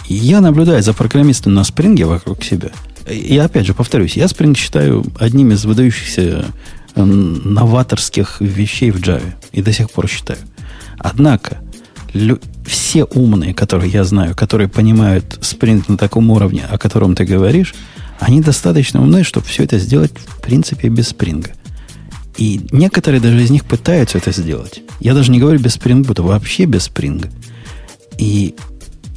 [0.07, 2.71] Я наблюдаю за программистами на спринге вокруг себя.
[3.09, 6.45] И опять же, повторюсь, я спринг считаю одним из выдающихся
[6.95, 9.35] новаторских вещей в Java.
[9.53, 10.39] И до сих пор считаю.
[10.99, 11.59] Однако,
[12.13, 17.25] лю- все умные, которые я знаю, которые понимают спринт на таком уровне, о котором ты
[17.25, 17.75] говоришь,
[18.21, 21.51] они достаточно умны, чтобы все это сделать, в принципе, без спринга.
[22.37, 24.83] И некоторые даже из них пытаются это сделать.
[25.01, 27.29] Я даже не говорю без спрингбута, вообще без спринга.
[28.19, 28.55] И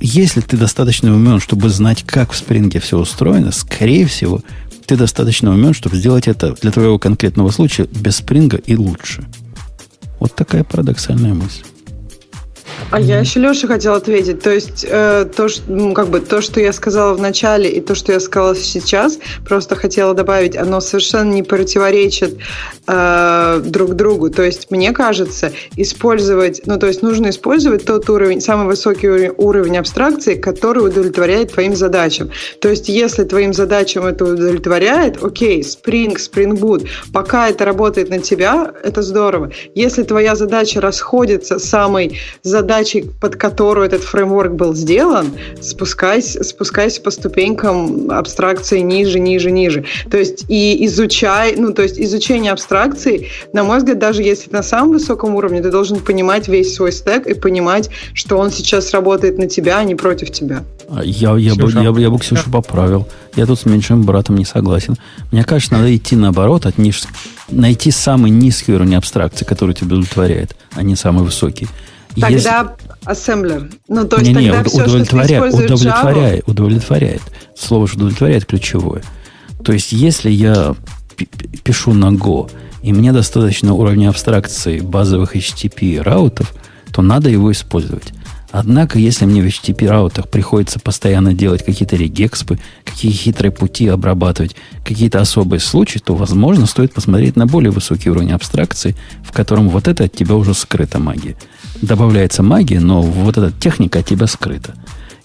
[0.01, 4.41] если ты достаточно умен, чтобы знать, как в спринге все устроено, скорее всего,
[4.85, 9.25] ты достаточно умен, чтобы сделать это для твоего конкретного случая без спринга и лучше.
[10.19, 11.63] Вот такая парадоксальная мысль.
[12.91, 14.41] А я еще Леша хотел ответить.
[14.41, 17.81] То есть э, то, что, ну, как бы, то, что я сказала в начале, и
[17.81, 22.37] то, что я сказала сейчас, просто хотела добавить, оно совершенно не противоречит
[22.87, 24.29] э, друг другу.
[24.29, 29.33] То есть мне кажется, использовать, ну то есть нужно использовать тот уровень, самый высокий уровень,
[29.37, 32.29] уровень абстракции, который удовлетворяет твоим задачам.
[32.61, 38.19] То есть если твоим задачам это удовлетворяет, окей, Spring, Spring Boot, пока это работает на
[38.19, 39.51] тебя, это здорово.
[39.73, 42.64] Если твоя задача расходится с самой задачей,
[43.19, 45.31] под которую этот фреймворк был сделан,
[45.61, 49.85] спускайся, спускайся по ступенькам абстракции ниже, ниже, ниже.
[50.09, 54.63] То есть и изучай, ну, то есть изучение абстракции, на мой взгляд, даже если на
[54.63, 59.37] самом высоком уровне, ты должен понимать весь свой стек и понимать, что он сейчас работает
[59.37, 60.63] на тебя, а не против тебя.
[60.89, 63.07] А я, я, бы, я, я бы Ксюшу поправил.
[63.35, 64.95] Я тут с меньшим братом не согласен.
[65.31, 67.03] Мне кажется, надо идти наоборот, от ниж...
[67.49, 71.67] найти самый низкий уровень абстракции, который тебя удовлетворяет, а не самый высокий.
[72.15, 72.49] Тогда Если...
[73.03, 73.69] ассемблер.
[73.87, 76.51] Ну, то есть не, тогда не, все, удовлетворяет, что удовлетворяет, Java...
[76.51, 77.21] удовлетворяет.
[77.57, 79.03] Слово же удовлетворяет ключевое.
[79.63, 80.75] То есть, если я
[81.63, 82.49] пишу на Go,
[82.83, 86.53] и мне достаточно уровня абстракции базовых HTTP раутов,
[86.93, 88.13] то надо его использовать.
[88.51, 94.55] Однако, если мне в HTTP раутах приходится постоянно делать какие-то регекспы, какие хитрые пути обрабатывать,
[94.85, 99.89] какие-то особые случаи, то, возможно, стоит посмотреть на более высокий уровень абстракции, в котором вот
[99.89, 101.35] это от тебя уже скрыта магия
[101.81, 104.75] добавляется магия, но вот эта техника от тебя скрыта.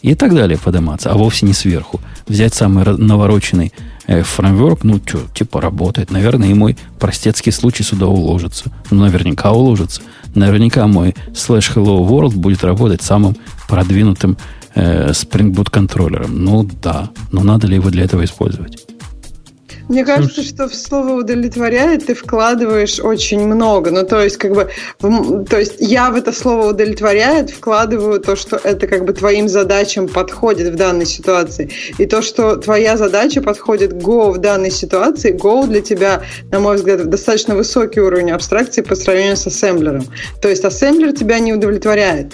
[0.02, 2.00] И так далее подниматься, а вовсе не сверху.
[2.26, 3.72] Взять самый навороченный
[4.06, 6.10] э, фреймворк, ну, что, типа работает.
[6.10, 8.72] Наверное, и мой простецкий случай сюда уложится.
[8.90, 10.00] Ну, наверняка уложится.
[10.34, 13.36] Наверняка мой slash hello world будет работать самым
[13.68, 14.38] продвинутым
[14.74, 16.44] э, Spring Boot контроллером.
[16.44, 17.10] Ну, да.
[17.30, 18.89] Но надо ли его для этого использовать?
[19.90, 23.90] Мне кажется, что в слово удовлетворяет ты вкладываешь очень много.
[23.90, 28.56] Ну, то есть, как бы, то есть я в это слово удовлетворяет вкладываю то, что
[28.62, 31.70] это как бы твоим задачам подходит в данной ситуации.
[31.98, 36.22] И то, что твоя задача подходит Go в данной ситуации, Go для тебя,
[36.52, 40.06] на мой взгляд, достаточно высокий уровень абстракции по сравнению с ассемблером.
[40.40, 42.32] То есть ассемблер тебя не удовлетворяет.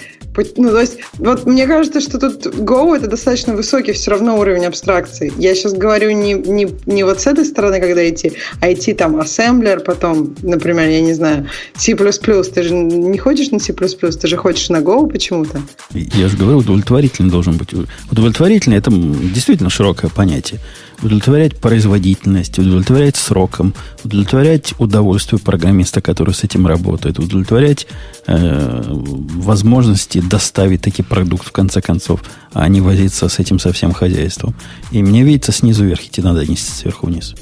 [0.57, 4.65] Ну, то есть, вот мне кажется, что тут Go это достаточно высокий все равно уровень
[4.65, 5.33] абстракции.
[5.37, 9.19] Я сейчас говорю не, не, не вот с этой стороны, когда идти, а идти там
[9.19, 11.95] ассемблер, потом, например, я не знаю, C++.
[11.95, 15.61] Ты же не хочешь на C++, ты же хочешь на Go почему-то.
[15.91, 17.69] Я же говорю, удовлетворительный должен быть.
[18.11, 20.59] Удовлетворительный это действительно широкое понятие
[21.01, 23.73] удовлетворять производительность, удовлетворять сроком,
[24.03, 27.87] удовлетворять удовольствие программиста, который с этим работает, удовлетворять
[28.25, 32.23] э, возможности доставить такой продукт в конце концов,
[32.53, 34.55] а не возиться с этим со всем хозяйством.
[34.91, 37.35] И мне видится снизу вверх идти надо, не сверху вниз.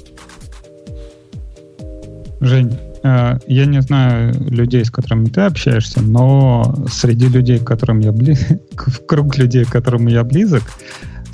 [2.41, 7.99] Жень, э, я не знаю людей, с которыми ты общаешься, но среди людей, к которым
[7.99, 10.64] я близок, в круг людей, к которым я близок,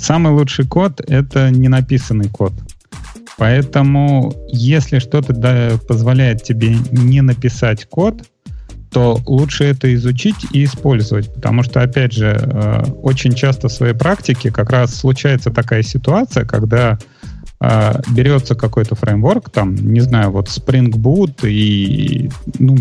[0.02, 2.52] Самый лучший код— это не написанный код.
[3.38, 8.24] Поэтому, если что-то позволяет тебе не написать код,
[8.92, 11.32] то лучше это изучить и использовать.
[11.32, 16.44] Потому что, опять же, э, очень часто в своей практике как раз случается такая ситуация,
[16.44, 16.98] когда
[17.60, 22.76] э, берется какой-то фреймворк, там, не знаю, вот Spring Boot и, ну,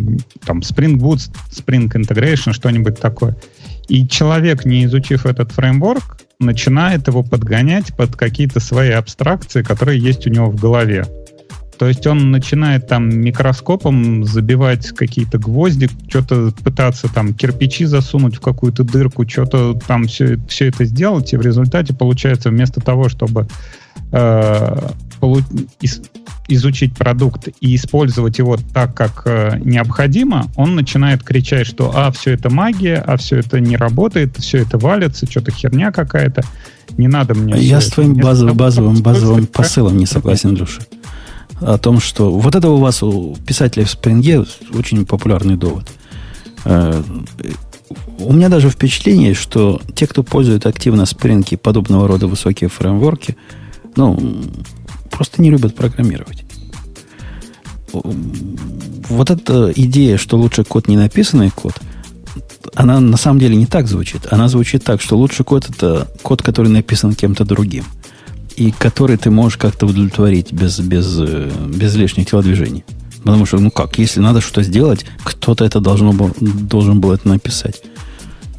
[0.46, 3.38] там, Spring Boot, Spring Integration, что-нибудь такое.
[3.88, 10.28] И человек, не изучив этот фреймворк, начинает его подгонять под какие-то свои абстракции, которые есть
[10.28, 11.06] у него в голове.
[11.82, 18.40] То есть он начинает там микроскопом забивать какие-то гвозди, что-то пытаться там кирпичи засунуть в
[18.40, 23.48] какую-то дырку, что-то там все, все это сделать, и в результате получается вместо того, чтобы
[24.12, 24.90] э,
[26.48, 32.34] изучить продукт и использовать его так, как э, необходимо, он начинает кричать, что а, все
[32.34, 36.44] это магия, а все это не работает, все это валится, что-то херня какая-то,
[36.96, 37.60] не надо мне...
[37.60, 40.82] Я с твоим базовым, базовым, базовым посылом не согласен, Леша.
[41.62, 44.44] О том, что вот это у вас, у писателей в Спринге,
[44.74, 45.88] очень популярный довод.
[46.66, 47.02] Э,
[48.18, 53.38] у меня даже впечатление, что те, кто пользует активно Spring и подобного рода высокие фреймворки,
[53.96, 54.44] ну,
[55.10, 56.44] просто не любят программировать.
[57.94, 61.74] Вот эта идея, что лучше код не написанный код,
[62.74, 64.28] она на самом деле не так звучит.
[64.32, 67.86] Она звучит так, что лучший код это код, который написан кем-то другим.
[68.56, 72.84] И который ты можешь как-то удовлетворить без, без, э, без лишних телодвижений.
[73.24, 77.28] Потому что, ну как, если надо что-то сделать, кто-то это должно был, должен был это
[77.28, 77.82] написать.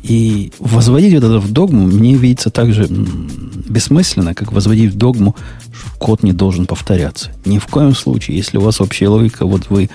[0.02, 5.36] И возводить вот это в догму мне видится так же бессмысленно, как возводить в догму,
[5.73, 7.31] что код не должен повторяться.
[7.44, 9.90] Ни в коем случае, если у вас общая логика, вот вы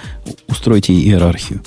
[0.47, 1.61] устроите иерархию.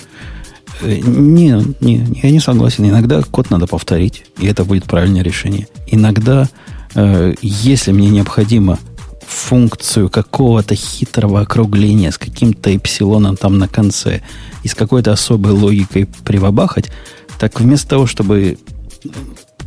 [0.81, 2.89] Э, не, не, я не согласен.
[2.89, 5.69] Иногда код надо повторить, и это будет правильное решение.
[5.87, 6.49] Иногда,
[6.95, 8.79] если мне необходимо
[9.27, 14.23] функцию какого-то хитрого округления с каким-то эпсилоном там на конце
[14.65, 16.91] и с какой-то особой логикой привабахать,
[17.39, 18.59] так вместо того, чтобы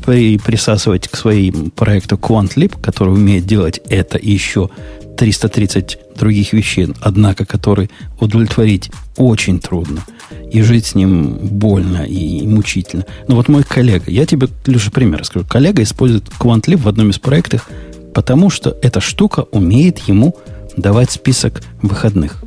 [0.06, 4.70] при, присасывать к своему проекту QuantLib, который умеет делать это и еще
[5.18, 7.90] 330 других вещей, однако который
[8.20, 10.04] удовлетворить очень трудно,
[10.52, 13.06] и жить с ним больно и мучительно.
[13.28, 15.46] Но вот мой коллега, я тебе, Леша, пример расскажу.
[15.48, 17.70] Коллега использует QuantLib в одном из проектов,
[18.14, 20.36] потому что эта штука умеет ему
[20.78, 22.44] давать список выходных.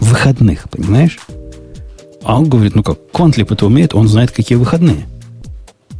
[0.00, 1.18] Выходных, понимаешь?
[2.24, 5.06] А он говорит, ну как, Quantlib это умеет, он знает, какие выходные.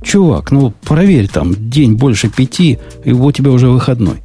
[0.05, 4.23] Чувак, ну проверь там, день больше пяти, и у тебя уже выходной.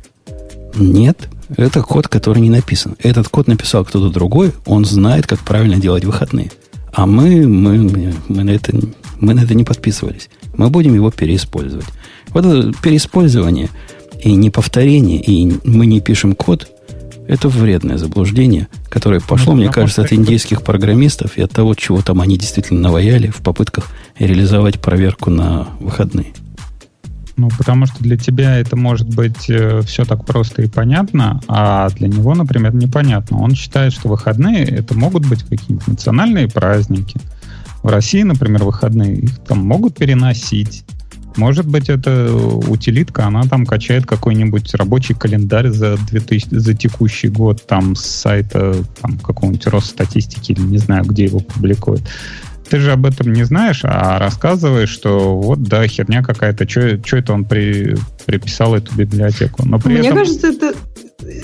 [0.75, 2.95] Нет, это код, который не написан.
[2.99, 6.51] Этот код написал кто-то другой, он знает, как правильно делать выходные.
[6.93, 8.77] А мы, мы, мы, на это,
[9.19, 10.29] мы на это не подписывались.
[10.55, 11.85] Мы будем его переиспользовать.
[12.29, 13.69] Вот это переиспользование
[14.23, 16.67] и неповторение, и мы не пишем код–
[17.29, 22.01] это вредное заблуждение, которое пошло, ну, мне кажется, от индийских программистов и от того, чего
[22.01, 26.33] там они действительно наваяли в попытках реализовать проверку на выходные.
[27.37, 31.89] Ну, потому что для тебя это может быть э, все так просто и понятно, а
[31.91, 33.37] для него, например, непонятно.
[33.37, 37.21] Он считает, что выходные это могут быть какие-нибудь национальные праздники.
[37.83, 40.83] В России, например, выходные их там могут переносить.
[41.35, 47.65] Может быть, это утилитка, она там качает какой-нибудь рабочий календарь за, 2000, за текущий год
[47.65, 52.01] там с сайта там, какого-нибудь Росстатистики или не знаю, где его публикуют.
[52.69, 57.33] Ты же об этом не знаешь, а рассказываешь, что вот, да, херня какая-то, что это
[57.33, 57.95] он при,
[58.27, 59.65] приписал эту библиотеку.
[59.65, 60.19] Но при Мне этом...
[60.19, 60.75] кажется, это,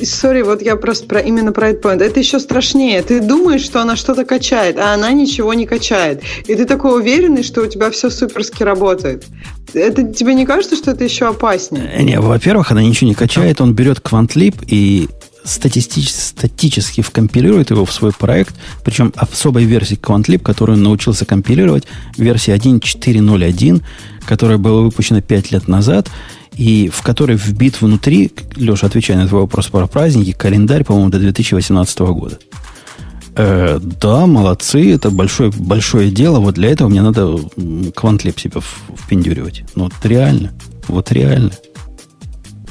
[0.03, 2.01] Сори, вот я просто про, именно про этот point.
[2.01, 3.01] Это еще страшнее.
[3.01, 6.21] Ты думаешь, что она что-то качает, а она ничего не качает.
[6.47, 9.25] И ты такой уверенный, что у тебя все суперски работает.
[9.73, 11.91] Это тебе не кажется, что это еще опаснее?
[11.93, 13.59] Э, не, во-первых, она ничего не качает.
[13.59, 15.09] Он берет QuantLib и
[15.43, 21.83] статистически, статически вкомпилирует его в свой проект, причем особой версии QuantLib, которую он научился компилировать,
[22.17, 23.81] версия 1.4.0.1,
[24.25, 26.09] которая была выпущена 5 лет назад,
[26.55, 31.19] и в которой вбит внутри, Леша, отвечая на твой вопрос про праздники, календарь, по-моему, до
[31.19, 32.37] 2018 года.
[33.35, 36.39] Э, да, молодцы, это большое, большое дело.
[36.39, 37.37] Вот для этого мне надо
[37.93, 38.61] квантлеп себе
[38.95, 39.63] впендюривать.
[39.75, 40.53] Ну, вот реально.
[40.87, 41.51] Вот реально.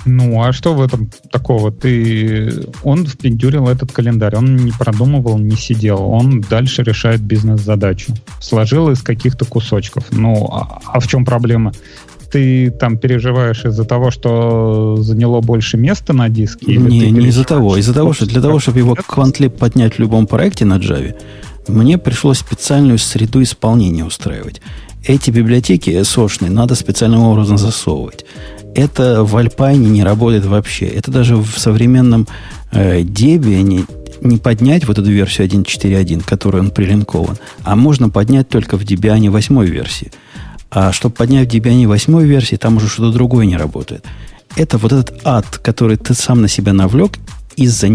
[0.07, 1.71] Ну, а что в этом такого?
[1.73, 2.67] Ты...
[2.83, 8.13] Он впендюрил этот календарь, он не продумывал, не сидел, он дальше решает бизнес-задачу.
[8.41, 10.05] Сложил из каких-то кусочков.
[10.11, 11.73] Ну, а, а в чем проблема?
[12.35, 16.67] Ты там переживаешь из-за того, что заняло больше места на диске?
[16.67, 17.77] Или не, не из-за того.
[17.77, 21.15] Из-за того, что для того, чтобы его квантлип поднять в любом проекте на Java,
[21.69, 24.61] мне пришлось специальную среду исполнения устраивать.
[25.05, 28.25] Эти библиотеки SOшные надо специальным образом засовывать.
[28.75, 30.87] Это в Alpine не работает вообще.
[30.87, 32.27] Это даже в современном
[32.73, 33.85] э, Debian не,
[34.23, 39.31] не поднять вот эту версию 1.4.1, которой он прилинкован, а можно поднять только в Debian
[39.31, 40.11] 8 версии.
[40.75, 44.05] А чтобы поднять Debian 8 версии, там уже что-то другое не работает.
[44.57, 47.13] Это вот этот ад, который ты сам на себя навлек
[47.57, 47.89] из-за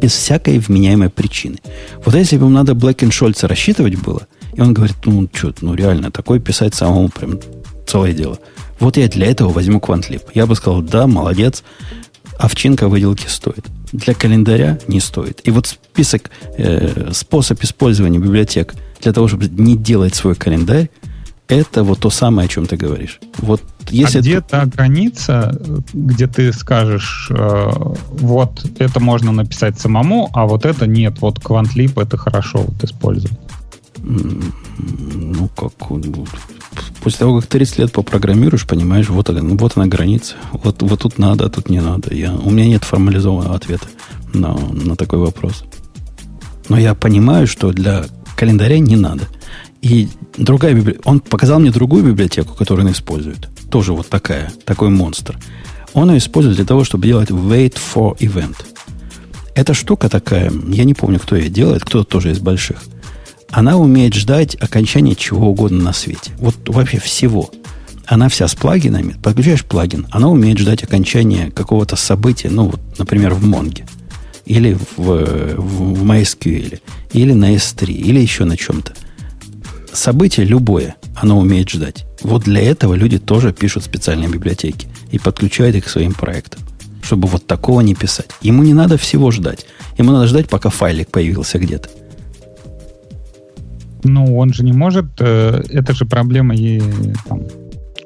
[0.00, 1.58] без всякой вменяемой причины.
[2.04, 5.74] Вот если бы ему надо Блэк Шольца рассчитывать было, и он говорит, ну, что, ну,
[5.74, 7.38] реально, такое писать самому прям
[7.86, 8.38] целое дело.
[8.80, 10.22] Вот я для этого возьму QuantLib.
[10.34, 11.64] Я бы сказал, да, молодец,
[12.38, 13.66] овчинка выделки стоит.
[13.92, 15.40] Для календаря не стоит.
[15.44, 20.90] И вот список, э, способ использования библиотек для того, чтобы не делать свой календарь,
[21.48, 23.20] это вот то самое, о чем ты говоришь.
[23.38, 25.58] Вот если а где та граница,
[25.94, 27.70] где ты скажешь, э,
[28.10, 33.38] вот это можно написать самому, а вот это нет, вот QuantLib это хорошо вот использовать?
[34.00, 35.72] Ну, как...
[37.02, 40.36] После того, как 30 лет попрограммируешь, понимаешь, вот, она, вот она граница.
[40.52, 42.14] Вот, вот тут надо, а тут не надо.
[42.14, 43.88] Я, у меня нет формализованного ответа
[44.34, 45.64] на, на такой вопрос.
[46.68, 48.04] Но я понимаю, что для
[48.36, 49.24] календаря не надо.
[49.88, 51.08] И другая библиотека.
[51.08, 53.48] Он показал мне другую библиотеку, которую он использует.
[53.70, 55.38] Тоже вот такая, такой монстр.
[55.94, 58.56] Он ее использует для того, чтобы делать wait for event.
[59.54, 62.82] Эта штука такая, я не помню, кто ее делает, кто-то тоже из больших.
[63.50, 66.32] Она умеет ждать окончания чего угодно на свете.
[66.36, 67.50] Вот вообще всего.
[68.04, 69.16] Она вся с плагинами.
[69.22, 73.86] Подключаешь плагин, она умеет ждать окончания какого-то события, ну, вот, например, в Монге.
[74.44, 76.78] Или в, в, в MySQL.
[77.14, 77.90] Или на S3.
[77.90, 78.92] Или еще на чем-то.
[79.98, 82.06] Событие любое оно умеет ждать.
[82.22, 86.62] Вот для этого люди тоже пишут специальные библиотеки и подключают их к своим проектам
[87.02, 88.28] чтобы вот такого не писать.
[88.42, 89.64] Ему не надо всего ждать.
[89.96, 91.88] Ему надо ждать, пока файлик появился где-то.
[94.04, 95.06] Ну, он же не может.
[95.18, 96.82] Э, это же проблема и
[97.26, 97.44] там,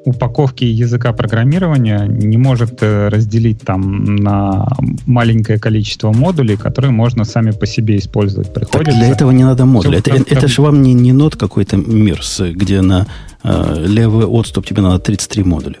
[0.05, 4.67] упаковки языка программирования не может э, разделить там на
[5.05, 8.53] маленькое количество модулей, которые можно сами по себе использовать.
[8.53, 8.91] Приходится.
[8.91, 9.99] Так для этого не надо модули.
[9.99, 13.07] Это, это, это же вам не, не нот какой-то мир, где на
[13.43, 15.77] э, левый отступ тебе надо 33 модуля.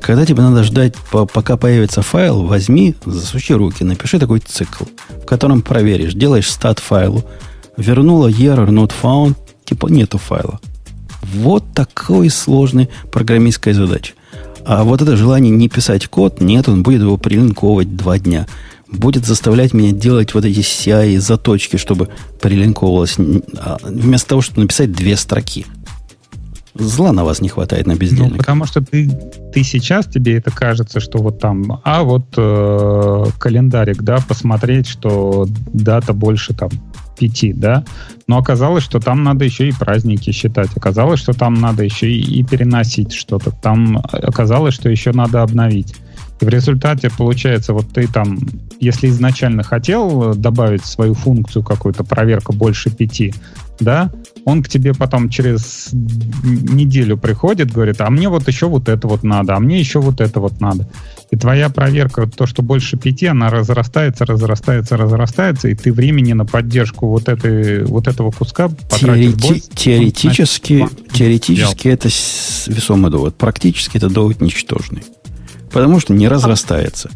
[0.00, 4.84] Когда тебе надо ждать, пока появится файл, возьми, засучи руки, напиши такой цикл,
[5.22, 7.24] в котором проверишь, делаешь стат файлу,
[7.76, 10.60] вернула error not found, типа нету файла.
[11.34, 14.14] Вот такой сложный программистская задача.
[14.64, 18.46] А вот это желание не писать код, нет, он будет его прилинковывать два дня.
[18.90, 22.08] Будет заставлять меня делать вот эти CI заточки, чтобы
[22.40, 23.16] прилинковывалось,
[23.58, 25.66] а, вместо того, чтобы написать две строки.
[26.78, 28.32] Зла на вас не хватает на бездельника.
[28.32, 29.10] Ну, потому что ты,
[29.52, 35.46] ты сейчас, тебе это кажется, что вот там, а вот э, календарик, да, посмотреть, что
[35.72, 36.70] дата больше там
[37.18, 37.84] пяти, да,
[38.26, 42.20] но оказалось, что там надо еще и праздники считать, оказалось, что там надо еще и,
[42.20, 45.94] и переносить что-то, там оказалось, что еще надо обновить.
[46.40, 48.38] И в результате получается, вот ты там,
[48.80, 53.32] если изначально хотел добавить свою функцию какую-то, проверка больше пяти,
[53.80, 54.10] да,
[54.44, 59.22] он к тебе потом через неделю приходит, говорит, а мне вот еще вот это вот
[59.22, 60.88] надо, а мне еще вот это вот надо.
[61.30, 66.46] И твоя проверка, то, что больше пяти, она разрастается, разрастается, разрастается, и ты времени на
[66.46, 69.62] поддержку вот, этой, вот этого куска Теорети- больше.
[69.74, 72.08] Теоретически, значит, теоретически это
[72.68, 73.36] весомый довод.
[73.36, 75.02] Практически это довод ничтожный.
[75.72, 77.10] Потому что не разрастается.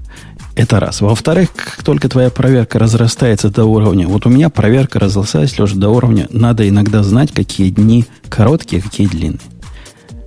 [0.56, 1.00] Это раз.
[1.00, 4.06] Во-вторых, как только твоя проверка разрастается до уровня...
[4.08, 6.26] Вот у меня проверка разрастается, Леша, до уровня...
[6.30, 9.40] Надо иногда знать, какие дни короткие, какие длинные.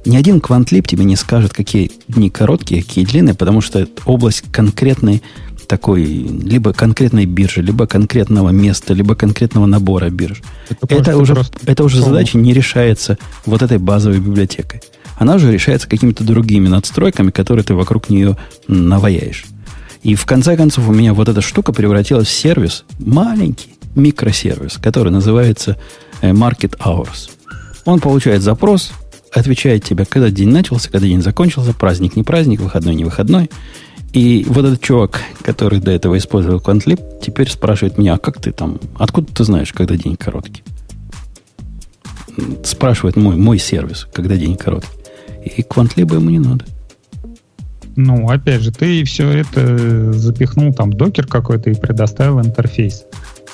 [0.06, 4.44] Ни один квантлип тебе не скажет, какие дни короткие, какие длинные, потому что это область
[4.52, 5.22] конкретной
[5.68, 10.42] такой, либо конкретной биржи, либо конкретного места, либо конкретного набора бирж.
[10.70, 11.36] Это, это уже,
[11.66, 14.82] это уже задача не решается вот этой базовой библиотекой.
[15.24, 18.36] Она уже решается какими-то другими надстройками, которые ты вокруг нее
[18.68, 19.46] наваяешь.
[20.02, 25.14] И в конце концов у меня вот эта штука превратилась в сервис, маленький микросервис, который
[25.14, 25.78] называется
[26.20, 27.30] э, Market Hours.
[27.86, 28.92] Он получает запрос,
[29.32, 33.50] отвечает тебе, когда день начался, когда день закончился, праздник не праздник, выходной не выходной.
[34.12, 38.52] И вот этот чувак, который до этого использовал QuantLib, теперь спрашивает меня, а как ты
[38.52, 40.64] там, откуда ты знаешь, когда день короткий?
[42.66, 45.03] Спрашивает мой, мой сервис, когда день короткий.
[45.46, 46.66] И QuantLib ему не надо.
[47.96, 53.06] Ну, опять же, ты все это запихнул там докер какой-то и предоставил интерфейс.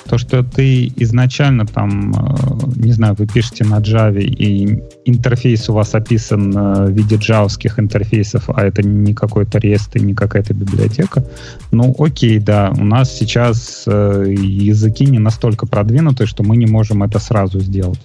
[0.08, 2.34] То, что ты изначально там, э,
[2.76, 7.78] не знаю, вы пишете на Java, и интерфейс у вас описан э, в виде джавских
[7.78, 11.24] интерфейсов, а это не какой-то REST и не какая-то библиотека,
[11.70, 17.02] ну окей, да, у нас сейчас э, языки не настолько продвинуты, что мы не можем
[17.02, 18.00] это сразу сделать.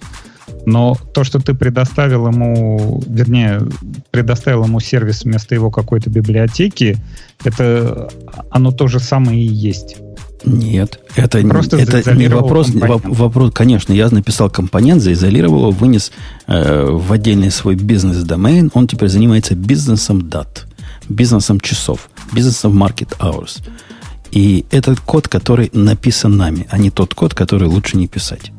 [0.66, 3.62] Но то, что ты предоставил ему, вернее,
[4.10, 6.98] предоставил ему сервис вместо его какой-то библиотеки,
[7.44, 8.10] это
[8.50, 9.96] оно то же самое и есть.
[10.44, 13.52] Нет, это, Просто это не вопрос, вопрос.
[13.52, 16.12] Конечно, я написал компонент, заизолировал его, вынес
[16.46, 18.70] э, в отдельный свой бизнес-домен.
[18.74, 20.66] Он теперь занимается бизнесом дат,
[21.08, 23.62] бизнесом часов, бизнесом market hours.
[24.32, 28.52] И этот код, который написан нами, а не тот код, который лучше не писать.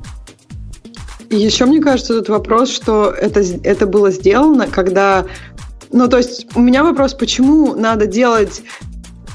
[1.30, 5.26] Еще мне кажется тут вопрос, что это, это было сделано, когда
[5.92, 8.62] ну, то есть у меня вопрос, почему надо делать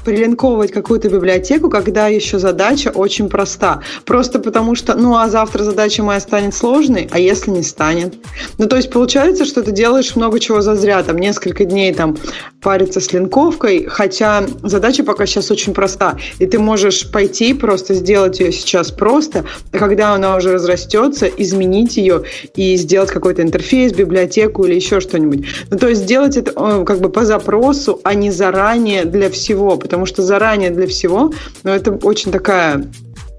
[0.03, 3.81] прилинковывать какую-то библиотеку, когда еще задача очень проста.
[4.05, 8.15] Просто потому что, ну, а завтра задача моя станет сложной, а если не станет?
[8.57, 12.17] Ну, то есть получается, что ты делаешь много чего зазря, там, несколько дней там
[12.61, 18.39] париться с линковкой, хотя задача пока сейчас очень проста, и ты можешь пойти просто сделать
[18.39, 22.23] ее сейчас просто, а когда она уже разрастется, изменить ее
[22.55, 25.45] и сделать какой-то интерфейс, библиотеку или еще что-нибудь.
[25.69, 29.77] Ну, то есть сделать это э, как бы по запросу, а не заранее для всего,
[29.93, 32.83] потому что заранее для всего, но это очень такая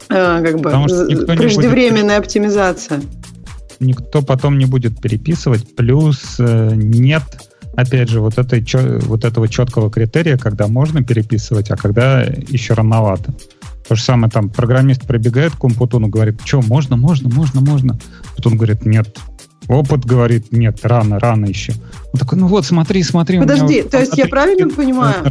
[0.08, 2.26] э, как бы преждевременная будет...
[2.26, 3.02] оптимизация.
[3.80, 7.24] Никто потом не будет переписывать, плюс э, нет
[7.74, 8.64] опять же, вот, этой,
[9.00, 13.34] вот этого четкого критерия, когда можно переписывать, а когда еще рановато.
[13.88, 17.98] То же самое там программист прибегает к Компутуну, говорит, что, можно, можно, можно, можно.
[18.36, 19.08] Потом говорит, нет,
[19.68, 21.72] Опыт говорит, нет, рано, рано еще.
[22.12, 23.38] Он такой, ну вот, смотри, смотри.
[23.38, 25.24] Подожди, то есть я правильно понимаю?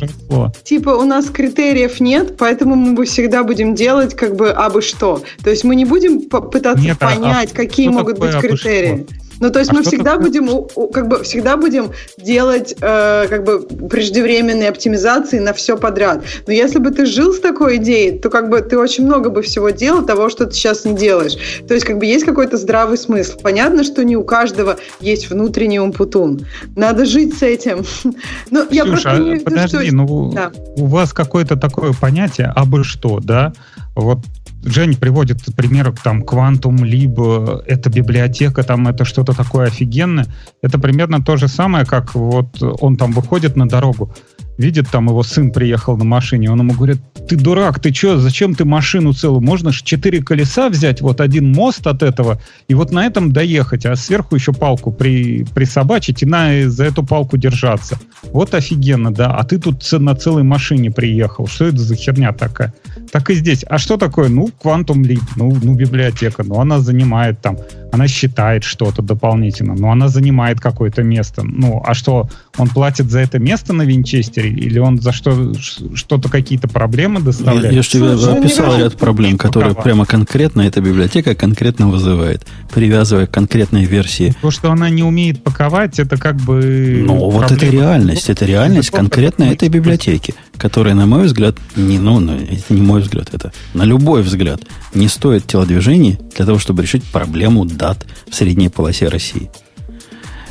[0.64, 5.24] Типа у нас критериев нет, поэтому мы всегда будем делать как бы абы что.
[5.44, 9.06] То есть мы не будем пытаться нет, понять, а, а какие могут быть критерии.
[9.08, 9.23] Что?
[9.44, 10.28] Ну, то есть а мы всегда такое?
[10.28, 13.60] будем, как бы, всегда будем делать, э, как бы,
[13.90, 16.24] преждевременные оптимизации на все подряд.
[16.48, 19.42] Но если бы ты жил с такой идеей, то, как бы, ты очень много бы
[19.42, 21.34] всего делал того, что ты сейчас не делаешь.
[21.68, 23.38] То есть, как бы, есть какой-то здравый смысл.
[23.44, 26.46] Понятно, что не у каждого есть внутренний умпутун.
[26.78, 27.84] Надо жить с этим.
[28.50, 30.54] Но я просто не подожди, ну, да.
[30.78, 33.52] у вас какое-то такое понятие, а бы что, да?
[33.94, 34.20] Вот
[34.66, 40.28] Жень приводит пример, там, Quantum, либо это библиотека, там, это что-то такое офигенное.
[40.62, 44.14] Это примерно то же самое, как вот он там выходит на дорогу,
[44.58, 48.56] видит, там его сын приехал на машине, он ему говорит, ты дурак, ты что, зачем
[48.56, 49.42] ты машину целую?
[49.42, 53.86] Можно же четыре колеса взять, вот один мост от этого, и вот на этом доехать,
[53.86, 58.00] а сверху еще палку при, присобачить и на, за эту палку держаться.
[58.32, 62.74] Вот офигенно, да, а ты тут на целой машине приехал, что это за херня такая?
[63.12, 63.66] Так и здесь.
[63.68, 64.30] А что такое?
[64.30, 67.58] Ну, Quantum Leap, ну, ну библиотека, ну, она занимает там,
[67.92, 71.44] она считает что-то дополнительно, но она занимает какое-то место.
[71.44, 76.30] Ну, а что, он платит за это место на Винчестере, или он за что, что-то,
[76.30, 77.72] какие-то проблемы доставляет?
[77.72, 83.26] Я, я же тебе описал ряд проблем, которые прямо конкретно эта библиотека конкретно вызывает, привязывая
[83.26, 84.36] к конкретной версии.
[84.42, 87.04] То, что она не умеет паковать, это как бы...
[87.06, 92.20] Ну, вот это реальность, это реальность конкретно этой библиотеки, которая, на мой взгляд, не, ну,
[92.20, 94.62] ну, это не мой взгляд, это на любой взгляд,
[94.94, 99.50] не стоит телодвижений для того, чтобы решить проблему дат в средней полосе России.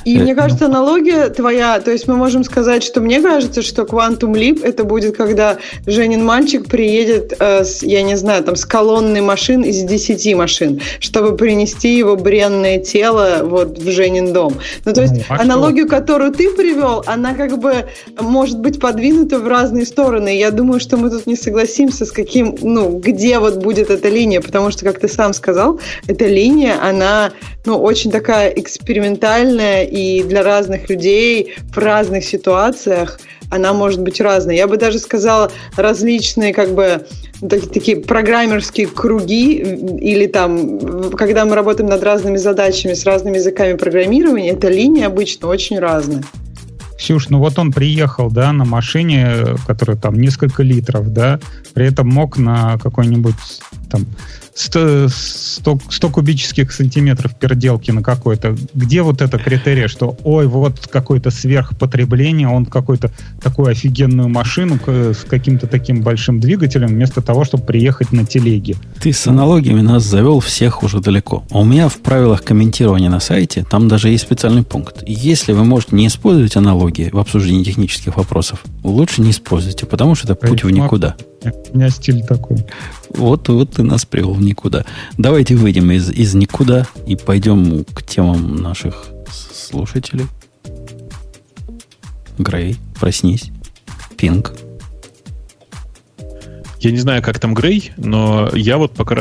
[0.05, 4.33] И мне кажется, аналогия твоя, то есть мы можем сказать, что мне кажется, что Quantum
[4.33, 9.21] Leap это будет, когда Женин мальчик приедет, э, с, я не знаю, там, с колонной
[9.21, 14.55] машин из 10 машин, чтобы принести его бренное тело вот в Женин дом.
[14.85, 15.97] Ну, то есть ну, а аналогию, что?
[15.97, 17.87] которую ты привел, она как бы
[18.21, 20.37] может быть подвинута в разные стороны.
[20.37, 24.41] Я думаю, что мы тут не согласимся с каким, ну, где вот будет эта линия,
[24.41, 27.33] потому что, как ты сам сказал, эта линия, она,
[27.65, 33.21] ну, очень такая экспериментальная и для разных людей в разных ситуациях
[33.51, 34.57] она может быть разной.
[34.57, 37.07] Я бы даже сказала, различные как бы
[37.49, 44.53] такие, программерские круги или там, когда мы работаем над разными задачами с разными языками программирования,
[44.53, 46.23] эта линия обычно очень разная.
[46.97, 51.41] Ксюш, ну вот он приехал, да, на машине, которая там несколько литров, да,
[51.75, 53.35] при этом мог на какой-нибудь
[53.93, 54.07] там
[54.55, 58.57] 100, 100, 100 кубических сантиметров переделки на какой-то.
[58.75, 63.11] Где вот это критерия, что ой, вот какое-то сверхпотребление, он какую-то
[63.41, 68.77] такую офигенную машину с каким-то таким большим двигателем, вместо того, чтобы приехать на телеге.
[69.01, 71.45] Ты с аналогиями нас завел всех уже далеко.
[71.51, 75.03] А у меня в правилах комментирования на сайте, там даже есть специальный пункт.
[75.07, 80.33] Если вы можете не использовать аналогии в обсуждении технических вопросов, лучше не используйте, потому что
[80.33, 81.17] это путь в никуда.
[81.73, 82.65] У меня стиль такой.
[83.15, 84.85] Вот, вот ты нас привел в никуда.
[85.19, 90.27] Давайте выйдем из, из никуда и пойдем к темам наших слушателей.
[92.39, 93.51] Грей, проснись.
[94.17, 94.55] Пинг.
[96.81, 99.15] Я не знаю, как там Грей, но я вот пока,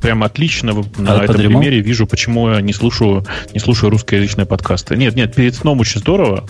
[0.00, 1.60] прям отлично на а этом подремал?
[1.60, 3.24] примере вижу, почему я не слушаю,
[3.54, 4.96] не слушаю русскоязычные подкасты.
[4.96, 6.44] Нет, нет, перед сном очень здорово.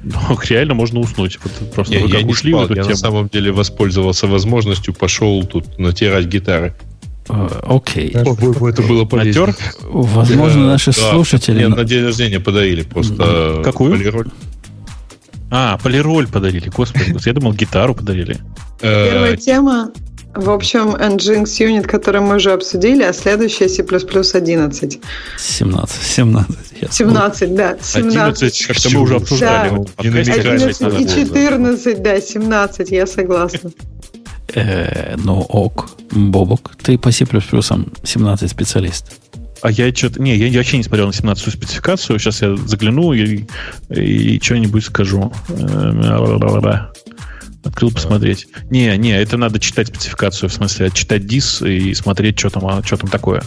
[0.04, 1.38] Но реально можно уснуть.
[1.42, 2.88] Вот просто не, я не ушли спал, я тему.
[2.88, 6.74] на самом деле воспользовался возможностью, пошел тут натирать гитары.
[7.28, 8.10] А, окей.
[8.10, 8.60] Okay.
[8.60, 9.46] О, это было полезно.
[9.46, 9.56] Натер?
[9.82, 11.66] Возможно, наши да, слушатели...
[11.66, 13.92] Мне на день рождения подарили просто Какую?
[13.92, 14.28] полироль.
[15.50, 17.14] А, полироль подарили, господи.
[17.24, 18.38] Я думал, гитару подарили.
[18.80, 19.92] Первая тема
[20.34, 25.00] в общем, Nginx Unit, который мы уже обсудили, а следующая C++ 11.
[25.38, 26.02] 17.
[26.02, 26.56] 17.
[26.90, 27.76] 17, да.
[27.82, 28.42] 17.
[28.42, 29.70] 11, как мы уже обсуждали.
[29.70, 29.84] Да.
[29.96, 33.70] 11 и 14, да, 17, я согласна.
[34.54, 39.12] Э, ну, ок, Бобок, ты по C++ 17 специалист.
[39.62, 40.22] А я что-то...
[40.22, 42.18] Не, я вообще не смотрел на 17 спецификацию.
[42.18, 43.44] Сейчас я загляну и,
[43.90, 45.32] и что-нибудь скажу.
[45.48, 46.89] Э,
[47.64, 48.48] Открыл посмотреть.
[48.70, 52.82] Не, не, это надо читать спецификацию, в смысле, читать дис и смотреть, что там, а,
[52.82, 53.42] что там такое.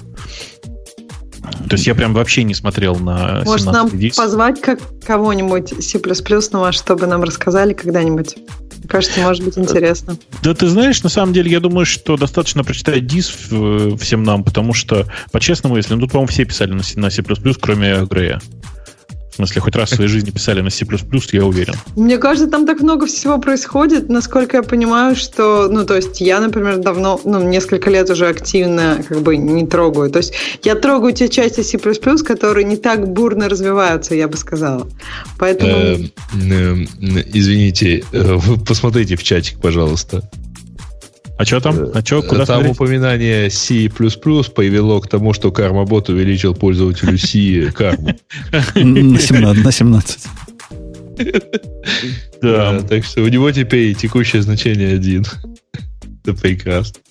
[1.69, 4.15] То есть я прям вообще не смотрел на Может, нам дис.
[4.15, 5.99] позвать как кого-нибудь C++
[6.72, 8.35] чтобы нам рассказали когда-нибудь?
[8.77, 10.18] Мне кажется, может быть интересно.
[10.44, 14.73] Да ты знаешь, на самом деле, я думаю, что достаточно прочитать дис всем нам, потому
[14.73, 15.95] что, по-честному, если...
[15.95, 17.23] Ну, тут, по-моему, все писали на C++,
[17.60, 18.41] кроме Грея
[19.34, 20.86] В смысле, хоть раз в своей жизни писали на C++,
[21.32, 21.74] я уверен.
[21.96, 26.40] Мне кажется, там так много всего происходит, насколько я понимаю, что, ну, то есть я,
[26.40, 30.12] например, давно, ну, несколько лет уже активно как бы не трогаю.
[30.12, 34.88] То есть я трогаю те части C++, которые не так бурно развиваются, я бы сказала.
[35.40, 35.74] Поэтому...
[35.74, 36.06] Э,
[37.34, 38.38] извините, э,
[38.68, 40.30] посмотрите в чатик, пожалуйста.
[41.44, 41.76] А что там?
[41.94, 42.76] А что, куда Там смотреть?
[42.78, 48.15] упоминание C++ привело к тому, что кармабот увеличил пользователю C карму.
[48.76, 49.65] На 17.
[49.65, 50.20] На 17.
[52.41, 55.26] Да, так что у него теперь текущее значение 1.
[56.24, 57.02] Это прекрасно.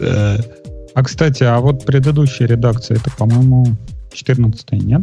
[0.00, 3.76] А, кстати, а вот предыдущая редакция, это, по-моему,
[4.12, 5.02] 14 нет?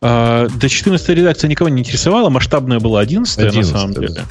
[0.00, 4.24] А, до 14 редакция никого не интересовала, масштабная была 11 на самом деле.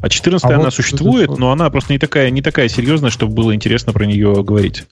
[0.00, 1.40] А 14 а она вот существует, это...
[1.40, 4.84] но она просто не такая, не такая серьезная, чтобы было интересно про нее говорить.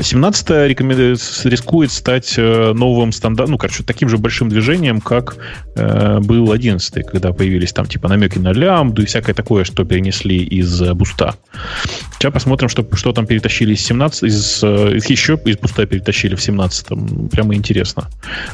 [0.00, 1.16] 17 рекомен...
[1.44, 5.36] рискует стать э, новым стандартом, ну, короче, таким же большим движением, как
[5.74, 10.38] э, был 11 когда появились там типа намеки на лямбду и всякое такое, что перенесли
[10.38, 11.34] из э, буста.
[12.18, 16.42] Сейчас посмотрим, что, что там перетащили из 17, из, э, еще из буста перетащили в
[16.42, 16.86] 17
[17.30, 18.08] Прямо интересно.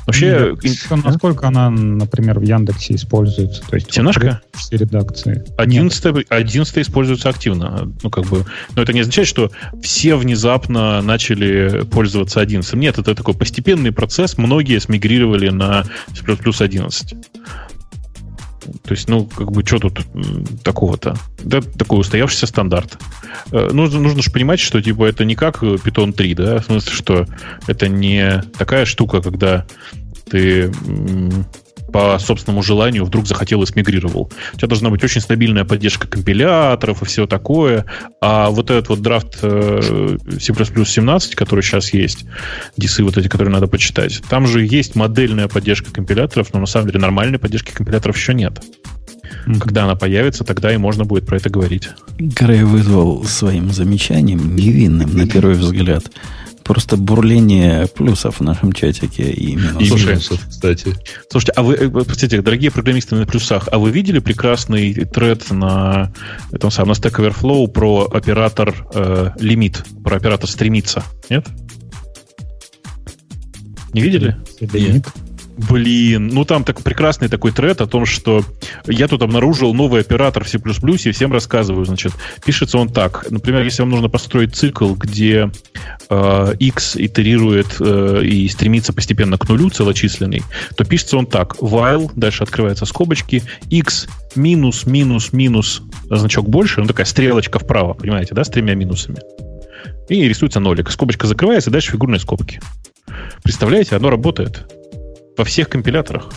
[0.07, 0.55] Вообще...
[0.63, 3.63] Нет, насколько она, например, в Яндексе используется?
[3.69, 4.41] То есть, Семнашка?
[4.53, 5.45] Все редакции.
[5.57, 7.93] 11, 11 используется активно.
[8.03, 8.45] Ну, как бы,
[8.75, 9.51] но это не означает, что
[9.83, 12.75] все внезапно начали пользоваться 11.
[12.75, 14.39] Нет, это такой постепенный процесс.
[14.39, 15.85] Многие смигрировали на
[16.15, 17.15] C++ 11.
[18.85, 20.01] То есть, ну, как бы, что тут
[20.63, 21.17] такого-то?
[21.43, 22.99] Да, такой устоявшийся стандарт.
[23.51, 26.93] Э, нужно, нужно же понимать, что, типа, это не как Python 3, да, в смысле,
[26.93, 27.27] что
[27.67, 29.67] это не такая штука, когда
[30.31, 30.73] ты
[31.93, 34.31] по собственному желанию вдруг захотел и смигрировал.
[34.55, 37.85] У тебя должна быть очень стабильная поддержка компиляторов и все такое.
[38.21, 42.25] А вот этот вот драфт э, C++ 17, который сейчас есть,
[42.77, 46.89] дисы вот эти, которые надо почитать, там же есть модельная поддержка компиляторов, но на самом
[46.89, 48.61] деле нормальной поддержки компиляторов еще нет.
[49.61, 51.89] Когда она появится, тогда и можно будет про это говорить.
[52.19, 56.05] Грей вызвал своим замечанием, невинным на первый взгляд,
[56.65, 60.01] Просто бурление плюсов в нашем чатике и минусов.
[60.01, 60.95] И минусов, кстати.
[61.31, 66.13] Слушайте, а вы, э, простите, дорогие программисты на плюсах, а вы видели прекрасный тред на
[66.53, 71.05] этом самом, на Stack Overflow про оператор э, лимит, про оператор стремиться?
[71.31, 71.47] Нет?
[73.93, 74.37] Не видели?
[74.61, 75.07] Нет.
[75.57, 78.43] Блин, ну там так прекрасный такой тред о том, что
[78.87, 82.13] я тут обнаружил новый оператор в C++ и всем рассказываю, значит.
[82.45, 83.27] Пишется он так.
[83.31, 85.51] Например, если вам нужно построить цикл, где
[86.13, 90.43] э, x итерирует э, и стремится постепенно к нулю целочисленный,
[90.77, 91.57] то пишется он так.
[91.57, 98.35] While, дальше открываются скобочки, x минус, минус, минус, значок больше, ну такая стрелочка вправо, понимаете,
[98.35, 99.21] да, с тремя минусами.
[100.09, 100.91] И рисуется нолик.
[100.91, 102.61] Скобочка закрывается, дальше фигурные скобки.
[103.43, 104.71] Представляете, оно работает.
[105.37, 106.31] Во всех компиляторах.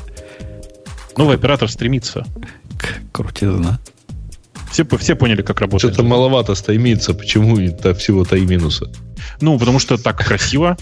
[1.18, 2.26] Новый оператор стремится.
[3.12, 3.80] Крутизна.
[4.76, 5.94] Все, все поняли, как работает.
[5.94, 7.14] Что-то маловато стремится.
[7.14, 8.92] Почему это всего три минуса?
[9.40, 10.76] Ну, потому что так красиво.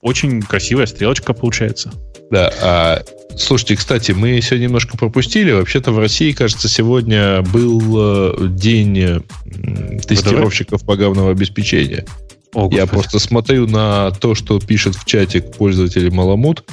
[0.00, 1.92] Очень красивая стрелочка получается.
[2.30, 3.02] Да, а,
[3.36, 5.52] слушайте, кстати, мы сегодня немножко пропустили.
[5.52, 9.22] Вообще-то в России, кажется, сегодня был э, день
[10.06, 12.06] тестировщиков программного обеспечения.
[12.54, 16.64] О, Я просто смотрю на то, что пишет в чате пользователь Маламут.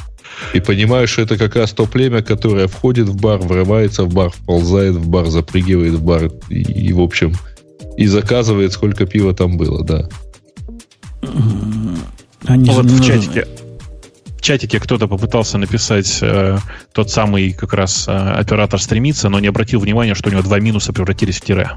[0.54, 4.30] И понимаю, что это как раз то племя, которое входит в бар, врывается в бар,
[4.30, 7.34] вползает в бар, запрыгивает в бар и, и в общем,
[7.98, 10.10] и заказывает, сколько пива там было, да.
[12.48, 13.48] Они вот в чатике,
[14.38, 16.58] в чатике кто-то попытался написать э,
[16.94, 20.60] тот самый как раз э, оператор стремится, но не обратил внимания, что у него два
[20.60, 21.72] минуса превратились в тире.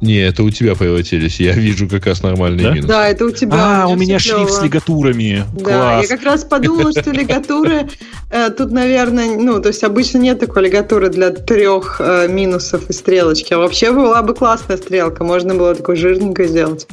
[0.00, 1.40] Не, это у тебя превратились.
[1.40, 2.70] Я вижу как раз нормальный да?
[2.72, 2.86] минус.
[2.86, 3.84] Да, это у тебя.
[3.84, 5.44] А, у меня шрифт с лигатурами.
[5.54, 6.02] Да, Класс.
[6.02, 7.88] я как раз подумала, что лигатуры
[8.30, 12.92] э, тут, наверное, ну, то есть обычно нет такой лигатуры для трех э, минусов и
[12.92, 13.54] стрелочки.
[13.54, 15.24] А вообще была бы классная стрелка.
[15.24, 16.86] Можно было такой жирненько сделать.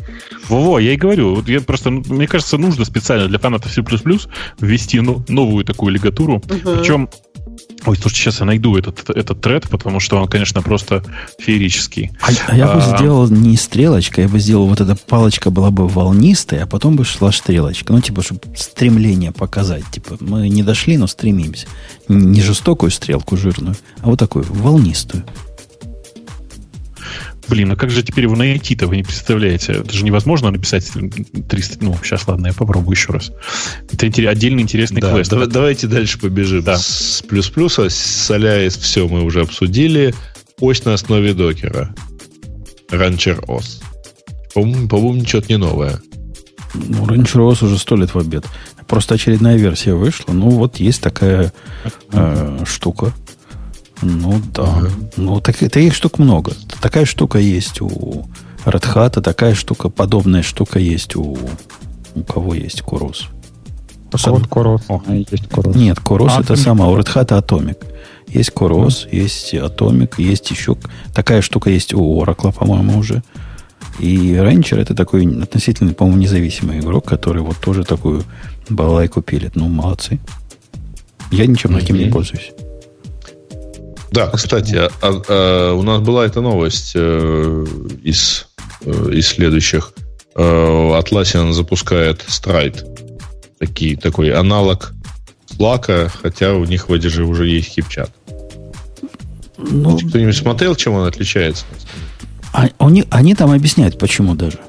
[0.48, 1.36] Во-во, я и говорю.
[1.36, 3.82] Вот я просто, ну, мне кажется, нужно специально для фанатов C++
[4.60, 6.41] ввести ну, новую такую лигатуру.
[6.41, 7.10] Причем
[7.85, 11.03] Ой, слушайте, сейчас я найду этот, этот тред, потому что он, конечно, просто
[11.39, 12.11] феерический.
[12.21, 15.71] А, а я бы а, сделал не стрелочка, я бы сделал вот эта палочка была
[15.71, 17.91] бы волнистая, а потом бы шла стрелочка.
[17.91, 19.83] Ну, типа, чтобы стремление показать.
[19.91, 21.67] Типа, мы не дошли, но стремимся.
[22.07, 25.23] Не жестокую стрелку жирную, а вот такую, волнистую.
[27.52, 29.73] Блин, а как же теперь его найти-то, вы не представляете?
[29.73, 31.84] Это же невозможно написать 300...
[31.84, 33.34] Ну, сейчас, ладно, я попробую еще раз.
[33.91, 35.30] Это отдельный интересный да, квест.
[35.30, 36.64] Давай, давайте дальше побежим.
[36.64, 36.78] Да.
[36.78, 40.15] С плюс-плюса, с Alias все мы уже обсудили.
[40.61, 41.94] Ось на основе докера.
[42.90, 43.84] Rancher OS.
[44.53, 46.02] По-моему, по-моему ничего не новое.
[46.73, 48.45] Ну, Rancher OS уже сто лет в обед.
[48.88, 50.32] просто очередная версия вышла.
[50.32, 51.52] Ну, вот есть такая
[52.14, 53.11] э, штука.
[54.02, 54.64] Ну, да.
[54.64, 54.90] Ага.
[55.18, 56.53] Ну, так, таких штук много.
[56.82, 58.26] Такая штука есть у
[58.65, 61.38] Red Hat, такая штука, подобная штука есть у...
[62.14, 63.30] У кого есть Курус?
[64.11, 64.82] Вот Курус.
[65.07, 65.76] есть Курус.
[65.76, 67.86] Нет, Курус а, это сама, у Red Hat Atomic.
[68.28, 69.15] Есть Курус, mm.
[69.15, 70.76] есть Atomic, есть еще...
[71.14, 73.23] Такая штука есть у Oracle, по-моему, уже.
[73.99, 78.23] И Rancher это такой относительно, по-моему, независимый игрок, который вот тоже такую
[78.69, 79.56] балалайку пилит.
[79.56, 80.19] Ну, молодцы.
[81.32, 82.06] Я ничем таким mm-hmm.
[82.06, 82.52] не пользуюсь.
[84.11, 87.65] Да, кстати, а, а, а, у нас была эта новость э,
[88.03, 88.47] из,
[88.81, 89.93] э, из следующих.
[90.35, 90.41] Э,
[90.99, 92.85] Atlassian запускает Stride.
[93.57, 94.93] Такие, такой аналог
[95.49, 98.11] Slack, хотя у них в Эдиже уже есть хипчат.
[99.57, 101.65] Ну, Кто-нибудь смотрел, чем он отличается?
[102.51, 104.59] А, они, они там объясняют, почему даже.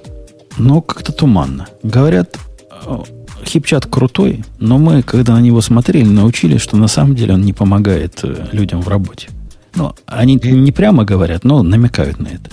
[0.57, 1.67] Но как-то туманно.
[1.83, 2.37] Говорят,
[2.71, 2.99] э,
[3.45, 7.53] хипчат крутой, но мы, когда на него смотрели, научились, что на самом деле он не
[7.53, 9.29] помогает э, людям в работе.
[9.75, 12.51] Ну, они не прямо говорят, но намекают на это.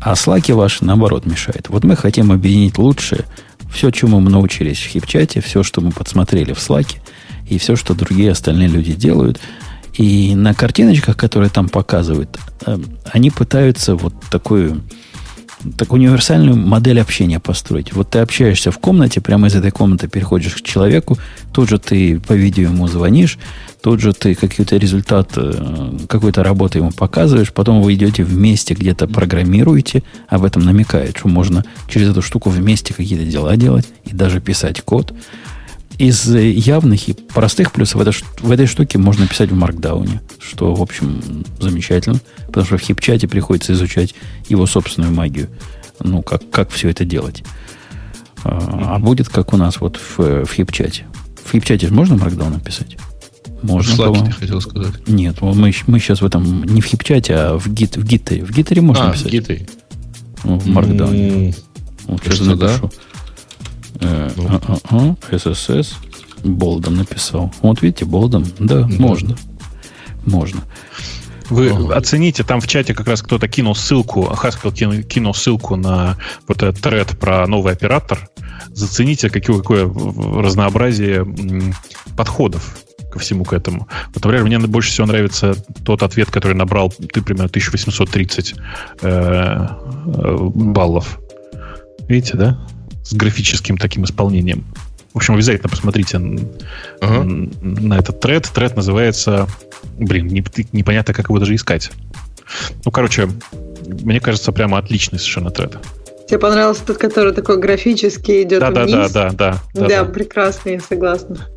[0.00, 1.68] А слаки ваши, наоборот, мешают.
[1.68, 3.24] Вот мы хотим объединить лучшее,
[3.72, 7.00] все, чему мы научились в хипчате, все, что мы подсмотрели в слаке,
[7.48, 9.40] и все, что другие остальные люди делают–
[9.98, 12.78] и на картиночках, которые там показывают, э,
[13.12, 14.82] они пытаются вот такую,
[15.72, 17.92] такую универсальную модель общения построить.
[17.92, 21.18] Вот ты общаешься в комнате, прямо из этой комнаты переходишь к человеку,
[21.52, 23.38] тут же ты по видео ему звонишь,
[23.80, 29.06] тут же ты какой-то результат э, какой-то работы ему показываешь, потом вы идете вместе где-то
[29.06, 34.40] программируете, об этом намекает, что можно через эту штуку вместе какие-то дела делать и даже
[34.40, 35.14] писать код.
[35.98, 40.74] Из явных и простых плюсов в, это, в этой штуке можно писать в маркдауне, что,
[40.74, 44.14] в общем, замечательно, потому что в хипчате приходится изучать
[44.48, 45.48] его собственную магию,
[46.00, 47.44] ну, как, как все это делать.
[48.44, 51.06] А, а будет как у нас вот в, в хипчате.
[51.44, 52.96] В хипчате можно маркдаун писать?
[53.62, 55.08] Можно, в Slack ты хотел сказать.
[55.08, 58.44] Нет, мы, мы сейчас в этом не в хипчате, а в гит в гиттере.
[58.44, 59.28] В гиттере можно а, писать.
[59.28, 59.68] в гиттере.
[60.44, 61.28] Ну, в маркдауне.
[61.28, 61.56] Mm,
[62.06, 62.58] вот, сейчас напишу.
[62.82, 62.90] Да?
[64.00, 65.94] Э, а, а, а, SSS.
[66.44, 67.52] Болдом написал.
[67.62, 68.44] Вот видите, болдом.
[68.58, 68.88] Да, да.
[68.98, 69.36] можно.
[70.24, 70.62] Можно.
[71.48, 71.96] Вы О.
[71.96, 76.16] оцените, там в чате как раз кто-то кинул ссылку, Хаскел кинул, кинул ссылку на
[76.48, 78.28] вот этот тред про новый оператор.
[78.72, 79.92] Зацените, какое, какое
[80.42, 81.24] разнообразие
[82.16, 82.76] подходов
[83.10, 83.88] ко всему к этому.
[84.14, 85.54] Вот, например, мне больше всего нравится
[85.84, 88.54] тот ответ, который набрал ты примерно 1830
[89.02, 91.20] э, э, баллов.
[92.08, 92.66] Видите, да?
[93.06, 94.64] С графическим таким исполнением.
[95.14, 97.58] В общем, обязательно посмотрите uh-huh.
[97.62, 98.50] на этот тред.
[98.52, 99.48] Тред называется...
[99.98, 101.90] Блин, не, непонятно, как его даже искать.
[102.84, 103.28] Ну, короче,
[103.86, 105.78] мне кажется, прямо отличный совершенно тред.
[106.28, 108.90] Тебе понравился тот, который такой графический идет да, вниз?
[108.90, 109.62] Да, да, да, да.
[109.74, 111.48] Да, да, прекрасный, я согласна.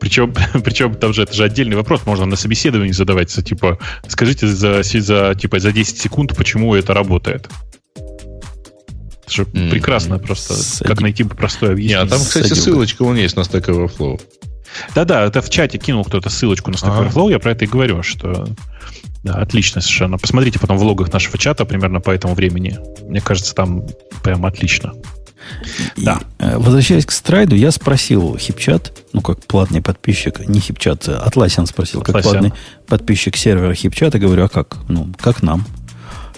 [0.00, 0.34] Причем,
[0.64, 3.78] причем там же это же отдельный вопрос, можно на собеседовании задавать, типа,
[4.08, 7.48] скажите за, за, типа, за 10 секунд, почему это работает.
[9.28, 9.70] Это же mm-hmm.
[9.70, 10.88] прекрасно просто, Сади...
[10.88, 12.04] как найти простое объяснение.
[12.04, 12.62] Нет, а там, кстати, Садилка.
[12.62, 14.20] ссылочка вон есть на Stack Overflow.
[14.94, 17.12] Да-да, это в чате кинул кто-то ссылочку на Stack.
[17.12, 18.48] Overflow, я про это и говорю, что
[19.22, 20.16] да, отлично совершенно.
[20.16, 22.78] Посмотрите потом в логах нашего чата примерно по этому времени.
[23.02, 23.86] Мне кажется, там
[24.22, 24.94] прям отлично.
[25.96, 26.20] И, да.
[26.38, 31.66] Э, возвращаясь к страйду, я спросил HipChat, ну, как платный подписчик, не HipChat, а Atlassian
[31.66, 32.32] спросил, как Atlassian.
[32.32, 32.52] платный
[32.86, 34.78] подписчик сервера хипчата, говорю, а как?
[34.88, 35.66] Ну, как нам?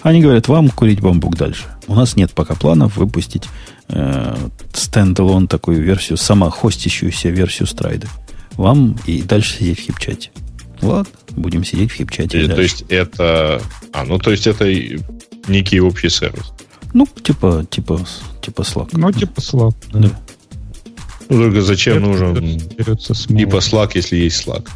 [0.03, 1.65] Они говорят, вам курить бамбук дальше.
[1.87, 3.43] У нас нет пока планов выпустить
[3.89, 4.35] э,
[4.73, 8.07] standalone такую версию, самохостящуюся версию страйда.
[8.53, 10.31] Вам и дальше сидеть в хипчате.
[10.81, 12.41] Ладно, будем сидеть в хипчате.
[12.41, 13.61] И, э, то есть это...
[13.93, 14.65] А, ну то есть это
[15.47, 16.51] некий общий сервис.
[16.93, 17.99] Ну, типа, типа,
[18.41, 18.89] типа Slack.
[18.93, 19.99] Ну, типа Slack, да.
[19.99, 20.09] да.
[21.29, 24.67] Ну, только зачем это нужен типа Slack, если есть Slack?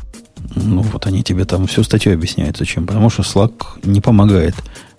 [0.55, 2.85] Ну, вот они тебе там всю статью объясняют, зачем.
[2.85, 3.53] Потому что Slack
[3.83, 4.55] не помогает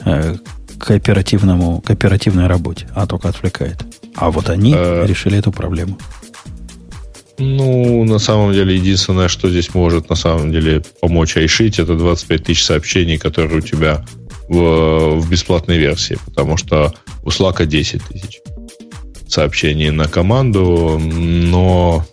[0.07, 0.37] э,
[0.79, 3.85] кооперативному, кооперативной работе, а только отвлекает.
[4.15, 5.05] А вот они а...
[5.05, 5.99] решили эту проблему.
[7.39, 12.45] Ну, на самом деле, единственное, что здесь может на самом деле помочь айшить, это 25
[12.45, 14.07] тысяч сообщений, которые у тебя
[14.49, 18.41] в, в бесплатной версии, потому что у Slack 10 тысяч
[19.29, 22.07] сообщений на команду, но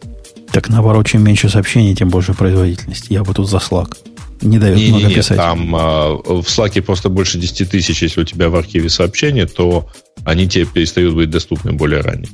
[0.51, 3.07] так наоборот, чем меньше сообщений, тем больше производительность.
[3.09, 3.97] Я бы тут за Slack.
[4.43, 5.37] Не дает не, много не, писать.
[5.37, 9.89] Там а, в Slack просто больше 10 тысяч, если у тебя в архиве сообщения, то
[10.25, 12.29] они тебе перестают быть доступны более ранее.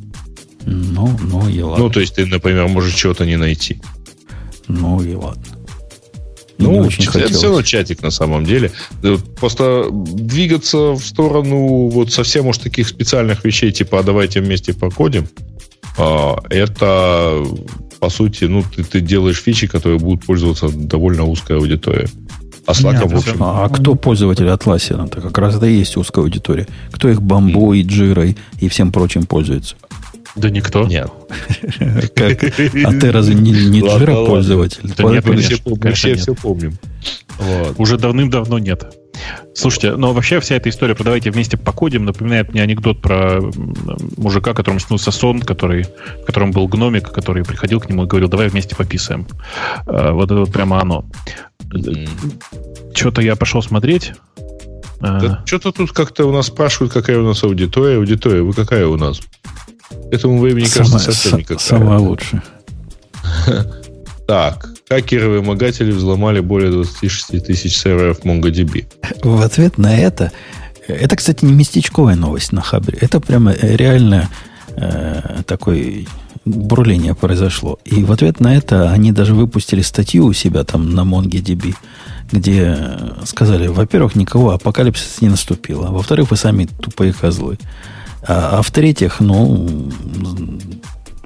[0.65, 1.85] Ну, ну и ладно.
[1.85, 3.79] Ну, то есть ты, например, можешь чего-то не найти.
[4.67, 5.45] Ну и ладно.
[6.57, 8.71] Ну, не очень это все равно чатик на самом деле.
[9.01, 14.73] Э, просто двигаться в сторону вот совсем уж таких специальных вещей, типа, а давайте вместе
[14.73, 15.27] покодим,
[15.97, 17.45] а, это
[17.99, 22.07] по сути, ну, ты, ты делаешь фичи, которые будут пользоваться довольно узкая аудитория.
[22.65, 23.43] А Slack, в общем...
[23.43, 25.09] А, а кто пользователь Atlassian?
[25.09, 26.67] как раз это и есть узкая аудитория.
[26.91, 29.75] Кто их бомбой, джирой и всем прочим пользуется?
[30.35, 30.85] Да никто.
[30.85, 31.11] Нет.
[32.15, 32.43] Как?
[32.43, 34.81] А ты разве не, не джира пользователь?
[34.95, 36.77] Да нет, конечно, мы все, все помним.
[37.39, 37.75] Вот.
[37.79, 38.95] Уже давным-давно нет.
[39.53, 43.41] Слушайте, но вообще вся эта история про давайте вместе покодим напоминает мне анекдот про
[44.17, 45.83] мужика, которому снился сон, который,
[46.21, 49.27] в котором был гномик, который приходил к нему и говорил, давай вместе пописаем.
[49.85, 51.05] А, вот это вот прямо оно.
[52.93, 54.13] Что-то я пошел смотреть.
[55.01, 55.43] Да, а...
[55.45, 57.97] Что-то тут как-то у нас спрашивают, какая у нас аудитория.
[57.97, 59.19] Аудитория, вы какая у нас?
[60.11, 61.57] Этому времени, кажется, самая, совсем никакая.
[61.57, 62.43] Самая лучшая.
[64.27, 68.85] Так, хакеры-вымогатели взломали более 26 тысяч серверов MongoDB.
[69.23, 70.31] В ответ на это,
[70.87, 74.29] это, кстати, не местечковая новость на Хабре, это прямо реально
[74.75, 76.07] э, такой
[76.45, 77.77] бурление произошло.
[77.85, 81.75] И в ответ на это они даже выпустили статью у себя там на MongoDB,
[82.31, 82.77] где
[83.25, 87.59] сказали, во-первых, никого апокалипсис не наступило, во-вторых, вы сами тупые козлы.
[88.27, 89.91] А, а в-третьих, ну,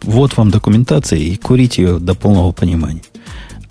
[0.04, 3.02] вот вам документация, и курите ее до полного понимания.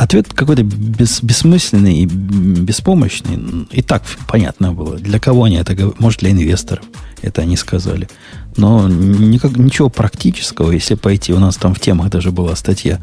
[0.03, 3.67] Ответ какой-то бес, бессмысленный и беспомощный.
[3.71, 6.01] И так понятно было, для кого они это говорят.
[6.01, 6.85] Может, для инвесторов
[7.21, 8.09] это они сказали.
[8.57, 12.99] Но никак, ничего практического, если пойти, у нас там в темах даже была статья,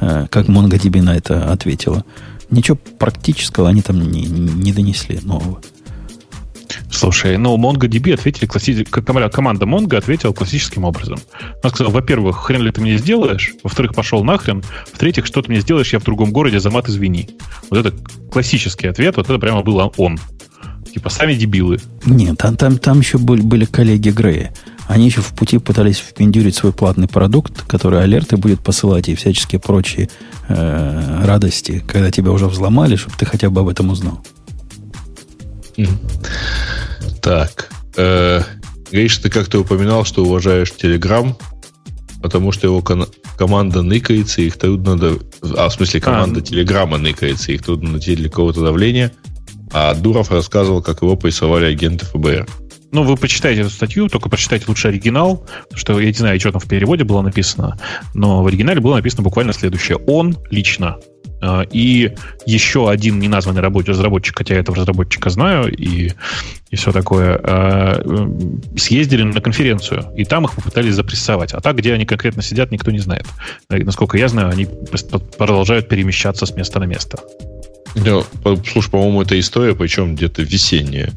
[0.00, 2.02] э, как MongoDB на это ответила.
[2.48, 5.60] Ничего практического они там не, не донесли нового.
[6.90, 8.90] Слушай, ну, MongoDB ответили классически...
[8.90, 11.18] Команда Mongo ответила классическим образом.
[11.62, 13.54] Она сказала, во-первых, хрен ли ты мне сделаешь?
[13.62, 14.62] Во-вторых, пошел нахрен.
[14.92, 17.30] В-третьих, что ты мне сделаешь, я в другом городе, за мат извини.
[17.70, 17.96] Вот это
[18.30, 20.18] классический ответ, вот это прямо был он.
[20.92, 21.80] Типа, сами дебилы.
[22.04, 24.54] Нет, там, там, там еще были, были коллеги Грея.
[24.88, 29.60] Они еще в пути пытались впендюрить свой платный продукт, который алерты будет посылать и всяческие
[29.60, 30.08] прочие
[30.48, 34.24] э, радости, когда тебя уже взломали, чтобы ты хотя бы об этом узнал.
[37.22, 37.70] Так.
[37.96, 38.42] Э,
[38.90, 41.34] Гриш, ты как-то упоминал, что уважаешь Telegram,
[42.22, 44.96] потому что его кон- команда ныкается, их трудно...
[44.96, 45.18] До...
[45.56, 49.12] А, в смысле, команда а, Телеграма ныкается, их трудно найти для кого-то давления.
[49.72, 52.46] А Дуров рассказывал, как его прессовали агенты ФБР.
[52.90, 56.52] Ну, вы почитайте эту статью, только прочитайте лучше оригинал, потому что я не знаю, что
[56.52, 57.78] там в переводе было написано,
[58.14, 59.98] но в оригинале было написано буквально следующее.
[60.06, 60.96] Он лично
[61.70, 62.14] и
[62.46, 66.12] еще один неназванный рабочий разработчик, хотя я этого разработчика знаю, и,
[66.70, 68.28] и все такое, э,
[68.76, 71.52] съездили на конференцию, и там их попытались запрессовать.
[71.52, 73.26] А так, где они конкретно сидят, никто не знает.
[73.68, 74.66] Насколько я знаю, они
[75.36, 77.18] продолжают перемещаться с места на место.
[77.94, 78.22] Да,
[78.70, 81.12] слушай, по-моему, это история, причем где-то весенняя.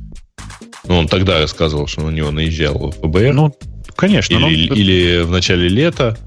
[0.88, 3.34] Ну, он тогда рассказывал, что на него наезжал ФБР.
[3.34, 3.56] Ну,
[3.96, 4.34] конечно.
[4.34, 4.76] Или, но...
[4.76, 6.18] или в начале лета.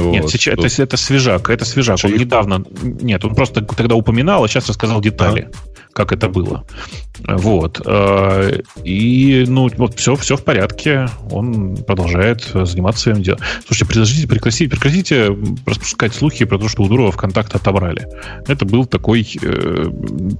[0.00, 0.64] Вот, нет, сейчас тут...
[0.66, 1.98] это, это свежак, это свежак.
[2.04, 5.48] Он недавно, нет, он просто тогда упоминал, а сейчас рассказал детали.
[5.52, 5.75] А?
[5.96, 6.62] Как это было.
[7.26, 7.80] Вот.
[7.86, 11.08] Э, и, ну, вот все, все в порядке.
[11.30, 13.40] Он продолжает заниматься своим делом.
[13.66, 18.06] Слушайте, прекратите, прекратите, прекратите распускать слухи про то, что у Дурова ВКонтакт отобрали.
[18.46, 19.86] Это был такой э,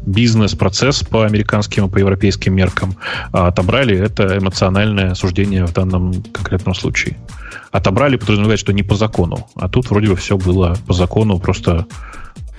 [0.06, 2.94] бизнес-процесс по американским и по европейским меркам.
[3.32, 7.16] А отобрали это эмоциональное суждение в данном конкретном случае.
[7.70, 9.48] Отобрали подразумевает, что не по закону.
[9.54, 11.86] А тут вроде бы все было по закону, просто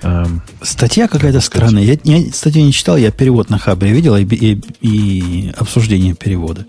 [0.02, 1.82] Эм, Статья какая-то странная.
[1.82, 6.66] Я, я статью не читал, я перевод на Хабре видел и, и, и обсуждение перевода.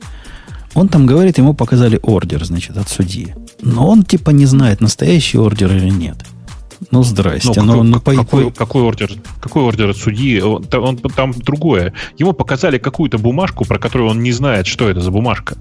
[0.74, 3.36] Он там говорит, ему показали ордер, значит, от судьи.
[3.62, 6.18] Но он типа не знает, настоящий ордер или нет.
[6.92, 7.62] Ну, здрасте.
[7.62, 9.12] Ну, какой, ну, по, какой, какой, ордер,
[9.42, 10.40] какой ордер от судьи?
[10.42, 11.94] Он, он, там другое.
[12.18, 15.58] Ему показали какую-то бумажку, про которую он не знает, что это за бумажка.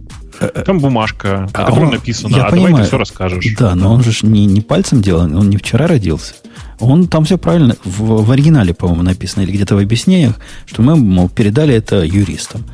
[0.65, 3.45] Там бумажка, на которой он, написано, я а понимаю, давай ты все расскажешь.
[3.59, 6.35] Да, но он же не, не пальцем делал, он не вчера родился.
[6.78, 10.36] Он там все правильно, в, в оригинале, по-моему, написано, или где-то в объяснениях,
[10.66, 12.65] что мы, мол, передали это юристам.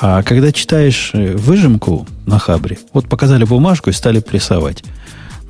[0.00, 4.82] А когда читаешь э, выжимку на хабре, вот показали бумажку и стали прессовать.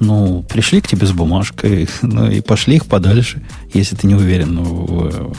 [0.05, 3.41] Ну, пришли к тебе с бумажкой, ну и пошли их подальше,
[3.73, 5.33] если ты не уверен в,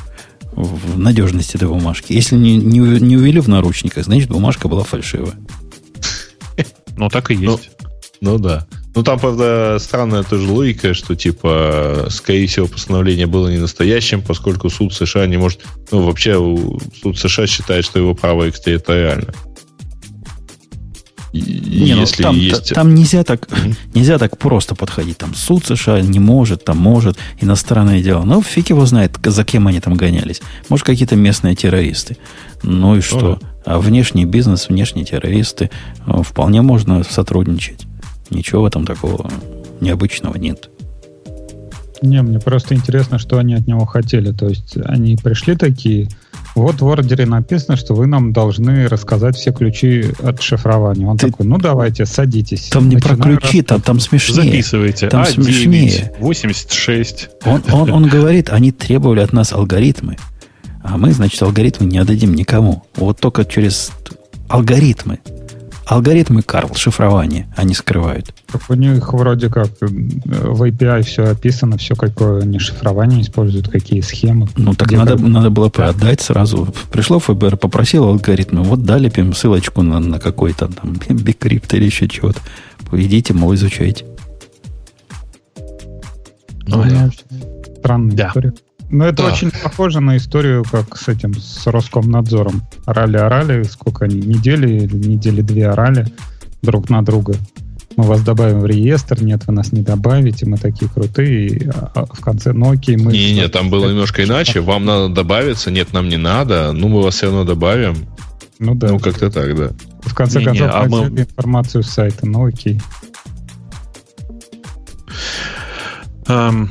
[0.54, 2.14] в надежности этой бумажки.
[2.14, 5.36] Если не, не, не увели в наручниках, значит, бумажка была фальшивая.
[6.96, 7.72] Ну, так и есть.
[8.22, 8.68] Ну, ну да.
[8.96, 14.70] Ну, там, правда, странная тоже логика, что, типа, скорее всего, постановление было не настоящим, поскольку
[14.70, 15.62] суд США не может...
[15.90, 16.34] Ну, вообще,
[17.02, 19.34] суд США считает, что его право экстерриториально.
[21.34, 22.74] Не, ну, если ну, там, есть...
[22.76, 23.76] там нельзя так, mm-hmm.
[23.96, 25.18] нельзя так просто подходить.
[25.18, 28.24] Там суд США не может, там может, иностранное дело.
[28.24, 30.42] Но фиг его знает, за кем они там гонялись.
[30.70, 32.18] Может, какие-то местные террористы.
[32.62, 33.34] Ну и что?
[33.34, 33.48] Mm-hmm.
[33.66, 35.72] А внешний бизнес, внешние террористы
[36.06, 37.88] э, вполне можно сотрудничать.
[38.30, 39.32] Ничего в этом такого
[39.82, 40.70] необычного нет.
[42.04, 44.32] Не, мне просто интересно, что они от него хотели.
[44.32, 46.10] То есть они пришли такие,
[46.56, 51.08] вот в ордере написано, что вы нам должны рассказать все ключи от шифрования.
[51.08, 51.28] Он Ты...
[51.28, 52.70] такой, ну давайте, садитесь.
[52.70, 54.52] Там не про ключи, там, там смешнее.
[54.52, 55.10] Записывайте.
[55.10, 56.14] Там А9, смешнее.
[56.20, 57.30] 86.
[57.46, 60.18] Он, он, он говорит, они требовали от нас алгоритмы.
[60.84, 62.84] А мы, значит, алгоритмы не отдадим никому.
[62.96, 63.92] Вот только через
[64.48, 65.20] алгоритмы.
[65.86, 68.34] Алгоритмы Карл, шифрование, они скрывают.
[68.52, 73.68] Так у них вроде как э, в API все описано, все какое они шифрование используют,
[73.70, 74.48] какие схемы.
[74.56, 76.74] Ну так надо, надо было продать сразу.
[76.92, 82.08] Пришло ФБР, попросил алгоритмы, вот дали им ссылочку на, на какой-то там бикрипт или еще
[82.08, 82.40] чего-то.
[82.92, 84.06] Идите, мол, изучайте.
[86.66, 87.10] Ну, да.
[87.80, 88.28] Странная да.
[88.30, 88.54] история.
[88.94, 89.30] Но это да.
[89.30, 92.62] очень похоже на историю, как с этим, с Роскомнадзором.
[92.86, 96.06] Орали-орали, сколько они, недели или недели две орали
[96.62, 97.34] друг на друга.
[97.96, 101.72] Мы вас добавим в реестр, нет, вы нас не добавите, мы такие крутые.
[101.74, 103.12] А, а в конце Nokia мы...
[103.12, 104.60] Не, не, там было немножко иначе.
[104.60, 106.72] Вам надо добавиться, нет, нам не надо.
[106.72, 107.96] Ну, мы вас все равно добавим.
[108.60, 108.90] Ну да.
[108.90, 109.72] Ну, как-то так, да.
[110.04, 111.08] В конце не, концов, не, а мы...
[111.20, 112.80] информацию с сайта, ну окей.
[116.28, 116.70] Um,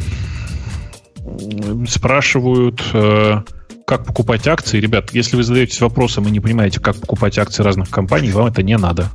[1.88, 3.42] спрашивают, э,
[3.86, 4.80] как покупать акции.
[4.80, 8.62] Ребят, если вы задаетесь вопросом и не понимаете, как покупать акции разных компаний, вам это
[8.62, 9.10] не надо.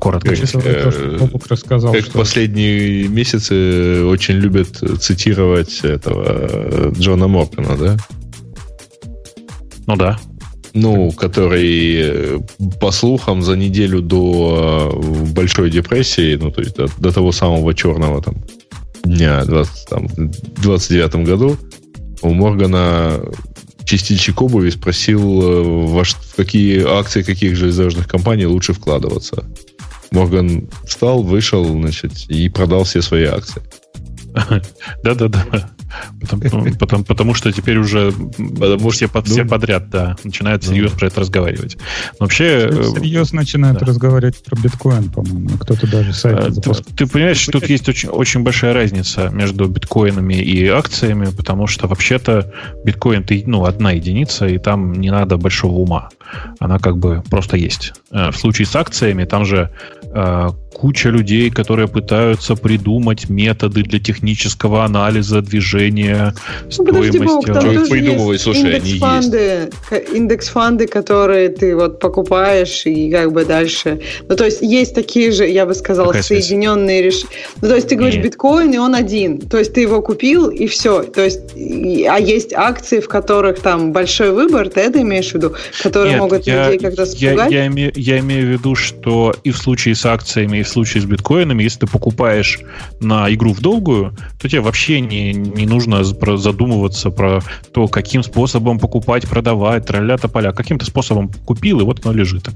[0.00, 0.34] Коротко.
[0.34, 1.18] Как, э,
[1.48, 2.18] рассказал, как что...
[2.18, 7.96] последние месяцы очень любят цитировать этого э, Джона Моргана, да?
[9.86, 10.18] Ну да.
[10.74, 12.42] Ну, который,
[12.80, 14.90] по слухам, за неделю до
[15.34, 18.42] Большой депрессии, ну, то есть до, до того самого черного там
[19.04, 21.58] дня 20, там, 29 году
[22.22, 23.20] у Моргана
[23.84, 29.44] чистильщик обуви спросил, э, во, в какие акции каких железнодорожных компаний лучше вкладываться.
[30.10, 33.62] Морган встал, вышел, значит, и продал все свои акции.
[35.02, 35.70] Да-да-да.
[36.20, 40.70] Потому, потому, потому что теперь уже потому все, под, все ну, подряд, да, начинают ну,
[40.72, 41.76] серьезно про это разговаривать.
[42.18, 42.68] Но вообще...
[42.70, 43.86] Э, серьезно начинают да.
[43.86, 45.50] разговаривать про биткоин, по-моему.
[45.60, 46.86] Кто-то даже сайт а, запускает.
[46.86, 51.66] Ты, ты понимаешь, что тут есть очень, очень большая разница между биткоинами и акциями, потому
[51.66, 52.52] что вообще-то
[52.84, 56.08] биткоин ты, ну, одна единица, и там не надо большого ума.
[56.58, 57.92] Она как бы просто есть.
[58.10, 59.70] Э, в случае с акциями там же
[60.04, 66.34] э, куча людей, которые пытаются придумать методы для технического анализа движения,
[66.64, 67.18] ну, стоимости.
[67.18, 69.70] Бог, там тоже придумывай, слушай, индекс фанды,
[70.12, 74.00] индекс фанды, которые ты вот покупаешь и как бы дальше.
[74.28, 77.32] Ну, то есть есть такие же, я бы сказала, Какая соединенные решения.
[77.60, 78.24] Ну, то есть ты говоришь Нет.
[78.24, 79.38] биткоин, и он один.
[79.38, 81.02] То есть ты его купил, и все.
[81.02, 85.54] То есть, а есть акции, в которых там большой выбор, ты это имеешь в виду,
[85.82, 87.50] которые Нет, могут я, людей как-то спугать?
[87.52, 90.68] Я, я, имею, я имею в виду, что и в случае с акциями, и в
[90.68, 92.60] случае с биткоинами, если ты покупаешь
[93.00, 97.40] на игру в долгую, то тебе вообще не, не нужно задумываться про
[97.72, 100.52] то, каким способом покупать, продавать, тролля поля.
[100.52, 102.48] Каким-то способом купил, и вот оно лежит.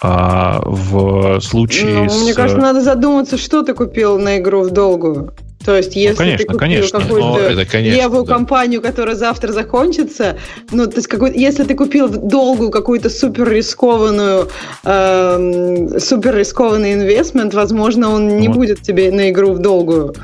[0.00, 2.22] А в случае ну, с...
[2.22, 5.32] Мне кажется, надо задуматься, что ты купил на игру в долгую.
[5.64, 8.34] То есть, ну, если ну, конечно, ты купил какую-то левую да.
[8.34, 10.38] компанию, которая завтра закончится,
[10.70, 14.48] ну, то есть, какой, если ты купил долгую какую-то супер рискованную,
[14.84, 18.56] э, супер рискованный инвестмент, возможно, он не вот.
[18.56, 20.14] будет тебе на игру в долгую.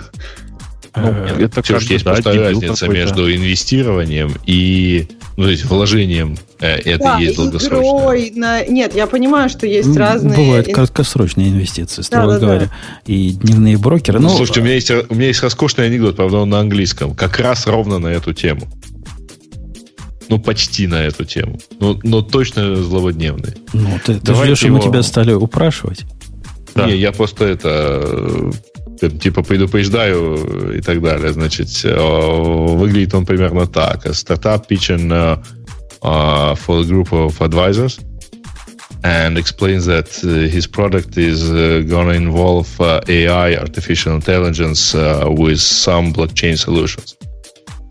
[0.97, 6.37] Ну, это Все же есть да, просто разница между инвестированием и ну, то есть вложением.
[6.61, 8.33] Э, это да, есть долгосрочное.
[8.37, 8.65] На...
[8.65, 10.37] Нет, я понимаю, что есть разные...
[10.37, 12.67] Бывают краткосрочные инвестиции, строго да, да, говоря.
[12.67, 13.13] Да.
[13.13, 14.21] И дневные брокеры.
[14.21, 17.17] Ну, слушайте, у меня, есть, у меня есть роскошный анекдот, правда, он на английском.
[17.17, 18.69] Как раз ровно на эту тему.
[20.29, 21.59] Ну, почти на эту тему.
[21.81, 23.55] Но, но точно злободневный.
[23.73, 24.77] Ну, ты, ты ждешь, его...
[24.77, 26.05] мы тебя стали упрашивать?
[26.77, 26.87] Да.
[26.87, 28.53] Не, я просто это
[29.22, 31.32] типа предупреждаю и так далее.
[31.32, 34.06] Значит, выглядит он примерно так.
[34.14, 35.40] Стартап pitching uh,
[36.02, 38.00] uh, for a group of advisors
[39.04, 44.94] and explains that uh, his product is uh, going to involve uh, AI, artificial intelligence,
[44.94, 47.16] uh, with some blockchain solutions.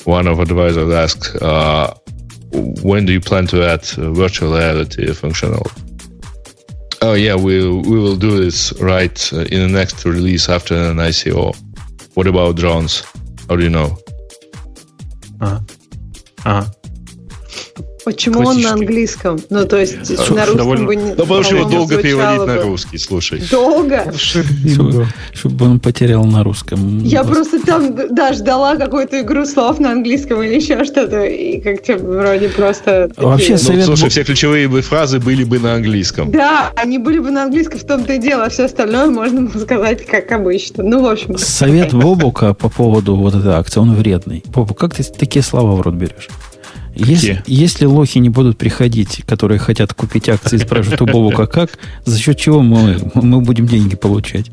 [0.04, 1.94] One of advisors asks, uh,
[2.82, 5.84] when do you plan to add virtual reality functionality?
[7.03, 10.97] oh yeah, we we will do this right uh, in the next release after an
[10.97, 11.55] ICO.
[12.15, 13.03] What about drones?
[13.47, 13.97] How do you know?
[15.41, 15.59] Uh huh.
[16.45, 16.82] Uh huh.
[18.05, 19.39] Почему он на английском?
[19.49, 20.85] Ну, то есть Слушай, на русском довольно...
[20.85, 21.03] бы не...
[21.11, 23.41] Ну, потому что его долго переводить на русский, слушай.
[23.49, 24.13] Долго?
[24.17, 26.99] Чтобы, чтобы он потерял на русском.
[27.03, 31.97] Я просто там, да, ждала какую-то игру слов на английском или еще что-то, и как-то
[31.97, 33.09] вроде просто...
[33.15, 33.87] Вообще, совет...
[33.87, 36.31] Ну, слушай, все ключевые бы фразы были бы на английском.
[36.31, 40.05] Да, они были бы на английском, в том-то и дело, а все остальное можно сказать
[40.05, 40.83] как обычно.
[40.83, 41.37] Ну, в общем...
[41.37, 44.43] Совет Бобука по поводу вот этой акции, он вредный.
[44.47, 46.29] Бобук, как ты такие слова в рот берешь?
[46.95, 52.19] Если, если лохи не будут приходить, которые хотят купить акции, спрашивают у Бобука как, за
[52.19, 54.51] счет чего мы, мы будем деньги получать?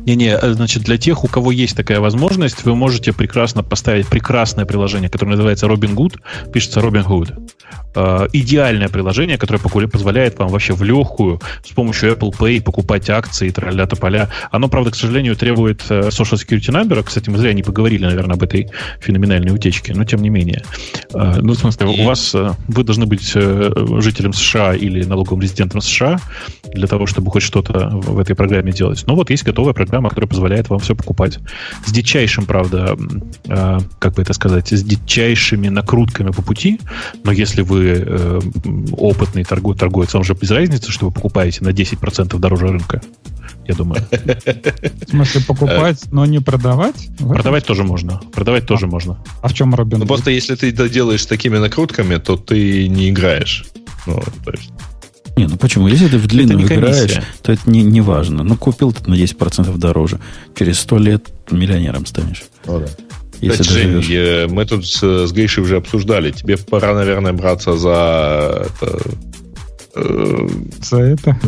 [0.00, 4.64] Не-не, э, значит, для тех, у кого есть такая возможность, вы можете прекрасно поставить прекрасное
[4.64, 6.20] приложение, которое называется Robinhood,
[6.52, 7.34] пишется Robinhood.
[7.96, 13.50] Э, идеальное приложение, которое позволяет вам вообще в легкую с помощью Apple Pay покупать акции,
[13.50, 14.30] тролля тополя.
[14.50, 17.02] Оно, правда, к сожалению, требует э, Social Security Number.
[17.04, 18.68] Кстати, мы зря не поговорили, наверное, об этой
[19.00, 20.64] феноменальной утечке, но тем не менее.
[21.14, 26.18] Э, ну, в смысле, у вас вы должны быть жителем США или налоговым резидентом США
[26.72, 29.04] для того, чтобы хоть что-то в этой программе делать.
[29.06, 31.38] Но вот есть готовая программа, которая позволяет вам все покупать.
[31.84, 32.96] С дичайшим, правда,
[33.98, 36.80] как бы это сказать, с дичайшими накрутками по пути,
[37.24, 38.40] но если вы э,
[38.92, 43.00] опытный торгу, торговец, вам же без разницы, что вы покупаете на 10% дороже рынка.
[43.66, 44.02] Я думаю.
[44.10, 47.08] В смысле, покупать, но не продавать?
[47.18, 48.20] Продавать тоже можно.
[48.32, 49.18] Продавать тоже можно.
[49.42, 50.00] А в чем Робин?
[50.00, 53.64] Ну, просто если ты это делаешь с такими накрутками, то ты не играешь.
[54.06, 54.70] Ну, то есть...
[55.36, 55.88] Не, ну почему?
[55.88, 58.44] Если ты в длинную играешь, то это не, не важно.
[58.44, 60.20] Ну, купил ты на 10% дороже.
[60.56, 62.44] Через 100 лет миллионером станешь.
[62.66, 62.86] О, да.
[63.40, 66.30] Если Кстати, Жень, я, мы тут с, с Гейшей уже обсуждали.
[66.30, 69.00] Тебе пора, наверное, браться за это...
[69.96, 70.48] Э,
[70.80, 71.38] за это?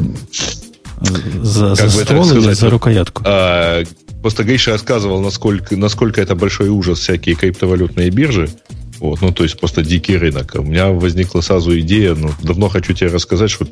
[1.43, 3.23] За, за ствол или за рукоятку?
[3.25, 3.85] А,
[4.21, 8.51] просто Гейша рассказывал, насколько, насколько это большой ужас всякие криптовалютные биржи.
[8.99, 10.57] Вот, ну, то есть просто дикий рынок.
[10.59, 13.67] У меня возникла сразу идея, ну, давно хочу тебе рассказать, что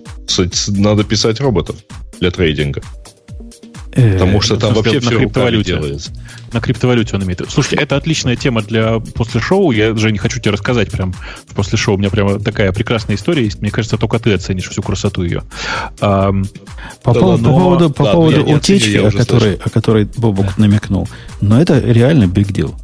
[0.68, 1.76] надо писать роботов
[2.20, 2.82] для трейдинга.
[3.94, 6.10] Потому что там вообще все криптовалюте делается.
[6.52, 7.42] На криптовалюте он имеет.
[7.48, 9.70] Слушайте, это отличная тема для после шоу.
[9.70, 11.14] Я же не хочу тебе рассказать прям
[11.54, 11.94] после шоу.
[11.94, 13.60] У меня прямо такая прекрасная история есть.
[13.60, 15.42] Мне кажется, только ты оценишь всю красоту ее.
[16.00, 16.32] А,
[17.02, 17.54] по, да, поводу, но...
[17.54, 20.54] по поводу, по ладно, поводу утечки, о, которой, о которой Бобук да.
[20.56, 21.08] намекнул.
[21.40, 22.74] Но это реально big deal.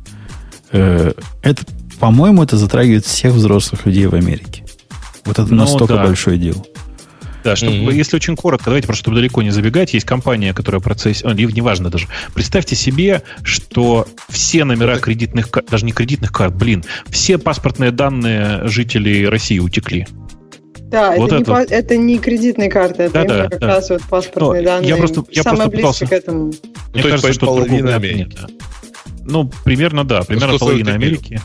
[0.73, 1.13] Э,
[1.43, 1.65] это,
[2.01, 4.65] по-моему, это затрагивает всех взрослых людей в Америке.
[5.25, 6.05] Вот это ну, настолько да.
[6.05, 6.65] большое дело.
[7.45, 7.95] Да, чтобы, mm-hmm.
[7.95, 11.89] если очень коротко, давайте просто, чтобы далеко не забегать, есть компания, которая процесс, oh, неважно
[11.89, 12.07] даже.
[12.35, 15.03] Представьте себе, что все номера Это...
[15.03, 20.07] кредитных карт, даже не кредитных карт, блин, все паспортные данные жителей России утекли.
[20.91, 21.71] Да, вот это, это.
[21.71, 23.67] Не, это не кредитные карты, это да, именно да, как да.
[23.69, 24.89] раз вот паспортные Но данные.
[24.89, 26.47] Я просто, я Самое просто близко к этому.
[26.47, 26.55] Мне
[26.95, 28.37] ну, кажется, что половина Америки.
[28.39, 28.51] Нет.
[29.23, 31.27] Ну, примерно, да, примерно ну, половина Америки.
[31.29, 31.41] Америки.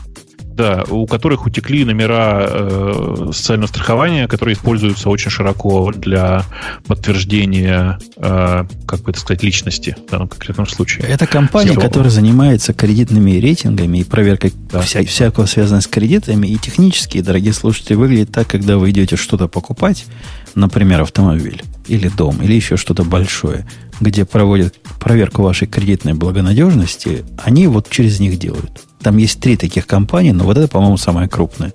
[0.56, 6.44] Да, у которых утекли номера э, социального страхования, которые используются очень широко для
[6.86, 11.06] подтверждения, э, как бы это сказать, личности в данном конкретном случае.
[11.08, 11.82] Это компания, Всего.
[11.82, 14.80] которая занимается кредитными рейтингами и проверкой да.
[14.80, 16.46] вся, всякого связанного с кредитами.
[16.46, 20.06] И технически, дорогие слушатели, выглядит так, когда вы идете что-то покупать,
[20.54, 23.66] например, автомобиль или дом, или еще что-то большое,
[24.00, 28.82] где проводят проверку вашей кредитной благонадежности, они вот через них делают.
[29.00, 31.72] Там есть три таких компании, но вот это, по-моему, самая крупная.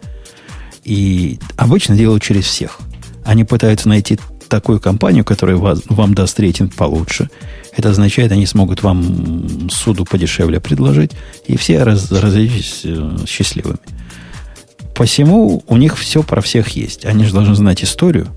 [0.84, 2.80] И обычно делают через всех.
[3.24, 4.18] Они пытаются найти
[4.50, 7.30] такую компанию, которая вас, вам даст рейтинг получше.
[7.76, 11.12] Это означает, они смогут вам суду подешевле предложить,
[11.48, 13.80] и все раз, разойдитесь э, счастливыми.
[14.94, 17.06] Посему у них все про всех есть.
[17.06, 18.28] Они же должны знать историю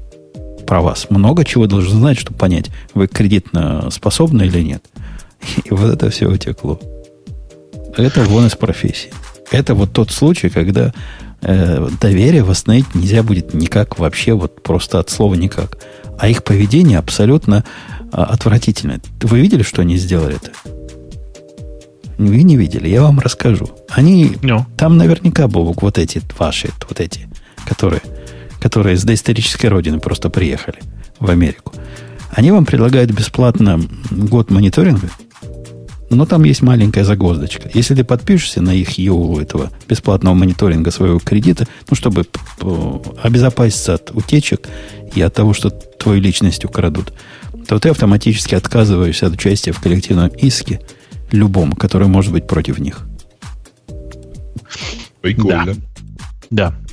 [0.66, 1.08] про вас.
[1.10, 4.84] Много чего должны знать, чтобы понять, вы кредитно способны или нет.
[5.64, 6.80] И вот это все утекло.
[7.96, 9.12] Это вон из профессии.
[9.50, 10.92] Это вот тот случай, когда
[11.42, 15.78] э, доверие восстановить нельзя будет никак вообще, вот просто от слова никак.
[16.18, 17.64] А их поведение абсолютно
[18.00, 19.00] э, отвратительное.
[19.22, 20.50] Вы видели, что они сделали это?
[22.18, 23.68] Вы не видели, я вам расскажу.
[23.88, 24.62] Они, no.
[24.76, 27.28] там наверняка, Бобок, вот эти ваши, вот эти,
[27.66, 28.02] которые,
[28.64, 30.78] которые с доисторической родины просто приехали
[31.20, 31.74] в Америку.
[32.30, 33.78] Они вам предлагают бесплатно
[34.10, 35.10] год мониторинга–
[36.10, 37.68] но там есть маленькая загвоздочка.
[37.74, 42.24] Если ты подпишешься на их ю этого бесплатного мониторинга своего кредита, ну, чтобы
[43.22, 44.68] обезопаситься от утечек
[45.14, 47.12] и от того, что твою личность украдут,
[47.66, 50.80] то ты автоматически отказываешься от участия в коллективном иске
[51.32, 53.00] любом, который может быть против них.
[55.20, 55.74] Прикольно.
[56.50, 56.70] Да.
[56.70, 56.83] да.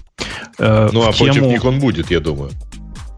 [0.93, 1.33] Ну, а тему...
[1.33, 2.51] против них он будет, я думаю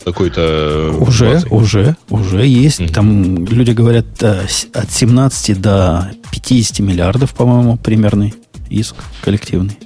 [0.04, 0.96] какой-то...
[1.00, 1.50] Уже, ситуации.
[1.50, 2.82] уже, уже есть.
[2.82, 2.94] Mm-hmm.
[2.94, 8.34] Там люди говорят э, от 17 до 50 миллиардов, по-моему, примерный
[8.70, 9.78] иск коллективный.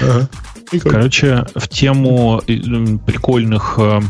[0.00, 0.28] Ага.
[0.82, 2.42] Короче, в тему
[3.06, 4.00] прикольных э,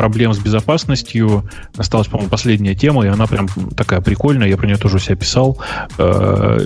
[0.00, 1.46] проблем с безопасностью
[1.76, 5.14] осталась, по-моему, последняя тема, и она прям такая прикольная, я про нее тоже у себя
[5.14, 5.58] писал.
[5.98, 6.58] Э,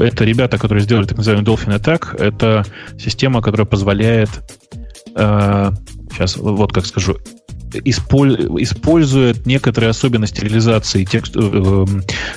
[0.00, 2.20] это ребята, которые сделали так называемый Dolphin Attack.
[2.20, 2.64] Это
[2.98, 4.30] система, которая позволяет
[5.14, 7.18] сейчас э, вот как скажу,
[7.84, 11.84] использует некоторые особенности реализации текст, э, э,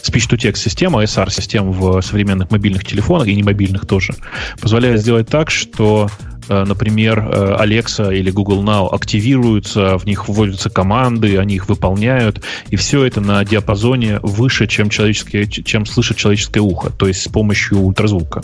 [0.04, 4.14] speech-to-text системы, SR-систем в современных мобильных телефонах и не мобильных тоже,
[4.62, 6.08] позволяет сделать так, что
[6.50, 12.76] например, э, Alexa или Google Now активируются, в них вводятся команды, они их выполняют, и
[12.76, 17.80] все это на диапазоне выше, чем, человеческое, чем слышит человеческое ухо, то есть с помощью
[17.80, 18.44] ультразвука.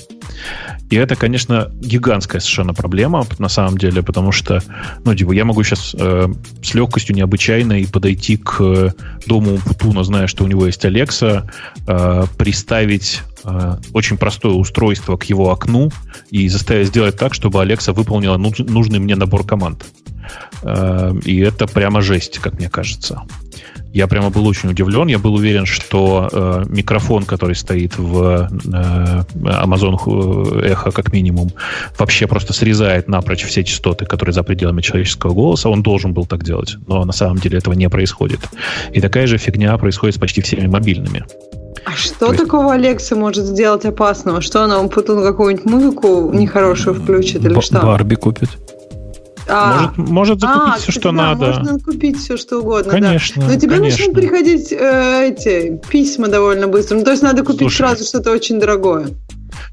[0.90, 4.62] И это, конечно, гигантская совершенно проблема на самом деле, потому что,
[5.06, 6.28] ну, типа, я могу сейчас э,
[6.62, 8.92] с легкостью необычайной подойти к э,
[9.26, 11.50] дому Путуна, зная, что у него есть Alexa,
[11.88, 15.90] э, приставить Э, очень простое устройство к его окну
[16.30, 19.86] и заставить сделать так, чтобы Alexa выполнила нужный мне набор команд.
[20.64, 23.24] Э, и это прямо жесть, как мне кажется.
[23.94, 25.08] Я прямо был очень удивлен.
[25.08, 31.52] Я был уверен, что э, микрофон, который стоит в э, Amazon Echo, как минимум,
[32.00, 35.70] вообще просто срезает напрочь все частоты, которые за пределами человеческого голоса.
[35.70, 36.78] Он должен был так делать.
[36.88, 38.40] Но на самом деле этого не происходит.
[38.94, 41.26] И такая же фигня происходит с почти всеми мобильными.
[41.86, 42.86] А что То такого есть...
[42.86, 44.42] Алекса может сделать опасного?
[44.42, 47.80] Что она вам потом какую-нибудь музыку нехорошую включит или Б- что?
[47.80, 48.50] Барби купит.
[49.48, 51.48] А, может, может закупить а, все, что да, надо.
[51.48, 52.92] Можно купить все, что угодно.
[52.92, 53.42] Конечно.
[53.42, 53.54] Да.
[53.54, 54.06] Но тебе конечно.
[54.06, 56.98] начнут приходить э, эти письма довольно быстро.
[56.98, 59.08] Ну, то есть надо купить слушай, сразу что-то очень дорогое.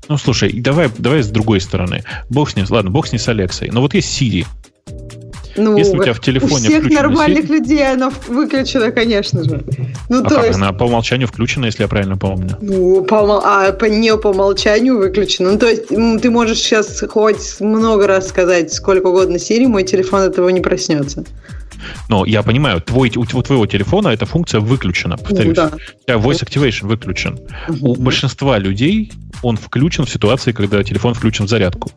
[0.08, 2.02] Ну, слушай, давай, давай с другой стороны.
[2.30, 3.68] Бог с ним, ладно, бог с ним с Алексой.
[3.70, 4.46] Но вот есть Siri.
[5.58, 7.50] Ну, Если у тебя в телефоне у всех нормальных сеть...
[7.50, 9.62] людей она выключена, конечно же.
[10.08, 10.46] Ну, а то как?
[10.46, 10.56] есть...
[10.56, 12.56] Она по умолчанию включена, если я правильно помню.
[12.60, 15.52] Ну, по, а по, не по умолчанию выключена.
[15.52, 20.22] Ну, то есть ты можешь сейчас хоть много раз сказать сколько угодно Siri, мой телефон
[20.22, 21.24] этого не проснется.
[22.08, 25.56] Но я понимаю, твой, у, у твоего телефона эта функция выключена, повторюсь.
[25.56, 25.72] Ну, да.
[25.74, 27.38] У тебя voice activation выключен.
[27.68, 27.92] Угу.
[27.92, 31.90] У большинства людей он включен в ситуации, когда телефон включен в зарядку.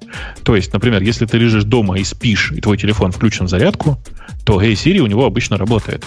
[0.43, 3.97] То есть, например, если ты лежишь дома и спишь, и твой телефон включен в зарядку,
[4.45, 6.05] то Hey Siri у него обычно работает.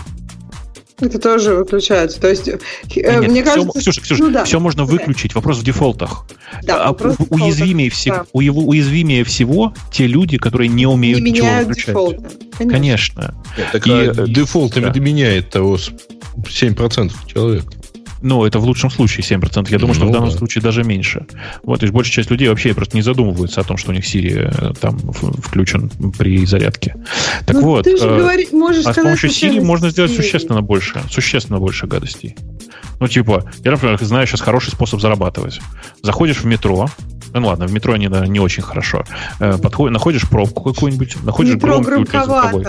[1.04, 2.20] Это тоже выключается.
[2.20, 2.58] То есть, э,
[2.94, 3.78] Нет, мне все, кажется...
[3.78, 4.44] Ксюша, Ксюша, ну, да.
[4.44, 5.34] все можно выключить.
[5.34, 6.26] Вопрос в дефолтах.
[6.62, 8.24] Да, а, вопрос у, уязвимее, всего, да.
[8.32, 11.86] уязвимее всего те люди, которые не умеют не ничего выключать.
[11.86, 12.24] Дефолты.
[12.58, 12.72] Конечно.
[12.72, 13.34] Конечно.
[13.56, 15.00] Нет, так, и, а э, дефолтами да.
[15.00, 15.76] меняет того
[16.36, 17.64] 7% человек.
[18.24, 19.70] Ну, это в лучшем случае 7%.
[19.70, 20.36] Я думаю, ну, что в данном да.
[20.36, 21.26] случае даже меньше.
[21.62, 24.04] Вот, то есть большая часть людей вообще просто не задумываются о том, что у них
[24.04, 26.96] Siri э, там включен при зарядке.
[27.44, 30.16] Так ну, вот, ты же э, говори, можешь а с помощью Siri можно сделать Siri.
[30.16, 32.34] существенно больше, существенно больше гадостей.
[33.04, 35.60] Ну, типа, я, например, знаю сейчас хороший способ зарабатывать.
[36.02, 36.88] Заходишь в метро,
[37.34, 39.04] ну ладно, в метро не, не очень хорошо.
[39.40, 42.64] Э, подходишь, находишь пробку какую-нибудь, находишь метро громкий ультразвуковой.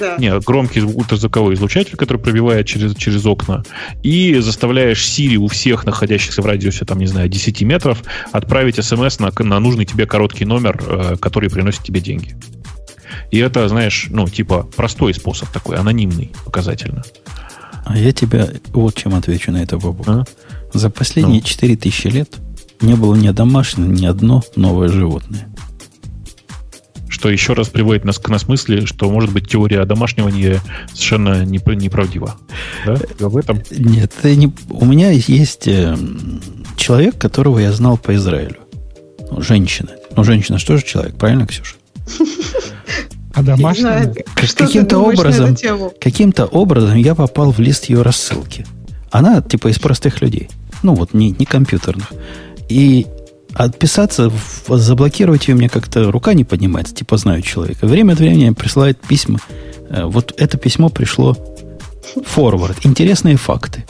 [0.00, 0.16] Да.
[0.18, 3.62] Не, громкий ультразвуковой излучатель, который пробивает через, через окна,
[4.02, 8.02] и заставляешь Siri у всех находящихся в радиусе, там, не знаю, 10 метров,
[8.32, 12.34] отправить смс на, на нужный тебе короткий номер, э, который приносит тебе деньги.
[13.30, 17.04] И это, знаешь, ну, типа, простой способ такой, анонимный, показательно.
[17.84, 20.08] А я тебя вот чем отвечу на это, Бобок.
[20.08, 20.24] А?
[20.72, 21.46] За последние ну.
[21.46, 22.36] 4000 лет
[22.80, 25.48] не было ни домашнего, ни одно новое животное.
[27.08, 32.36] Что еще раз приводит нас к нас мысли, что, может быть, теория домашнего совершенно неправдива.
[32.86, 32.96] Да?
[33.18, 33.60] В этом?
[33.70, 34.52] Нет, не...
[34.70, 35.96] у меня есть э,
[36.76, 38.58] человек, которого я знал по Израилю.
[39.30, 39.90] Ну, женщина.
[40.16, 41.74] Ну, женщина что же человек, правильно, Ксюша?
[43.38, 44.12] А домашняя?
[44.34, 45.56] Каким-то образом,
[46.00, 48.66] каким-то образом я попал в лист ее рассылки.
[49.10, 50.48] Она типа из простых людей.
[50.82, 52.12] Ну вот, не, не компьютерных.
[52.68, 53.06] И
[53.54, 54.32] отписаться,
[54.68, 57.86] заблокировать ее мне как-то рука не поднимается, типа знаю человека.
[57.86, 59.38] Время от времени присылает письма.
[59.88, 61.36] Э, вот это письмо пришло
[62.26, 62.84] форвард.
[62.84, 63.84] Интересные факты.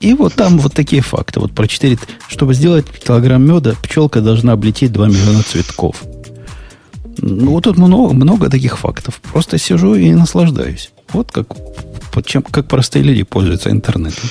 [0.00, 1.38] И вот там вот такие факты.
[1.38, 1.96] Вот про 4...
[2.28, 6.02] Чтобы сделать килограмм меда, пчелка должна облететь 2 миллиона цветков.
[7.18, 9.20] Ну, вот тут много, много таких фактов.
[9.32, 10.92] Просто сижу и наслаждаюсь.
[11.12, 11.46] Вот как,
[12.24, 14.28] чем, как простые люди пользуются интернетом.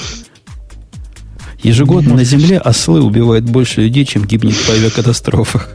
[1.63, 5.69] Ежегодно на Земле ослы убивают больше людей, чем гибнет в авиакатастрофах.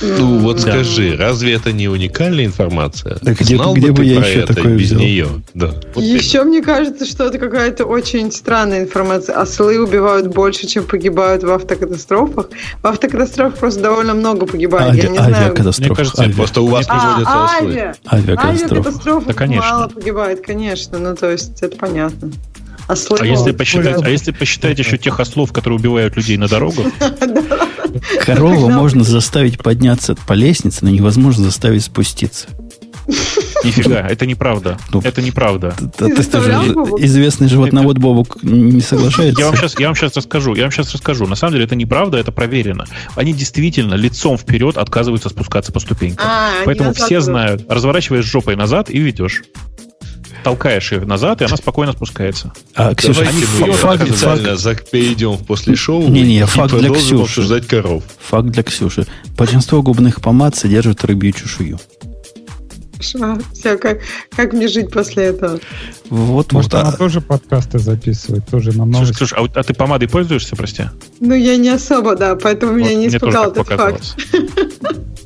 [0.00, 0.62] Ну, вот да.
[0.62, 3.18] скажи, разве это не уникальная информация?
[3.22, 5.00] Да где, Знал где бы, бы я еще это такое без взял?
[5.00, 5.28] нее?
[5.54, 5.74] Да.
[5.94, 9.36] Вот еще мне кажется, что это какая-то очень странная информация.
[9.36, 12.50] Ослы убивают больше, чем погибают в автокатастрофах.
[12.82, 14.90] В автокатастрофах просто довольно много погибает.
[14.90, 15.02] Ави...
[15.02, 15.54] Я не знаю.
[15.78, 16.32] Мне кажется, ави...
[16.32, 17.94] просто у вас а, приводятся ослы.
[18.06, 18.30] Ави...
[18.32, 19.70] Авиакатастрофах да, конечно.
[19.70, 20.98] мало погибает, конечно.
[20.98, 22.30] Ну, то есть, это понятно.
[22.88, 26.86] Ослы а если, посчитать, а если посчитать еще тех ослов, которые убивают людей на дорогах?
[28.24, 32.48] Корову можно заставить подняться по лестнице, но невозможно заставить спуститься.
[33.64, 34.78] Нифига, это неправда.
[34.92, 35.74] Ну, это неправда.
[35.96, 36.52] Ты, ты, ты же
[36.98, 39.40] известный животновод Бобук не соглашается.
[39.40, 40.54] Я вам, сейчас, я вам сейчас расскажу.
[40.54, 41.26] Я вам сейчас расскажу.
[41.26, 42.86] На самом деле это неправда, это проверено.
[43.14, 46.26] Они действительно лицом вперед отказываются спускаться по ступенькам.
[46.28, 47.64] А, Поэтому все знают.
[47.68, 49.42] Разворачиваешь жопой назад и ведешь
[50.46, 52.52] толкаешь ее назад, и она спокойно спускается.
[52.76, 57.24] А, Ксюша, Давайте мы факт, официально факт, перейдем после шоу не, не, факт для Ксюши.
[57.24, 58.04] обсуждать коров.
[58.28, 59.08] Факт для Ксюши.
[59.36, 61.80] Большинство губных помад содержат рыбью чешую.
[62.92, 63.42] Хорошо.
[63.52, 63.98] Все, как,
[64.36, 65.58] как мне жить после этого?
[66.10, 66.96] Вот, Может, вот, она а...
[66.96, 69.14] тоже подкасты записывает, тоже на новости.
[69.14, 70.84] Слушай, слушай а, а ты помадой пользуешься, прости?
[71.18, 74.16] Ну, я не особо, да, поэтому вот меня не испугал этот факт.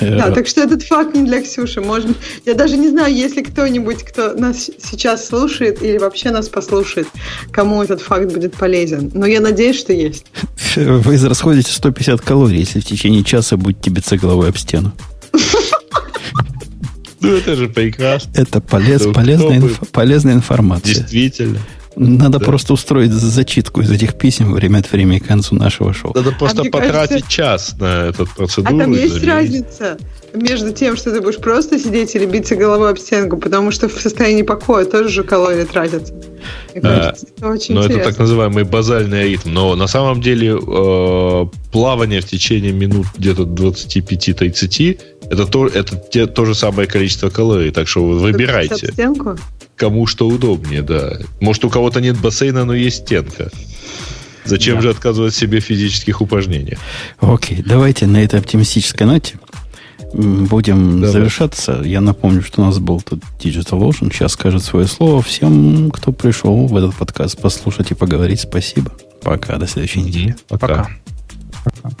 [0.00, 1.80] Да, так что этот факт не для Ксюши.
[1.80, 2.14] Можно...
[2.44, 7.08] Я даже не знаю, есть ли кто-нибудь, кто нас сейчас слушает или вообще нас послушает,
[7.50, 9.10] кому этот факт будет полезен.
[9.14, 10.26] Но я надеюсь, что есть.
[10.76, 14.92] Вы израсходите 150 калорий, если в течение часа будете биться головой об стену.
[17.18, 18.30] Ну, это же прекрасно.
[18.36, 20.96] Это полез, полезная, инф, полезная информация.
[20.96, 21.58] Действительно.
[21.96, 22.44] Надо да.
[22.44, 26.12] просто устроить зачитку из этих писем время от времени к концу нашего шоу.
[26.14, 27.30] Надо просто а потратить кажется...
[27.30, 28.76] час на эту процедуру.
[28.76, 29.96] А там есть разница
[30.34, 33.98] между тем, что ты будешь просто сидеть или биться головой об стенку, потому что в
[33.98, 36.12] состоянии покоя тоже же калории тратятся.
[36.74, 38.00] Мне кажется, это очень Но интересно.
[38.02, 39.54] это так называемый базальный ритм.
[39.54, 45.00] Но на самом деле э, плавание в течение минут где-то 25-30
[45.30, 47.70] это, то, это те, то же самое количество калорий.
[47.70, 48.92] Так что вы выбирайте.
[48.92, 49.36] Стенку?
[49.76, 51.18] Кому что удобнее, да.
[51.40, 53.50] Может, у кого-то нет бассейна, но есть стенка.
[54.44, 54.82] Зачем да.
[54.82, 56.78] же отказывать себе в физических упражнениях?
[57.20, 59.34] Окей, давайте на этой оптимистической ноте
[60.12, 61.12] будем Давай.
[61.12, 61.82] завершаться.
[61.84, 64.12] Я напомню, что у нас был тут Digital Ocean.
[64.12, 65.22] Сейчас скажет свое слово.
[65.22, 68.92] Всем, кто пришел в этот подкаст послушать и поговорить, спасибо.
[69.22, 70.36] Пока, до следующей недели.
[70.48, 70.66] Пока.
[70.66, 70.90] Пока.
[71.64, 71.96] Пока.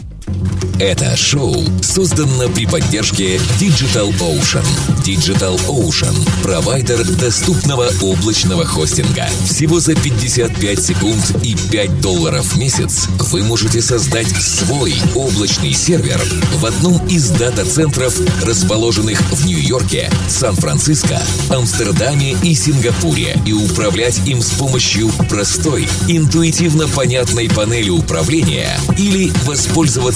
[0.78, 4.66] Это шоу создано при поддержке Digital Ocean.
[5.06, 9.26] Digital Ocean– провайдер доступного облачного хостинга.
[9.46, 16.20] Всего за 55 секунд и 5 долларов в месяц вы можете создать свой облачный сервер
[16.56, 24.50] в одном из дата-центров, расположенных в Нью-Йорке, Сан-Франциско, Амстердаме и Сингапуре, и управлять им с
[24.50, 30.15] помощью простой, интуитивно понятной панели управления или воспользоваться